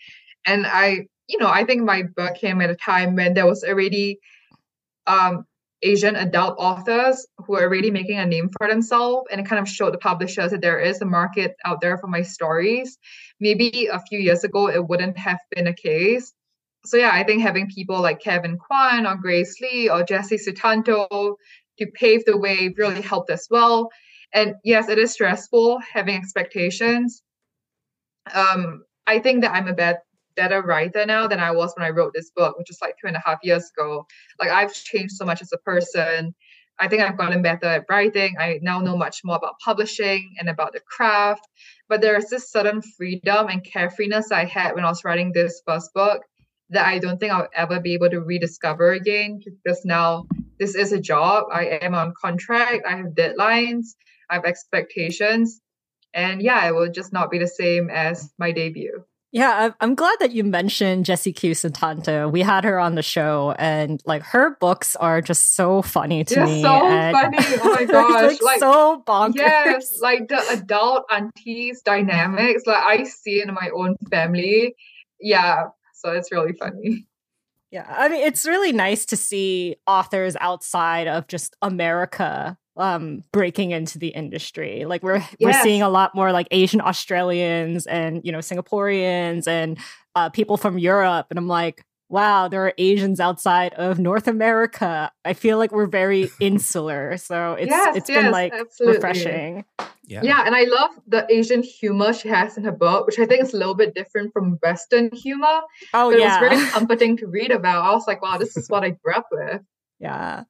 And 0.45 0.67
I 0.67 1.07
you 1.31 1.39
know, 1.39 1.49
I 1.49 1.63
think 1.63 1.83
my 1.83 2.03
book 2.03 2.35
came 2.35 2.61
at 2.61 2.69
a 2.69 2.75
time 2.75 3.15
when 3.15 3.33
there 3.33 3.47
was 3.47 3.63
already 3.63 4.19
um, 5.07 5.45
Asian 5.81 6.15
adult 6.15 6.55
authors 6.59 7.25
who 7.37 7.55
are 7.55 7.63
already 7.63 7.89
making 7.89 8.19
a 8.19 8.25
name 8.25 8.49
for 8.57 8.67
themselves 8.67 9.27
and 9.31 9.41
it 9.41 9.47
kind 9.47 9.61
of 9.61 9.67
showed 9.67 9.93
the 9.93 9.97
publishers 9.97 10.51
that 10.51 10.61
there 10.61 10.79
is 10.79 11.01
a 11.01 11.05
market 11.05 11.55
out 11.65 11.81
there 11.81 11.97
for 11.97 12.07
my 12.07 12.21
stories. 12.21 12.97
Maybe 13.39 13.87
a 13.87 13.99
few 13.99 14.19
years 14.19 14.43
ago, 14.43 14.69
it 14.69 14.87
wouldn't 14.87 15.17
have 15.17 15.39
been 15.55 15.67
a 15.67 15.73
case. 15.73 16.33
So, 16.85 16.97
yeah, 16.97 17.11
I 17.13 17.23
think 17.23 17.41
having 17.41 17.69
people 17.69 18.01
like 18.01 18.19
Kevin 18.19 18.57
Kwan 18.57 19.07
or 19.07 19.15
Grace 19.15 19.59
Li 19.61 19.89
or 19.89 20.03
Jesse 20.03 20.37
Sutanto 20.37 21.35
to 21.77 21.85
pave 21.93 22.25
the 22.25 22.37
way 22.37 22.73
really 22.77 23.01
helped 23.01 23.29
as 23.29 23.47
well. 23.49 23.89
And 24.33 24.55
yes, 24.63 24.89
it 24.89 24.97
is 24.97 25.11
stressful 25.11 25.79
having 25.79 26.15
expectations. 26.15 27.23
Um, 28.33 28.83
I 29.07 29.19
think 29.19 29.41
that 29.41 29.53
I'm 29.53 29.67
a 29.67 29.73
bad 29.73 29.97
better 30.35 30.61
writer 30.61 31.05
now 31.05 31.27
than 31.27 31.39
I 31.39 31.51
was 31.51 31.73
when 31.75 31.85
I 31.85 31.89
wrote 31.89 32.13
this 32.13 32.31
book, 32.31 32.57
which 32.57 32.69
was 32.69 32.81
like 32.81 32.95
two 32.99 33.07
and 33.07 33.15
a 33.15 33.23
half 33.25 33.39
years 33.43 33.71
ago. 33.75 34.05
Like 34.39 34.49
I've 34.49 34.73
changed 34.73 35.15
so 35.15 35.25
much 35.25 35.41
as 35.41 35.51
a 35.51 35.57
person. 35.57 36.33
I 36.79 36.87
think 36.87 37.03
I've 37.03 37.17
gotten 37.17 37.41
better 37.41 37.67
at 37.67 37.85
writing. 37.89 38.35
I 38.39 38.59
now 38.61 38.79
know 38.79 38.97
much 38.97 39.21
more 39.23 39.35
about 39.35 39.59
publishing 39.63 40.33
and 40.39 40.49
about 40.49 40.73
the 40.73 40.79
craft. 40.79 41.47
But 41.87 42.01
there 42.01 42.17
is 42.17 42.29
this 42.29 42.49
sudden 42.49 42.81
freedom 42.81 43.47
and 43.49 43.63
carefreeness 43.63 44.31
I 44.31 44.45
had 44.45 44.73
when 44.73 44.83
I 44.83 44.89
was 44.89 45.03
writing 45.03 45.31
this 45.31 45.61
first 45.65 45.93
book 45.93 46.23
that 46.71 46.87
I 46.87 46.99
don't 46.99 47.19
think 47.19 47.33
I'll 47.33 47.49
ever 47.53 47.79
be 47.79 47.93
able 47.93 48.09
to 48.09 48.21
rediscover 48.21 48.93
again 48.93 49.41
because 49.45 49.85
now 49.85 50.25
this 50.57 50.73
is 50.73 50.91
a 50.91 50.99
job. 50.99 51.45
I 51.51 51.65
am 51.81 51.93
on 51.93 52.13
contract. 52.19 52.85
I 52.87 52.95
have 52.95 53.07
deadlines. 53.07 53.95
I 54.29 54.35
have 54.35 54.45
expectations. 54.45 55.61
And 56.13 56.41
yeah, 56.41 56.67
it 56.67 56.73
will 56.73 56.89
just 56.89 57.13
not 57.13 57.29
be 57.29 57.37
the 57.37 57.47
same 57.47 57.89
as 57.89 58.33
my 58.37 58.51
debut. 58.51 59.03
Yeah, 59.33 59.71
I'm 59.79 59.95
glad 59.95 60.17
that 60.19 60.31
you 60.31 60.43
mentioned 60.43 61.05
Jesse 61.05 61.31
Q 61.31 61.51
Sutanto. 61.51 62.29
We 62.29 62.41
had 62.41 62.65
her 62.65 62.77
on 62.79 62.95
the 62.95 63.01
show, 63.01 63.55
and 63.57 64.01
like 64.05 64.23
her 64.23 64.57
books 64.59 64.97
are 64.97 65.21
just 65.21 65.55
so 65.55 65.81
funny 65.81 66.25
to 66.25 66.35
They're 66.35 66.45
me. 66.45 66.61
so 66.61 66.67
and 66.85 67.15
funny. 67.15 67.37
Oh 67.63 67.73
my 67.73 67.85
gosh. 67.91 68.23
like, 68.23 68.41
like 68.41 68.59
so 68.59 69.01
bonkers. 69.07 69.35
Yes, 69.35 69.99
like 70.01 70.27
the 70.27 70.41
adult 70.51 71.05
aunties 71.09 71.81
dynamics, 71.81 72.63
like 72.65 72.83
I 72.83 73.03
see 73.05 73.41
in 73.41 73.53
my 73.53 73.69
own 73.73 73.95
family. 74.09 74.75
Yeah, 75.21 75.67
so 75.93 76.11
it's 76.11 76.29
really 76.31 76.53
funny. 76.59 77.07
Yeah, 77.71 77.85
I 77.87 78.09
mean, 78.09 78.21
it's 78.27 78.45
really 78.45 78.73
nice 78.73 79.05
to 79.05 79.15
see 79.15 79.77
authors 79.87 80.35
outside 80.41 81.07
of 81.07 81.27
just 81.27 81.55
America 81.61 82.57
um 82.77 83.23
breaking 83.33 83.71
into 83.71 83.99
the 83.99 84.07
industry 84.09 84.85
like 84.85 85.03
we're 85.03 85.21
we're 85.41 85.53
seeing 85.61 85.81
a 85.81 85.89
lot 85.89 86.15
more 86.15 86.31
like 86.31 86.47
asian 86.51 86.79
australians 86.81 87.85
and 87.85 88.21
you 88.23 88.31
know 88.31 88.37
singaporeans 88.39 89.47
and 89.47 89.77
uh 90.15 90.29
people 90.29 90.55
from 90.57 90.77
europe 90.79 91.27
and 91.29 91.37
i'm 91.37 91.47
like 91.47 91.83
wow 92.07 92.47
there 92.47 92.65
are 92.65 92.73
asians 92.77 93.19
outside 93.19 93.73
of 93.73 93.99
north 93.99 94.27
america 94.27 95.11
i 95.25 95.33
feel 95.33 95.57
like 95.57 95.71
we're 95.71 95.85
very 95.85 96.29
insular 96.39 97.17
so 97.17 97.53
it's 97.53 97.69
Yes, 97.69 97.95
it's 97.97 98.09
yes, 98.09 98.23
been 98.23 98.31
like 98.31 98.53
absolutely. 98.53 98.95
refreshing 98.97 99.65
Yeah. 100.07 100.23
Yeah, 100.23 100.43
and 100.45 100.53
I 100.55 100.63
love 100.63 100.89
the 101.07 101.25
Asian 101.31 101.63
humor 101.63 102.11
she 102.11 102.27
has 102.27 102.57
in 102.57 102.65
her 102.65 102.71
book, 102.73 103.05
which 103.07 103.17
I 103.17 103.25
think 103.25 103.43
is 103.43 103.53
a 103.53 103.57
little 103.57 103.75
bit 103.75 103.95
different 103.95 104.33
from 104.33 104.57
Western 104.61 105.09
humor. 105.13 105.61
oh 105.93 106.11
but 106.11 106.19
yeah 106.19 106.37
it 106.37 106.41
was 106.41 106.49
very 106.57 106.69
comforting 106.71 107.15
to 107.17 107.27
read 107.27 107.51
about. 107.51 107.85
I 107.85 107.91
was 107.93 108.07
like, 108.07 108.21
wow, 108.21 108.37
this 108.37 108.57
is 108.57 108.67
what 108.67 108.83
I 108.83 108.89
grew 108.89 109.13
up 109.13 109.27
with. 109.31 109.61
yeah 109.99 110.43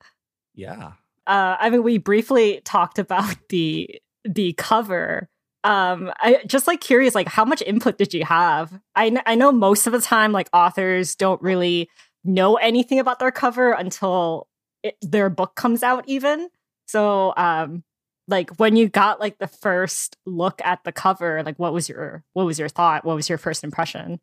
Yeah. 0.56 0.94
Uh, 1.32 1.56
I 1.62 1.70
mean, 1.70 1.84
we 1.84 1.98
briefly 1.98 2.62
talked 2.66 3.00
about 3.00 3.36
the 3.50 3.90
the 4.26 4.54
cover. 4.54 5.30
Um, 5.64 6.12
I 6.18 6.42
just 6.46 6.68
like 6.68 6.82
curious, 6.82 7.16
like 7.16 7.30
how 7.30 7.46
much 7.46 7.62
input 7.62 7.98
did 7.98 8.14
you 8.14 8.26
have? 8.26 8.78
I 8.96 9.16
I 9.26 9.36
know 9.36 9.52
most 9.54 9.88
of 9.88 9.94
the 9.94 10.02
time, 10.02 10.34
like 10.34 10.50
authors 10.52 11.16
don't 11.16 11.42
really 11.42 11.90
know 12.26 12.56
anything 12.58 13.00
about 13.00 13.20
their 13.20 13.32
cover 13.32 13.72
until 13.72 14.48
it, 14.84 14.98
their 15.02 15.30
book 15.30 15.56
comes 15.56 15.84
out, 15.84 16.04
even. 16.08 16.50
So, 16.88 17.34
um, 17.38 17.84
like 18.28 18.50
when 18.58 18.76
you 18.76 18.90
got 18.90 19.22
like 19.22 19.38
the 19.38 19.48
first 19.48 20.18
look 20.26 20.62
at 20.66 20.84
the 20.84 20.92
cover, 20.92 21.44
like 21.44 21.58
what 21.58 21.72
was 21.74 21.88
your 21.88 22.26
what 22.34 22.46
was 22.46 22.60
your 22.60 22.70
thought? 22.70 23.06
What 23.06 23.16
was 23.16 23.30
your 23.30 23.38
first 23.38 23.64
impression? 23.64 24.20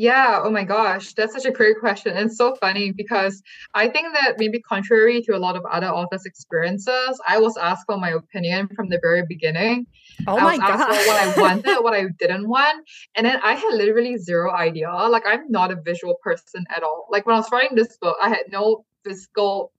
Yeah, 0.00 0.42
oh 0.44 0.50
my 0.50 0.62
gosh, 0.62 1.12
that's 1.14 1.32
such 1.32 1.44
a 1.44 1.50
great 1.50 1.80
question. 1.80 2.16
And 2.16 2.26
it's 2.26 2.36
so 2.36 2.54
funny 2.54 2.92
because 2.92 3.42
I 3.74 3.88
think 3.88 4.14
that 4.14 4.36
maybe 4.38 4.60
contrary 4.60 5.20
to 5.22 5.36
a 5.36 5.40
lot 5.40 5.56
of 5.56 5.64
other 5.68 5.88
authors' 5.88 6.24
experiences, 6.24 7.20
I 7.26 7.40
was 7.40 7.56
asked 7.56 7.82
for 7.86 7.98
my 7.98 8.10
opinion 8.10 8.68
from 8.76 8.90
the 8.90 9.00
very 9.02 9.24
beginning. 9.28 9.88
Oh 10.28 10.38
I 10.38 10.40
my 10.40 10.52
was 10.52 10.60
asked 10.60 10.88
god! 10.88 11.06
what 11.08 11.20
I 11.20 11.40
wanted, 11.40 11.82
what 11.82 11.94
I 11.94 12.04
didn't 12.20 12.48
want. 12.48 12.88
And 13.16 13.26
then 13.26 13.40
I 13.42 13.54
had 13.54 13.74
literally 13.74 14.16
zero 14.18 14.52
idea. 14.54 14.88
Like 14.88 15.24
I'm 15.26 15.50
not 15.50 15.72
a 15.72 15.76
visual 15.84 16.14
person 16.22 16.64
at 16.70 16.84
all. 16.84 17.08
Like 17.10 17.26
when 17.26 17.34
I 17.34 17.40
was 17.40 17.50
writing 17.50 17.76
this 17.76 17.98
book, 18.00 18.16
I 18.22 18.28
had 18.28 18.44
no 18.52 18.84
physical 19.04 19.72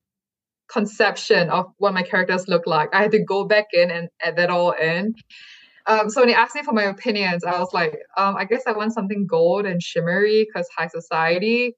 conception 0.70 1.50
of 1.50 1.68
what 1.78 1.94
my 1.94 2.04
characters 2.04 2.50
look 2.50 2.68
like. 2.68 2.90
I 2.94 3.04
had 3.04 3.12
to 3.12 3.24
go 3.24 3.46
back 3.46 3.68
in 3.72 3.90
and 3.90 4.10
add 4.22 4.36
that 4.36 4.50
all 4.50 4.72
in. 4.72 5.16
Um, 5.88 6.10
so 6.10 6.22
when 6.22 6.30
he 6.30 6.36
asked 6.36 6.56
me 6.56 6.64
for 6.64 6.74
my 6.74 6.84
opinions, 6.84 7.44
I 7.44 7.60
was 7.60 7.74
like, 7.74 8.00
um, 8.18 8.36
I 8.38 8.46
guess 8.46 8.64
I 8.68 8.72
want 8.74 8.94
something 8.94 9.26
gold 9.26 9.66
and 9.66 9.82
shimmery 9.82 10.46
because 10.46 10.68
high 10.76 10.88
society. 10.88 11.76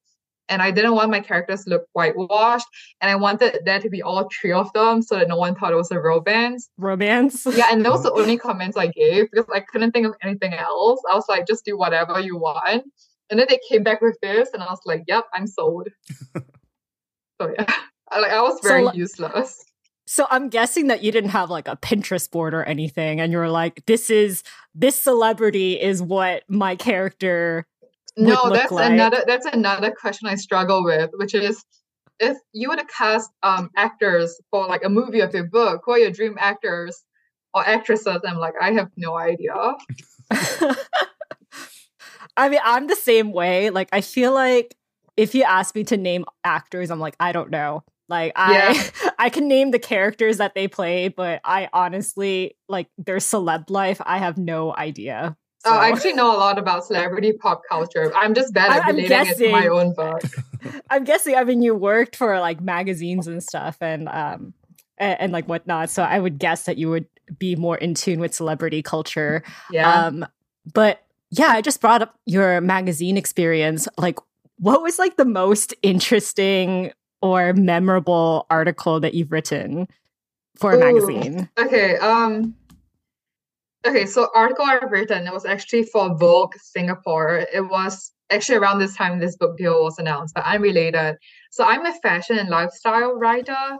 And 0.49 0.62
I 0.62 0.72
didn't 0.72 0.95
want 0.95 1.12
my 1.12 1.22
characters 1.22 1.64
to 1.64 1.70
look 1.70 1.84
whitewashed. 1.93 2.68
And 2.99 3.10
I 3.10 3.16
wanted 3.16 3.60
there 3.64 3.80
to 3.80 3.89
be 3.89 4.02
all 4.02 4.28
three 4.30 4.52
of 4.52 4.74
them 4.74 5.02
so 5.02 5.16
that 5.16 5.30
no 5.30 5.38
one 5.38 5.56
thought 5.56 5.72
it 5.72 5.78
was 5.78 5.91
a 5.91 5.99
romance. 5.99 6.70
Romance. 6.78 7.45
Yeah, 7.45 7.68
and 7.72 7.86
those 7.86 7.99
were 8.04 8.10
the 8.10 8.16
only 8.22 8.38
comments 8.38 8.76
I 8.76 8.88
gave 8.88 9.32
because 9.32 9.47
I 9.54 9.62
couldn't 9.62 9.91
think 9.91 10.08
of 10.08 10.16
anything 10.22 10.54
else. 10.54 11.02
I 11.10 11.16
was 11.16 11.26
like, 11.30 11.47
just 11.47 11.64
do 11.64 11.78
whatever 11.78 12.20
you 12.20 12.38
want. 12.38 12.84
And 13.30 13.39
then 13.39 13.47
they 13.47 13.60
came 13.70 13.82
back 13.82 14.02
with 14.02 14.18
this, 14.22 14.49
and 14.54 14.62
I 14.62 14.66
was 14.66 14.82
like, 14.86 15.04
yep, 15.08 15.24
I'm 15.34 15.47
sold. 15.47 15.88
so 16.36 17.54
yeah, 17.58 17.66
I, 18.12 18.20
like 18.20 18.32
I 18.32 18.41
was 18.41 18.60
very 18.62 18.84
like- 18.84 18.95
useless. 18.95 19.64
So 20.12 20.28
I'm 20.30 20.49
guessing 20.49 20.88
that 20.88 21.01
you 21.03 21.12
didn't 21.14 21.30
have 21.30 21.49
like 21.49 21.70
a 21.70 21.78
Pinterest 21.78 22.30
board 22.30 22.53
or 22.53 22.66
anything, 22.66 23.22
and 23.22 23.32
you 23.32 23.38
were 23.38 23.47
like, 23.47 23.86
"This 23.86 24.09
is 24.09 24.43
this 24.76 24.99
celebrity 24.99 25.80
is 25.80 26.03
what 26.03 26.43
my 26.49 26.76
character." 26.76 27.66
No, 28.18 28.49
that's 28.49 28.74
like. 28.74 28.91
another 28.91 29.24
that's 29.26 29.45
another 29.45 29.89
question 29.89 30.28
I 30.28 30.36
struggle 30.36 30.84
with, 30.84 31.12
which 31.14 31.34
is 31.34 31.64
if 32.20 32.36
you 32.51 32.68
were 32.68 32.76
to 32.76 32.84
cast 32.93 33.32
um 33.41 33.70
actors 33.78 34.38
for 34.51 34.68
like 34.68 34.84
a 34.84 34.89
movie 34.89 35.22
of 35.22 35.34
your 35.34 35.45
book, 35.45 35.84
who 35.86 35.93
are 35.93 35.99
your 35.99 36.12
dream 36.12 36.36
actors 36.38 37.05
or 37.53 37.66
actresses? 37.66 38.20
I'm 38.28 38.36
like, 38.36 38.55
I 38.59 38.74
have 38.74 38.89
no 38.97 39.18
idea. 39.18 39.53
I 42.36 42.49
mean, 42.49 42.59
I'm 42.66 42.88
the 42.88 42.97
same 42.97 43.32
way. 43.32 43.70
Like, 43.70 43.88
I 43.93 44.01
feel 44.01 44.34
like 44.34 44.76
if 45.16 45.34
you 45.34 45.43
ask 45.43 45.74
me 45.74 45.86
to 45.86 45.95
name 45.95 46.26
actors, 46.43 46.91
I'm 46.91 46.99
like, 46.99 47.16
I 47.18 47.32
don't 47.32 47.49
know. 47.49 47.86
Like, 48.12 48.34
I 48.36 48.91
I 49.18 49.30
can 49.30 49.47
name 49.47 49.72
the 49.72 49.80
characters 49.80 50.38
that 50.38 50.53
they 50.53 50.68
play, 50.68 51.07
but 51.07 51.41
I 51.43 51.70
honestly 51.74 52.57
like 52.70 52.88
their 52.97 53.18
celeb 53.18 53.70
life. 53.70 54.01
I 54.05 54.20
have 54.20 54.38
no 54.38 54.76
idea. 54.76 55.38
Oh, 55.64 55.78
I 55.78 55.89
actually 55.89 56.14
know 56.14 56.36
a 56.36 56.38
lot 56.38 56.57
about 56.57 56.86
celebrity 56.86 57.34
pop 57.34 57.62
culture. 57.70 58.12
I'm 58.16 58.34
just 58.34 58.53
bad 58.53 58.72
at 58.72 58.86
I'm 58.86 58.95
relating 58.95 59.28
it 59.28 59.38
to 59.38 59.51
my 59.51 59.68
own 59.68 59.93
book. 59.93 60.22
I'm 60.89 61.03
guessing. 61.03 61.36
I 61.36 61.43
mean, 61.43 61.62
you 61.62 61.74
worked 61.76 62.16
for 62.16 62.39
like 62.39 62.59
magazines 62.62 63.28
and 63.28 63.41
stuff, 63.41 63.78
and 63.80 64.09
um, 64.09 64.53
and, 64.97 65.22
and 65.22 65.32
like 65.32 65.47
whatnot. 65.47 65.89
So 65.89 66.03
I 66.03 66.20
would 66.20 66.38
guess 66.38 66.64
that 66.64 66.78
you 66.78 66.89
would 66.89 67.05
be 67.38 67.55
more 67.55 67.78
in 67.78 67.93
tune 67.93 68.20
with 68.20 68.34
celebrity 68.34 68.82
culture. 68.82 69.43
Yeah. 69.72 70.05
Um, 70.05 70.26
but 70.74 71.03
yeah, 71.30 71.47
I 71.49 71.62
just 71.62 71.80
brought 71.80 72.01
up 72.01 72.20
your 72.26 72.59
magazine 72.59 73.16
experience. 73.16 73.88
Like, 73.97 74.20
what 74.57 74.82
was 74.82 74.99
like 74.99 75.16
the 75.16 75.26
most 75.26 75.74
interesting 75.82 76.91
or 77.22 77.53
memorable 77.53 78.45
article 78.49 78.99
that 78.99 79.13
you've 79.13 79.32
written 79.32 79.88
for 80.55 80.74
a 80.74 80.78
Ooh. 80.78 80.80
magazine? 80.80 81.49
Okay. 81.57 81.97
Um. 81.97 82.55
Okay, 83.86 84.05
so 84.05 84.30
article 84.36 84.63
I've 84.63 84.91
written 84.91 85.26
it 85.26 85.34
was 85.34 85.45
actually 85.45 85.84
for 85.84 86.15
Vogue 86.15 86.53
Singapore. 86.61 87.45
It 87.51 87.67
was 87.67 88.11
actually 88.30 88.59
around 88.59 88.80
this 88.80 88.95
time 88.95 89.19
this 89.19 89.36
book 89.36 89.57
deal 89.57 89.84
was 89.84 89.97
announced, 89.97 90.36
but 90.36 90.45
unrelated. 90.45 91.17
So 91.49 91.63
I'm 91.63 91.86
a 91.86 91.93
fashion 91.99 92.38
and 92.38 92.49
lifestyle 92.49 93.15
writer, 93.15 93.78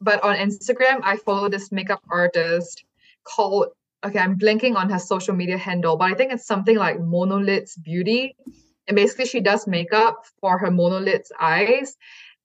but 0.00 0.22
on 0.24 0.36
Instagram 0.36 1.00
I 1.04 1.16
follow 1.16 1.48
this 1.48 1.70
makeup 1.70 2.02
artist 2.10 2.84
called. 3.24 3.68
Okay, 4.04 4.18
I'm 4.18 4.34
blinking 4.34 4.76
on 4.76 4.90
her 4.90 4.98
social 4.98 5.34
media 5.34 5.56
handle, 5.56 5.96
but 5.96 6.10
I 6.10 6.14
think 6.14 6.30
it's 6.32 6.46
something 6.46 6.76
like 6.76 6.98
Monolids 6.98 7.80
Beauty, 7.82 8.36
and 8.86 8.96
basically 8.96 9.24
she 9.24 9.40
does 9.40 9.66
makeup 9.66 10.26
for 10.40 10.58
her 10.58 10.68
monolids 10.68 11.28
eyes. 11.40 11.96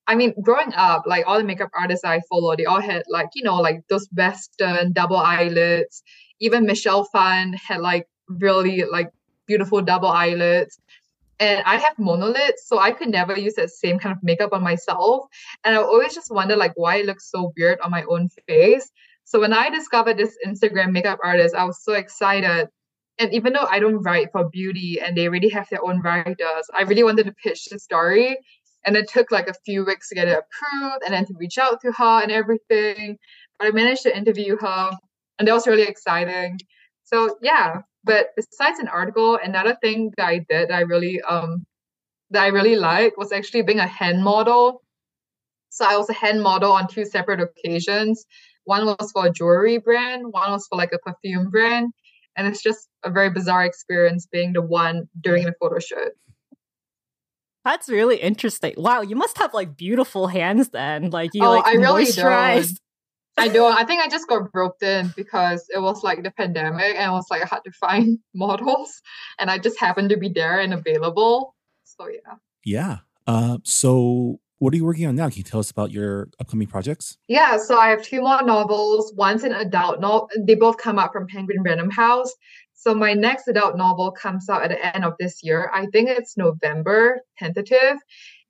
I 0.10 0.16
mean, 0.16 0.34
growing 0.42 0.74
up, 0.74 1.04
like 1.06 1.26
all 1.28 1.38
the 1.38 1.44
makeup 1.44 1.70
artists 1.80 2.04
I 2.04 2.22
follow, 2.28 2.56
they 2.56 2.66
all 2.66 2.82
had 2.82 3.04
like, 3.08 3.28
you 3.36 3.44
know, 3.44 3.58
like 3.58 3.84
those 3.90 4.08
Western 4.12 4.92
double 4.92 5.18
eyelids. 5.18 6.02
Even 6.40 6.66
Michelle 6.66 7.04
Phan 7.04 7.54
had 7.54 7.80
like 7.82 8.08
really 8.28 8.86
like 8.86 9.12
beautiful 9.46 9.84
double 9.84 10.10
eyelids. 10.10 10.80
And 11.40 11.62
I 11.64 11.76
have 11.76 11.96
monolids, 11.98 12.58
so 12.66 12.80
I 12.80 12.92
could 12.92 13.10
never 13.10 13.38
use 13.38 13.54
that 13.54 13.70
same 13.70 14.00
kind 14.00 14.16
of 14.16 14.24
makeup 14.24 14.52
on 14.52 14.64
myself. 14.64 15.28
And 15.64 15.76
I 15.76 15.78
always 15.78 16.16
just 16.16 16.32
wonder 16.32 16.56
like 16.56 16.74
why 16.76 16.96
it 16.96 17.06
looks 17.06 17.30
so 17.30 17.54
weird 17.56 17.80
on 17.82 17.92
my 17.92 18.04
own 18.10 18.30
face. 18.48 18.90
So 19.26 19.40
when 19.40 19.54
I 19.54 19.70
discovered 19.70 20.18
this 20.18 20.36
Instagram 20.44 20.92
makeup 20.92 21.20
artist, 21.24 21.54
I 21.54 21.66
was 21.66 21.84
so 21.84 21.94
excited. 21.94 22.68
And 23.20 23.32
even 23.32 23.54
though 23.54 23.68
I 23.70 23.80
don't 23.80 24.02
write 24.02 24.30
for 24.32 24.50
beauty 24.50 25.00
and 25.00 25.16
they 25.16 25.28
already 25.28 25.50
have 25.50 25.70
their 25.70 25.84
own 25.84 26.02
writers, 26.02 26.66
I 26.76 26.82
really 26.82 27.04
wanted 27.04 27.28
to 27.28 27.34
pitch 27.34 27.66
the 27.66 27.78
story. 27.78 28.38
And 28.86 28.96
it 28.96 29.10
took 29.10 29.32
like 29.32 29.48
a 29.48 29.54
few 29.66 29.86
weeks 29.86 30.10
to 30.10 30.16
get 30.16 30.28
it 30.28 30.38
approved 30.38 31.04
and 31.04 31.14
then 31.14 31.26
to 31.26 31.34
reach 31.38 31.58
out 31.58 31.82
to 31.82 31.92
her 31.92 32.22
and 32.22 32.32
everything. 32.32 33.18
But 33.58 33.68
I 33.68 33.72
managed 33.72 34.04
to 34.04 34.18
interview 34.18 34.58
her 34.58 34.92
and 35.38 35.48
that 35.48 35.54
was 35.54 35.68
really 35.68 35.84
exciting. 35.84 36.60
So 37.04 37.38
yeah, 37.42 37.82
but 38.04 38.28
besides 38.36 38.80
an 38.80 38.88
article, 38.88 39.40
another 39.42 39.76
thing 39.82 40.12
that 40.18 40.28
I 40.28 40.46
did 40.50 40.70
that 40.70 40.76
I 40.76 40.82
really 40.82 41.22
um 41.22 41.66
that 42.32 42.44
I 42.44 42.48
really 42.48 42.76
like 42.76 43.18
was 43.18 43.32
actually 43.32 43.64
being 43.64 43.80
a 43.80 43.88
hand 43.88 44.24
model. 44.24 44.84
So 45.70 45.86
I 45.86 45.98
was 45.98 46.10
a 46.10 46.14
hand 46.14 46.42
model 46.42 46.72
on 46.72 46.88
two 46.88 47.06
separate 47.06 47.40
occasions. 47.40 48.26
One 48.66 48.86
was 48.86 49.12
for 49.12 49.26
a 49.26 49.32
jewelry 49.32 49.80
brand, 49.80 50.26
one 50.32 50.52
was 50.52 50.68
for 50.68 50.78
like 50.78 50.94
a 50.94 51.00
perfume 51.00 51.50
brand. 51.50 51.92
And 52.38 52.48
it's 52.48 52.62
just 52.62 52.88
a 53.04 53.10
very 53.10 53.30
bizarre 53.30 53.66
experience 53.66 54.28
being 54.32 54.54
the 54.54 54.62
one 54.62 55.10
doing 55.20 55.46
the 55.46 55.54
photo 55.60 55.80
shoot. 55.80 56.14
That's 57.66 57.90
really 57.90 58.18
interesting. 58.18 58.74
Wow, 58.78 59.02
you 59.02 59.16
must 59.16 59.38
have 59.38 59.54
like 59.54 59.76
beautiful 59.76 60.28
hands 60.28 60.70
then. 60.70 61.10
Like 61.10 61.32
you 61.34 61.44
Oh, 61.44 61.52
like 61.52 61.66
I 61.66 61.74
really 61.74 62.06
moisturize. 62.06 62.78
I 63.38 63.48
don't. 63.48 63.78
I 63.78 63.86
think 63.86 64.02
I 64.02 64.10
just 64.10 64.28
got 64.28 64.50
roped 64.54 64.84
in 64.84 65.14
because 65.16 65.66
it 65.74 65.80
was 65.80 66.04
like 66.04 66.24
the 66.24 66.32
pandemic 66.32 66.96
and 66.96 67.12
it 67.12 67.14
was 67.14 67.28
like 67.32 67.42
I 67.42 67.46
had 67.46 67.64
to 67.66 67.72
find 67.72 68.20
models 68.34 69.02
and 69.38 69.50
I 69.50 69.58
just 69.58 69.80
happened 69.80 70.10
to 70.10 70.18
be 70.18 70.30
there 70.30 70.60
and 70.60 70.74
available. 70.74 71.56
So 71.86 72.08
yeah. 72.08 72.36
Yeah. 72.66 72.98
Uh, 73.28 73.58
so 73.64 74.40
what 74.60 74.74
are 74.74 74.78
you 74.78 74.84
working 74.84 75.06
on 75.08 75.16
now? 75.16 75.30
Can 75.30 75.38
you 75.38 75.44
tell 75.44 75.62
us 75.62 75.72
about 75.72 75.92
your 75.92 76.30
upcoming 76.40 76.68
projects? 76.68 77.18
Yeah, 77.28 77.58
so 77.58 77.78
I 77.78 77.90
have 77.90 78.04
two 78.04 78.22
more 78.22 78.44
novels. 78.44 79.14
One's 79.16 79.44
an 79.44 79.54
adult 79.54 80.02
novel. 80.02 80.30
They 80.38 80.56
both 80.56 80.78
come 80.78 81.00
out 81.00 81.14
from 81.14 81.28
Penguin 81.28 81.64
Random 81.64 81.90
House. 81.90 82.34
So 82.80 82.96
my 82.96 83.14
next 83.14 83.50
adult 83.50 83.76
novel 83.76 84.10
comes 84.10 84.50
out 84.50 84.64
at 84.64 84.70
the 84.70 84.96
end 84.96 85.04
of 85.04 85.16
this 85.20 85.44
year. 85.44 85.70
I 85.74 85.88
think 85.88 86.08
it's 86.08 86.38
November, 86.38 87.20
tentative, 87.38 87.98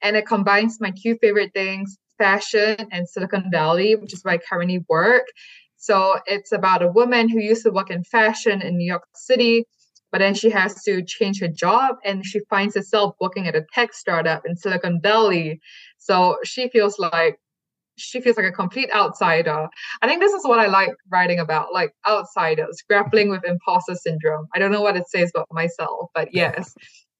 and 0.03 0.15
it 0.15 0.27
combines 0.27 0.79
my 0.79 0.93
two 1.01 1.17
favorite 1.19 1.51
things, 1.55 1.97
fashion 2.19 2.75
and 2.91 3.09
Silicon 3.09 3.49
Valley, 3.51 3.95
which 3.95 4.13
is 4.13 4.23
where 4.23 4.35
I 4.35 4.37
currently 4.37 4.85
work. 4.87 5.25
So 5.77 6.19
it's 6.27 6.51
about 6.51 6.83
a 6.83 6.91
woman 6.91 7.27
who 7.27 7.39
used 7.39 7.63
to 7.63 7.71
work 7.71 7.89
in 7.89 8.03
fashion 8.03 8.61
in 8.61 8.77
New 8.77 8.85
York 8.85 9.07
City, 9.15 9.65
but 10.11 10.19
then 10.19 10.35
she 10.35 10.51
has 10.51 10.83
to 10.83 11.03
change 11.03 11.39
her 11.39 11.47
job 11.47 11.95
and 12.05 12.23
she 12.23 12.41
finds 12.51 12.75
herself 12.75 13.15
working 13.19 13.47
at 13.47 13.55
a 13.55 13.65
tech 13.73 13.95
startup 13.95 14.45
in 14.45 14.55
Silicon 14.55 15.01
Valley. 15.01 15.59
So 15.97 16.37
she 16.43 16.69
feels 16.69 16.99
like 16.99 17.39
she 17.99 18.21
feels 18.21 18.37
like 18.37 18.45
a 18.45 18.51
complete 18.51 18.89
outsider. 18.93 19.67
I 20.01 20.07
think 20.07 20.21
this 20.21 20.33
is 20.33 20.45
what 20.45 20.59
I 20.59 20.67
like 20.67 20.91
writing 21.11 21.39
about, 21.39 21.73
like 21.73 21.93
outsiders 22.07 22.81
grappling 22.87 23.29
with 23.29 23.43
imposter 23.45 23.95
syndrome. 23.95 24.47
I 24.55 24.59
don't 24.59 24.71
know 24.71 24.81
what 24.81 24.95
it 24.95 25.09
says 25.09 25.31
about 25.35 25.47
myself, 25.51 26.09
but 26.15 26.33
yes. 26.33 26.73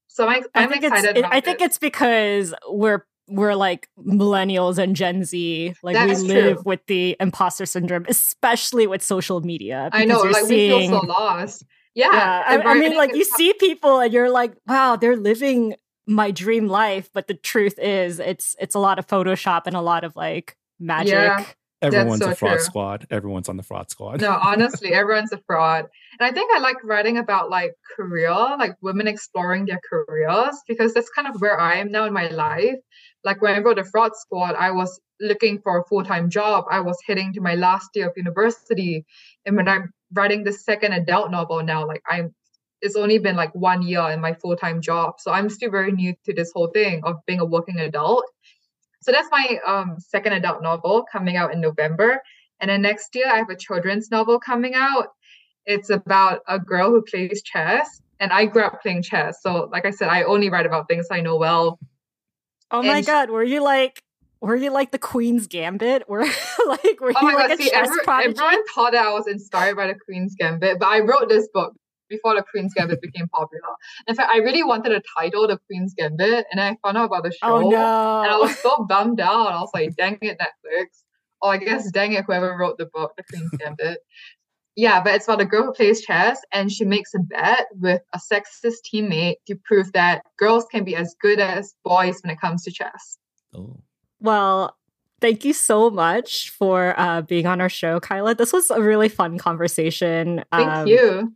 So 0.07 0.27
I'm, 0.27 0.43
I'm 0.55 0.73
excited. 0.73 1.17
It, 1.17 1.25
I 1.29 1.39
think 1.39 1.61
it's 1.61 1.77
because 1.77 2.53
we're 2.67 3.05
we're 3.29 3.55
like 3.55 3.87
millennials 3.97 4.77
and 4.77 4.95
Gen 4.95 5.23
Z. 5.23 5.75
Like 5.83 5.93
That's 5.93 6.21
we 6.21 6.27
live 6.27 6.55
true. 6.57 6.63
with 6.65 6.85
the 6.87 7.15
imposter 7.19 7.65
syndrome, 7.65 8.05
especially 8.09 8.87
with 8.87 9.03
social 9.03 9.41
media. 9.41 9.89
I 9.93 10.05
know, 10.05 10.21
like 10.21 10.45
seeing, 10.45 10.71
we 10.71 10.87
feel 10.87 11.01
so 11.01 11.07
lost. 11.07 11.63
Yeah, 11.93 12.11
yeah. 12.11 12.43
I, 12.47 12.71
I 12.71 12.73
mean, 12.75 12.95
like 12.95 13.15
you 13.15 13.23
see 13.23 13.53
people 13.59 13.99
and 13.99 14.11
you're 14.11 14.29
like, 14.29 14.53
wow, 14.67 14.95
they're 14.95 15.15
living 15.15 15.75
my 16.07 16.31
dream 16.31 16.67
life, 16.67 17.09
but 17.13 17.27
the 17.27 17.35
truth 17.35 17.77
is, 17.79 18.19
it's 18.19 18.55
it's 18.59 18.75
a 18.75 18.79
lot 18.79 18.99
of 18.99 19.07
Photoshop 19.07 19.63
and 19.65 19.75
a 19.75 19.81
lot 19.81 20.03
of 20.03 20.15
like 20.15 20.55
magic. 20.79 21.13
Yeah. 21.13 21.45
Everyone's 21.81 22.21
so 22.21 22.31
a 22.31 22.35
fraud 22.35 22.55
true. 22.55 22.63
squad. 22.63 23.07
Everyone's 23.09 23.47
on 23.47 23.55
the 23.55 23.63
fraud 23.63 23.89
squad. 23.89 24.21
No, 24.21 24.31
honestly, 24.43 24.93
everyone's 24.93 25.31
a 25.31 25.39
fraud. 25.47 25.85
And 26.19 26.29
I 26.29 26.31
think 26.33 26.51
I 26.53 26.59
like 26.59 26.83
writing 26.83 27.17
about 27.17 27.49
like 27.49 27.73
career, 27.95 28.31
like 28.31 28.75
women 28.81 29.07
exploring 29.07 29.65
their 29.65 29.79
careers, 29.89 30.55
because 30.67 30.93
that's 30.93 31.09
kind 31.09 31.27
of 31.27 31.39
where 31.39 31.59
I 31.59 31.75
am 31.75 31.91
now 31.91 32.05
in 32.05 32.13
my 32.13 32.27
life. 32.27 32.75
Like 33.23 33.41
when 33.41 33.55
I 33.55 33.59
wrote 33.59 33.77
the 33.77 33.85
fraud 33.85 34.11
squad, 34.15 34.55
I 34.55 34.71
was 34.71 34.99
looking 35.21 35.59
for 35.61 35.79
a 35.79 35.85
full-time 35.85 36.29
job. 36.29 36.65
I 36.69 36.81
was 36.81 36.97
heading 37.05 37.33
to 37.33 37.41
my 37.41 37.55
last 37.55 37.89
year 37.93 38.07
of 38.07 38.13
university. 38.17 39.05
And 39.45 39.55
when 39.55 39.67
I'm 39.67 39.93
writing 40.13 40.43
the 40.43 40.53
second 40.53 40.93
adult 40.93 41.31
novel 41.31 41.63
now, 41.63 41.85
like 41.87 42.01
I'm 42.09 42.33
it's 42.81 42.95
only 42.95 43.19
been 43.19 43.35
like 43.35 43.53
one 43.53 43.81
year 43.81 44.09
in 44.09 44.21
my 44.21 44.33
full-time 44.33 44.81
job. 44.81 45.15
So 45.19 45.31
I'm 45.31 45.49
still 45.49 45.69
very 45.69 45.91
new 45.91 46.13
to 46.25 46.33
this 46.33 46.51
whole 46.53 46.67
thing 46.67 47.01
of 47.03 47.17
being 47.25 47.41
a 47.41 47.45
working 47.45 47.77
adult. 47.77 48.23
So 49.01 49.11
that's 49.11 49.27
my 49.31 49.57
um, 49.65 49.95
second 49.99 50.33
adult 50.33 50.61
novel 50.61 51.05
coming 51.11 51.37
out 51.37 51.53
in 51.53 51.61
November. 51.61 52.21
And 52.59 52.69
then 52.69 52.81
next 52.81 53.15
year, 53.15 53.25
I 53.31 53.37
have 53.37 53.49
a 53.49 53.55
children's 53.55 54.11
novel 54.11 54.39
coming 54.39 54.73
out. 54.75 55.07
It's 55.65 55.89
about 55.89 56.41
a 56.47 56.59
girl 56.59 56.89
who 56.89 57.01
plays 57.01 57.41
chess. 57.43 58.01
And 58.19 58.33
I 58.33 58.45
grew 58.45 58.63
up 58.63 58.81
playing 58.81 59.03
chess. 59.03 59.37
So, 59.41 59.69
like 59.71 59.85
I 59.85 59.91
said, 59.91 60.09
I 60.09 60.23
only 60.23 60.49
write 60.49 60.65
about 60.65 60.89
things 60.89 61.07
I 61.09 61.21
know 61.21 61.37
well. 61.37 61.79
Oh 62.71 62.83
my 62.83 62.97
And- 62.97 63.05
god, 63.05 63.29
were 63.29 63.43
you 63.43 63.63
like 63.63 64.03
were 64.41 64.55
you 64.55 64.71
like 64.71 64.91
the 64.91 64.99
Queen's 64.99 65.47
Gambit? 65.47 66.03
Were 66.09 66.23
like 66.67 66.99
were 67.01 67.11
Oh 67.15 67.21
you 67.21 67.27
my 67.27 67.33
like 67.33 67.47
God. 67.49 67.51
a 67.51 67.57
See, 67.57 67.69
chess 67.69 67.87
every- 67.89 68.03
prodigy? 68.03 68.29
everyone 68.39 68.63
thought 68.73 68.91
that 68.93 69.05
I 69.05 69.11
was 69.13 69.27
inspired 69.27 69.75
by 69.75 69.87
the 69.87 69.95
Queen's 70.05 70.33
Gambit, 70.39 70.79
but 70.79 70.87
I 70.87 70.99
wrote 71.01 71.27
this 71.29 71.47
book 71.53 71.73
before 72.09 72.35
the 72.35 72.43
Queen's 72.49 72.73
Gambit 72.73 73.01
became 73.01 73.27
popular. 73.29 73.61
In 74.07 74.15
fact, 74.15 74.31
I 74.33 74.37
really 74.37 74.63
wanted 74.63 74.91
a 74.91 75.01
title, 75.17 75.47
The 75.47 75.57
Queen's 75.67 75.93
Gambit, 75.97 76.45
and 76.51 76.59
I 76.59 76.75
found 76.83 76.97
out 76.97 77.05
about 77.05 77.23
the 77.23 77.31
show. 77.31 77.37
oh 77.55 77.69
And 78.23 78.31
I 78.31 78.37
was 78.37 78.57
so 78.59 78.85
bummed 78.89 79.19
out. 79.19 79.47
I 79.51 79.59
was 79.59 79.69
like, 79.73 79.95
dang 79.95 80.17
it, 80.21 80.37
Netflix. 80.39 80.85
Or 81.41 81.53
I 81.53 81.57
guess, 81.57 81.89
dang 81.91 82.13
it, 82.13 82.25
whoever 82.25 82.57
wrote 82.57 82.77
the 82.77 82.87
book, 82.93 83.13
The 83.17 83.23
Queen's 83.23 83.49
Gambit. 83.59 83.99
Yeah, 84.75 85.01
but 85.03 85.15
it's 85.15 85.25
about 85.27 85.41
a 85.41 85.45
girl 85.45 85.63
who 85.63 85.73
plays 85.73 86.01
chess 86.01 86.39
and 86.53 86.71
she 86.71 86.85
makes 86.85 87.13
a 87.13 87.19
bet 87.19 87.67
with 87.79 88.01
a 88.13 88.17
sexist 88.19 88.77
teammate 88.93 89.35
to 89.47 89.55
prove 89.65 89.91
that 89.93 90.23
girls 90.37 90.65
can 90.71 90.83
be 90.85 90.95
as 90.95 91.15
good 91.21 91.39
as 91.39 91.73
boys 91.83 92.19
when 92.23 92.31
it 92.31 92.39
comes 92.39 92.63
to 92.63 92.71
chess. 92.71 93.17
Oh. 93.53 93.77
Well, 94.21 94.77
thank 95.19 95.43
you 95.43 95.51
so 95.53 95.89
much 95.89 96.51
for 96.51 96.93
uh, 96.97 97.21
being 97.23 97.45
on 97.45 97.59
our 97.59 97.67
show, 97.67 97.99
Kyla. 97.99 98.35
This 98.35 98.53
was 98.53 98.69
a 98.69 98.81
really 98.81 99.09
fun 99.09 99.37
conversation. 99.37 100.43
Thank 100.51 100.69
Um, 100.69 100.87
you. 100.87 101.33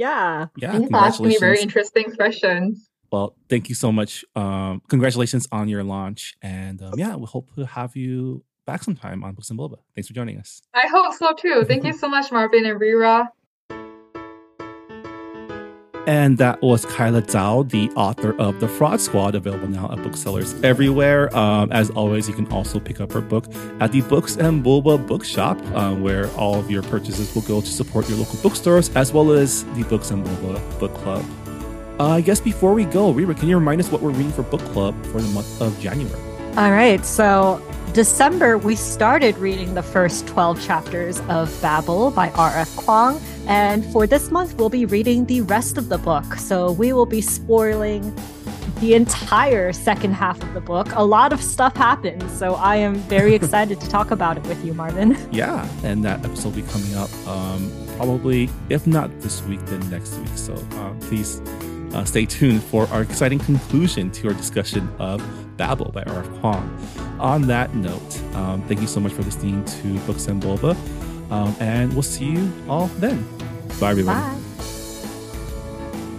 Yeah. 0.00 0.46
Yeah, 0.56 0.72
Thank 0.72 0.84
you 0.84 0.88
for 0.88 0.96
asking 0.96 1.28
me 1.28 1.36
very 1.38 1.60
interesting 1.60 2.10
questions. 2.12 2.88
Well, 3.12 3.36
thank 3.50 3.68
you 3.68 3.74
so 3.74 3.92
much. 3.92 4.24
Um, 4.34 4.80
congratulations 4.88 5.46
on 5.52 5.68
your 5.68 5.84
launch. 5.84 6.36
And 6.40 6.80
um, 6.80 6.94
yeah, 6.96 7.16
we 7.16 7.26
hope 7.26 7.54
to 7.56 7.66
have 7.66 7.94
you 7.96 8.42
back 8.64 8.82
sometime 8.82 9.22
on 9.22 9.34
Books 9.34 9.50
and 9.50 9.58
Boba. 9.58 9.76
Thanks 9.94 10.08
for 10.08 10.14
joining 10.14 10.38
us. 10.38 10.62
I 10.72 10.86
hope 10.86 11.12
so 11.12 11.34
too. 11.34 11.64
Thank 11.68 11.84
you 11.84 11.92
so 11.92 12.08
much, 12.08 12.32
Marvin 12.32 12.64
and 12.64 12.80
Reera. 12.80 13.30
And 16.06 16.38
that 16.38 16.60
was 16.62 16.84
Kyla 16.86 17.22
Zhao, 17.22 17.68
the 17.68 17.90
author 17.90 18.34
of 18.40 18.60
The 18.60 18.68
Fraud 18.68 19.00
Squad, 19.00 19.34
available 19.34 19.68
now 19.68 19.90
at 19.92 20.02
booksellers 20.02 20.54
everywhere. 20.62 21.34
Um, 21.36 21.70
as 21.72 21.90
always, 21.90 22.28
you 22.28 22.34
can 22.34 22.46
also 22.52 22.80
pick 22.80 23.00
up 23.00 23.12
her 23.12 23.20
book 23.20 23.46
at 23.80 23.92
the 23.92 24.00
Books 24.02 24.36
and 24.36 24.64
Boba 24.64 25.06
Bookshop, 25.06 25.58
uh, 25.74 25.94
where 25.94 26.28
all 26.32 26.54
of 26.56 26.70
your 26.70 26.82
purchases 26.82 27.34
will 27.34 27.42
go 27.42 27.60
to 27.60 27.66
support 27.66 28.08
your 28.08 28.18
local 28.18 28.38
bookstores, 28.40 28.88
as 28.96 29.12
well 29.12 29.30
as 29.32 29.64
the 29.74 29.84
Books 29.84 30.10
and 30.10 30.26
Boba 30.26 30.80
Book 30.80 30.94
Club. 30.94 31.24
Uh, 32.00 32.14
I 32.14 32.22
guess 32.22 32.40
before 32.40 32.72
we 32.72 32.86
go, 32.86 33.10
Reera, 33.10 33.34
can 33.34 33.48
you 33.48 33.58
remind 33.58 33.78
us 33.78 33.92
what 33.92 34.00
we're 34.00 34.10
reading 34.10 34.32
for 34.32 34.42
book 34.42 34.62
club 34.72 34.94
for 35.06 35.20
the 35.20 35.28
month 35.28 35.60
of 35.60 35.78
January? 35.80 36.18
All 36.56 36.70
right. 36.70 37.04
So, 37.04 37.62
December, 37.92 38.56
we 38.56 38.76
started 38.76 39.36
reading 39.38 39.74
the 39.74 39.82
first 39.82 40.26
12 40.28 40.62
chapters 40.64 41.20
of 41.28 41.50
Babel 41.60 42.12
by 42.12 42.30
R.F. 42.30 42.76
Kuang. 42.76 43.20
And 43.48 43.84
for 43.86 44.06
this 44.06 44.30
month, 44.30 44.54
we'll 44.54 44.68
be 44.68 44.86
reading 44.86 45.24
the 45.24 45.40
rest 45.40 45.76
of 45.76 45.88
the 45.88 45.98
book. 45.98 46.36
So, 46.36 46.70
we 46.70 46.92
will 46.92 47.06
be 47.06 47.20
spoiling 47.20 48.14
the 48.78 48.94
entire 48.94 49.72
second 49.72 50.12
half 50.12 50.40
of 50.40 50.54
the 50.54 50.60
book. 50.60 50.86
A 50.94 51.04
lot 51.04 51.32
of 51.32 51.42
stuff 51.42 51.74
happens. 51.74 52.30
So, 52.38 52.54
I 52.54 52.76
am 52.76 52.94
very 52.94 53.34
excited 53.40 53.80
to 53.80 53.88
talk 53.88 54.12
about 54.12 54.36
it 54.36 54.46
with 54.46 54.64
you, 54.64 54.72
Marvin. 54.72 55.16
Yeah, 55.32 55.68
and 55.82 56.04
that 56.04 56.24
episode 56.24 56.54
will 56.54 56.62
be 56.62 56.68
coming 56.68 56.94
up 56.94 57.10
um, 57.26 57.72
probably, 57.96 58.48
if 58.68 58.86
not 58.86 59.10
this 59.20 59.42
week, 59.42 59.60
then 59.66 59.90
next 59.90 60.16
week. 60.16 60.30
So 60.34 60.54
um, 60.54 60.98
please 61.00 61.40
uh, 61.92 62.04
stay 62.04 62.24
tuned 62.24 62.62
for 62.62 62.86
our 62.88 63.02
exciting 63.02 63.40
conclusion 63.40 64.10
to 64.12 64.28
our 64.28 64.34
discussion 64.34 64.88
of 64.98 65.20
Babel 65.60 65.92
by 65.92 66.02
R.F. 66.04 66.26
Kuang. 66.40 66.64
On 67.20 67.42
that 67.42 67.74
note, 67.74 68.22
um, 68.34 68.62
thank 68.62 68.80
you 68.80 68.86
so 68.86 68.98
much 68.98 69.12
for 69.12 69.22
listening 69.22 69.62
to 69.66 69.98
Books 70.06 70.26
and 70.26 70.42
Boba, 70.42 70.74
um, 71.30 71.54
and 71.60 71.92
we'll 71.92 72.02
see 72.02 72.30
you 72.30 72.50
all 72.66 72.86
then. 72.96 73.22
Bye, 73.78 73.90
everybody. 73.90 74.18
Bye. 74.18 74.38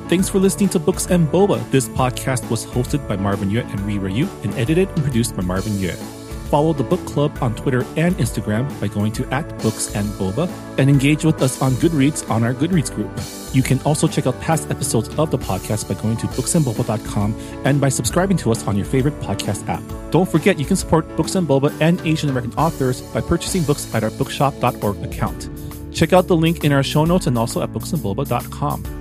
Thanks 0.10 0.30
for 0.30 0.38
listening 0.38 0.70
to 0.70 0.80
Books 0.80 1.08
and 1.08 1.28
Boba. 1.28 1.58
This 1.72 1.90
podcast 1.90 2.48
was 2.52 2.68
hosted 2.68 3.08
by 3.08 3.16
Marvin 3.16 3.50
Yueh 3.50 3.68
and 3.68 3.80
Reera 3.80 4.12
Yu 4.12 4.30
and 4.44 4.54
edited 4.54 4.90
and 4.90 5.02
produced 5.02 5.36
by 5.36 5.42
Marvin 5.42 5.74
Yueh. 5.74 6.21
Follow 6.52 6.74
the 6.74 6.84
book 6.84 7.00
club 7.06 7.38
on 7.40 7.56
Twitter 7.56 7.86
and 7.96 8.14
Instagram 8.18 8.68
by 8.82 8.90
going 8.90 9.14
to 9.14 9.26
at 9.34 9.48
Books 9.60 9.96
and 9.96 10.06
Boba 10.20 10.52
and 10.78 10.90
engage 10.90 11.24
with 11.24 11.42
us 11.42 11.62
on 11.62 11.72
Goodreads 11.76 12.30
on 12.30 12.44
our 12.44 12.54
Goodreads 12.54 12.94
group. 12.94 13.10
You 13.56 13.64
can 13.64 13.80
also 13.84 14.06
check 14.06 14.28
out 14.28 14.38
past 14.42 14.70
episodes 14.70 15.08
of 15.18 15.32
the 15.32 15.38
podcast 15.38 15.88
by 15.88 15.96
going 16.02 16.18
to 16.18 16.28
booksandboba.com 16.28 17.34
and 17.64 17.80
by 17.80 17.88
subscribing 17.88 18.36
to 18.36 18.52
us 18.52 18.68
on 18.68 18.76
your 18.76 18.86
favorite 18.86 19.18
podcast 19.22 19.66
app. 19.70 19.82
Don't 20.12 20.30
forget 20.30 20.60
you 20.60 20.66
can 20.66 20.76
support 20.76 21.08
Books 21.16 21.36
and 21.36 21.48
Boba 21.48 21.72
and 21.80 22.02
Asian 22.02 22.30
American 22.30 22.54
authors 22.56 23.00
by 23.00 23.22
purchasing 23.22 23.64
books 23.64 23.96
at 23.96 24.04
our 24.04 24.12
bookshop.org 24.12 25.02
account. 25.06 25.50
Check 25.94 26.12
out 26.12 26.28
the 26.28 26.36
link 26.36 26.66
in 26.66 26.74
our 26.74 26.84
show 26.84 27.06
notes 27.06 27.28
and 27.28 27.38
also 27.38 27.62
at 27.62 27.70
booksandboba.com. 27.70 29.01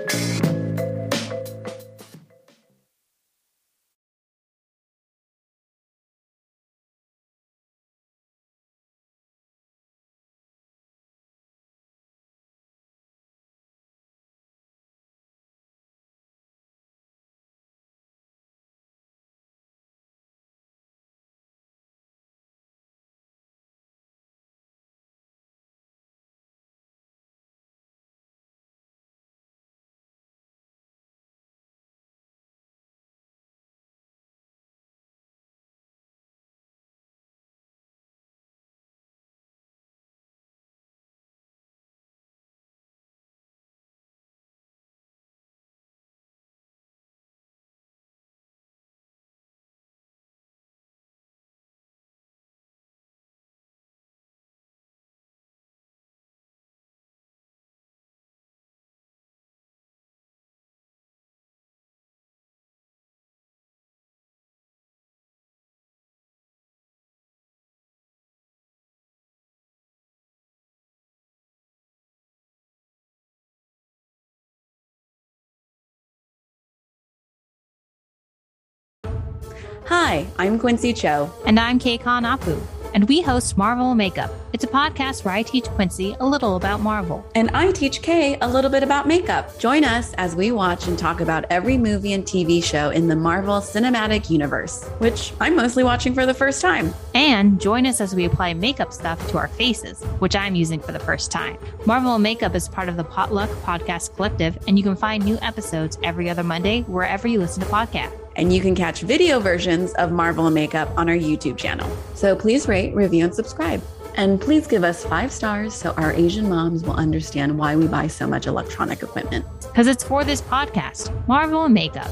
Hi, 79.91 80.25
I'm 80.39 80.57
Quincy 80.57 80.93
Cho. 80.93 81.29
And 81.45 81.59
I'm 81.59 81.77
Keikon 81.77 82.23
Apu. 82.23 82.57
And 82.93 83.09
we 83.09 83.19
host 83.19 83.57
Marvel 83.57 83.93
Makeup. 83.93 84.31
It's 84.53 84.63
a 84.63 84.67
podcast 84.67 85.25
where 85.25 85.33
I 85.33 85.43
teach 85.43 85.65
Quincy 85.65 86.15
a 86.21 86.25
little 86.25 86.55
about 86.55 86.79
Marvel. 86.79 87.29
And 87.35 87.49
I 87.49 87.73
teach 87.73 88.01
Kay 88.01 88.37
a 88.39 88.47
little 88.47 88.71
bit 88.71 88.83
about 88.83 89.05
makeup. 89.05 89.59
Join 89.59 89.83
us 89.83 90.13
as 90.13 90.33
we 90.33 90.53
watch 90.53 90.87
and 90.87 90.97
talk 90.97 91.19
about 91.19 91.43
every 91.49 91.77
movie 91.77 92.13
and 92.13 92.23
TV 92.23 92.63
show 92.63 92.89
in 92.91 93.09
the 93.09 93.17
Marvel 93.17 93.55
Cinematic 93.55 94.29
Universe, 94.29 94.85
which 94.99 95.33
I'm 95.41 95.57
mostly 95.57 95.83
watching 95.83 96.13
for 96.13 96.25
the 96.25 96.33
first 96.33 96.61
time. 96.61 96.93
And 97.13 97.59
join 97.59 97.85
us 97.85 97.99
as 97.99 98.15
we 98.15 98.23
apply 98.23 98.53
makeup 98.53 98.93
stuff 98.93 99.19
to 99.31 99.37
our 99.39 99.49
faces, 99.49 100.01
which 100.19 100.37
I'm 100.37 100.55
using 100.55 100.79
for 100.79 100.93
the 100.93 100.99
first 100.99 101.31
time. 101.31 101.57
Marvel 101.85 102.17
Makeup 102.17 102.55
is 102.55 102.69
part 102.69 102.87
of 102.87 102.95
the 102.95 103.03
Potluck 103.03 103.49
Podcast 103.65 104.15
Collective, 104.15 104.57
and 104.69 104.77
you 104.77 104.85
can 104.85 104.95
find 104.95 105.25
new 105.25 105.37
episodes 105.41 105.97
every 106.01 106.29
other 106.29 106.43
Monday 106.43 106.83
wherever 106.83 107.27
you 107.27 107.39
listen 107.39 107.61
to 107.61 107.67
podcasts 107.69 108.20
and 108.35 108.53
you 108.53 108.61
can 108.61 108.75
catch 108.75 109.01
video 109.01 109.39
versions 109.39 109.93
of 109.93 110.11
Marvel 110.11 110.45
and 110.45 110.55
Makeup 110.55 110.89
on 110.97 111.09
our 111.09 111.15
YouTube 111.15 111.57
channel. 111.57 111.89
So 112.15 112.35
please 112.35 112.67
rate, 112.67 112.93
review, 112.93 113.25
and 113.25 113.33
subscribe. 113.33 113.81
And 114.15 114.41
please 114.41 114.67
give 114.67 114.83
us 114.83 115.05
five 115.05 115.31
stars 115.31 115.73
so 115.73 115.91
our 115.91 116.11
Asian 116.13 116.49
moms 116.49 116.83
will 116.83 116.95
understand 116.95 117.57
why 117.57 117.75
we 117.75 117.87
buy 117.87 118.07
so 118.07 118.27
much 118.27 118.47
electronic 118.47 119.03
equipment. 119.03 119.45
Because 119.61 119.87
it's 119.87 120.03
for 120.03 120.23
this 120.23 120.41
podcast, 120.41 121.27
Marvel 121.27 121.63
and 121.63 121.73
Makeup. 121.73 122.11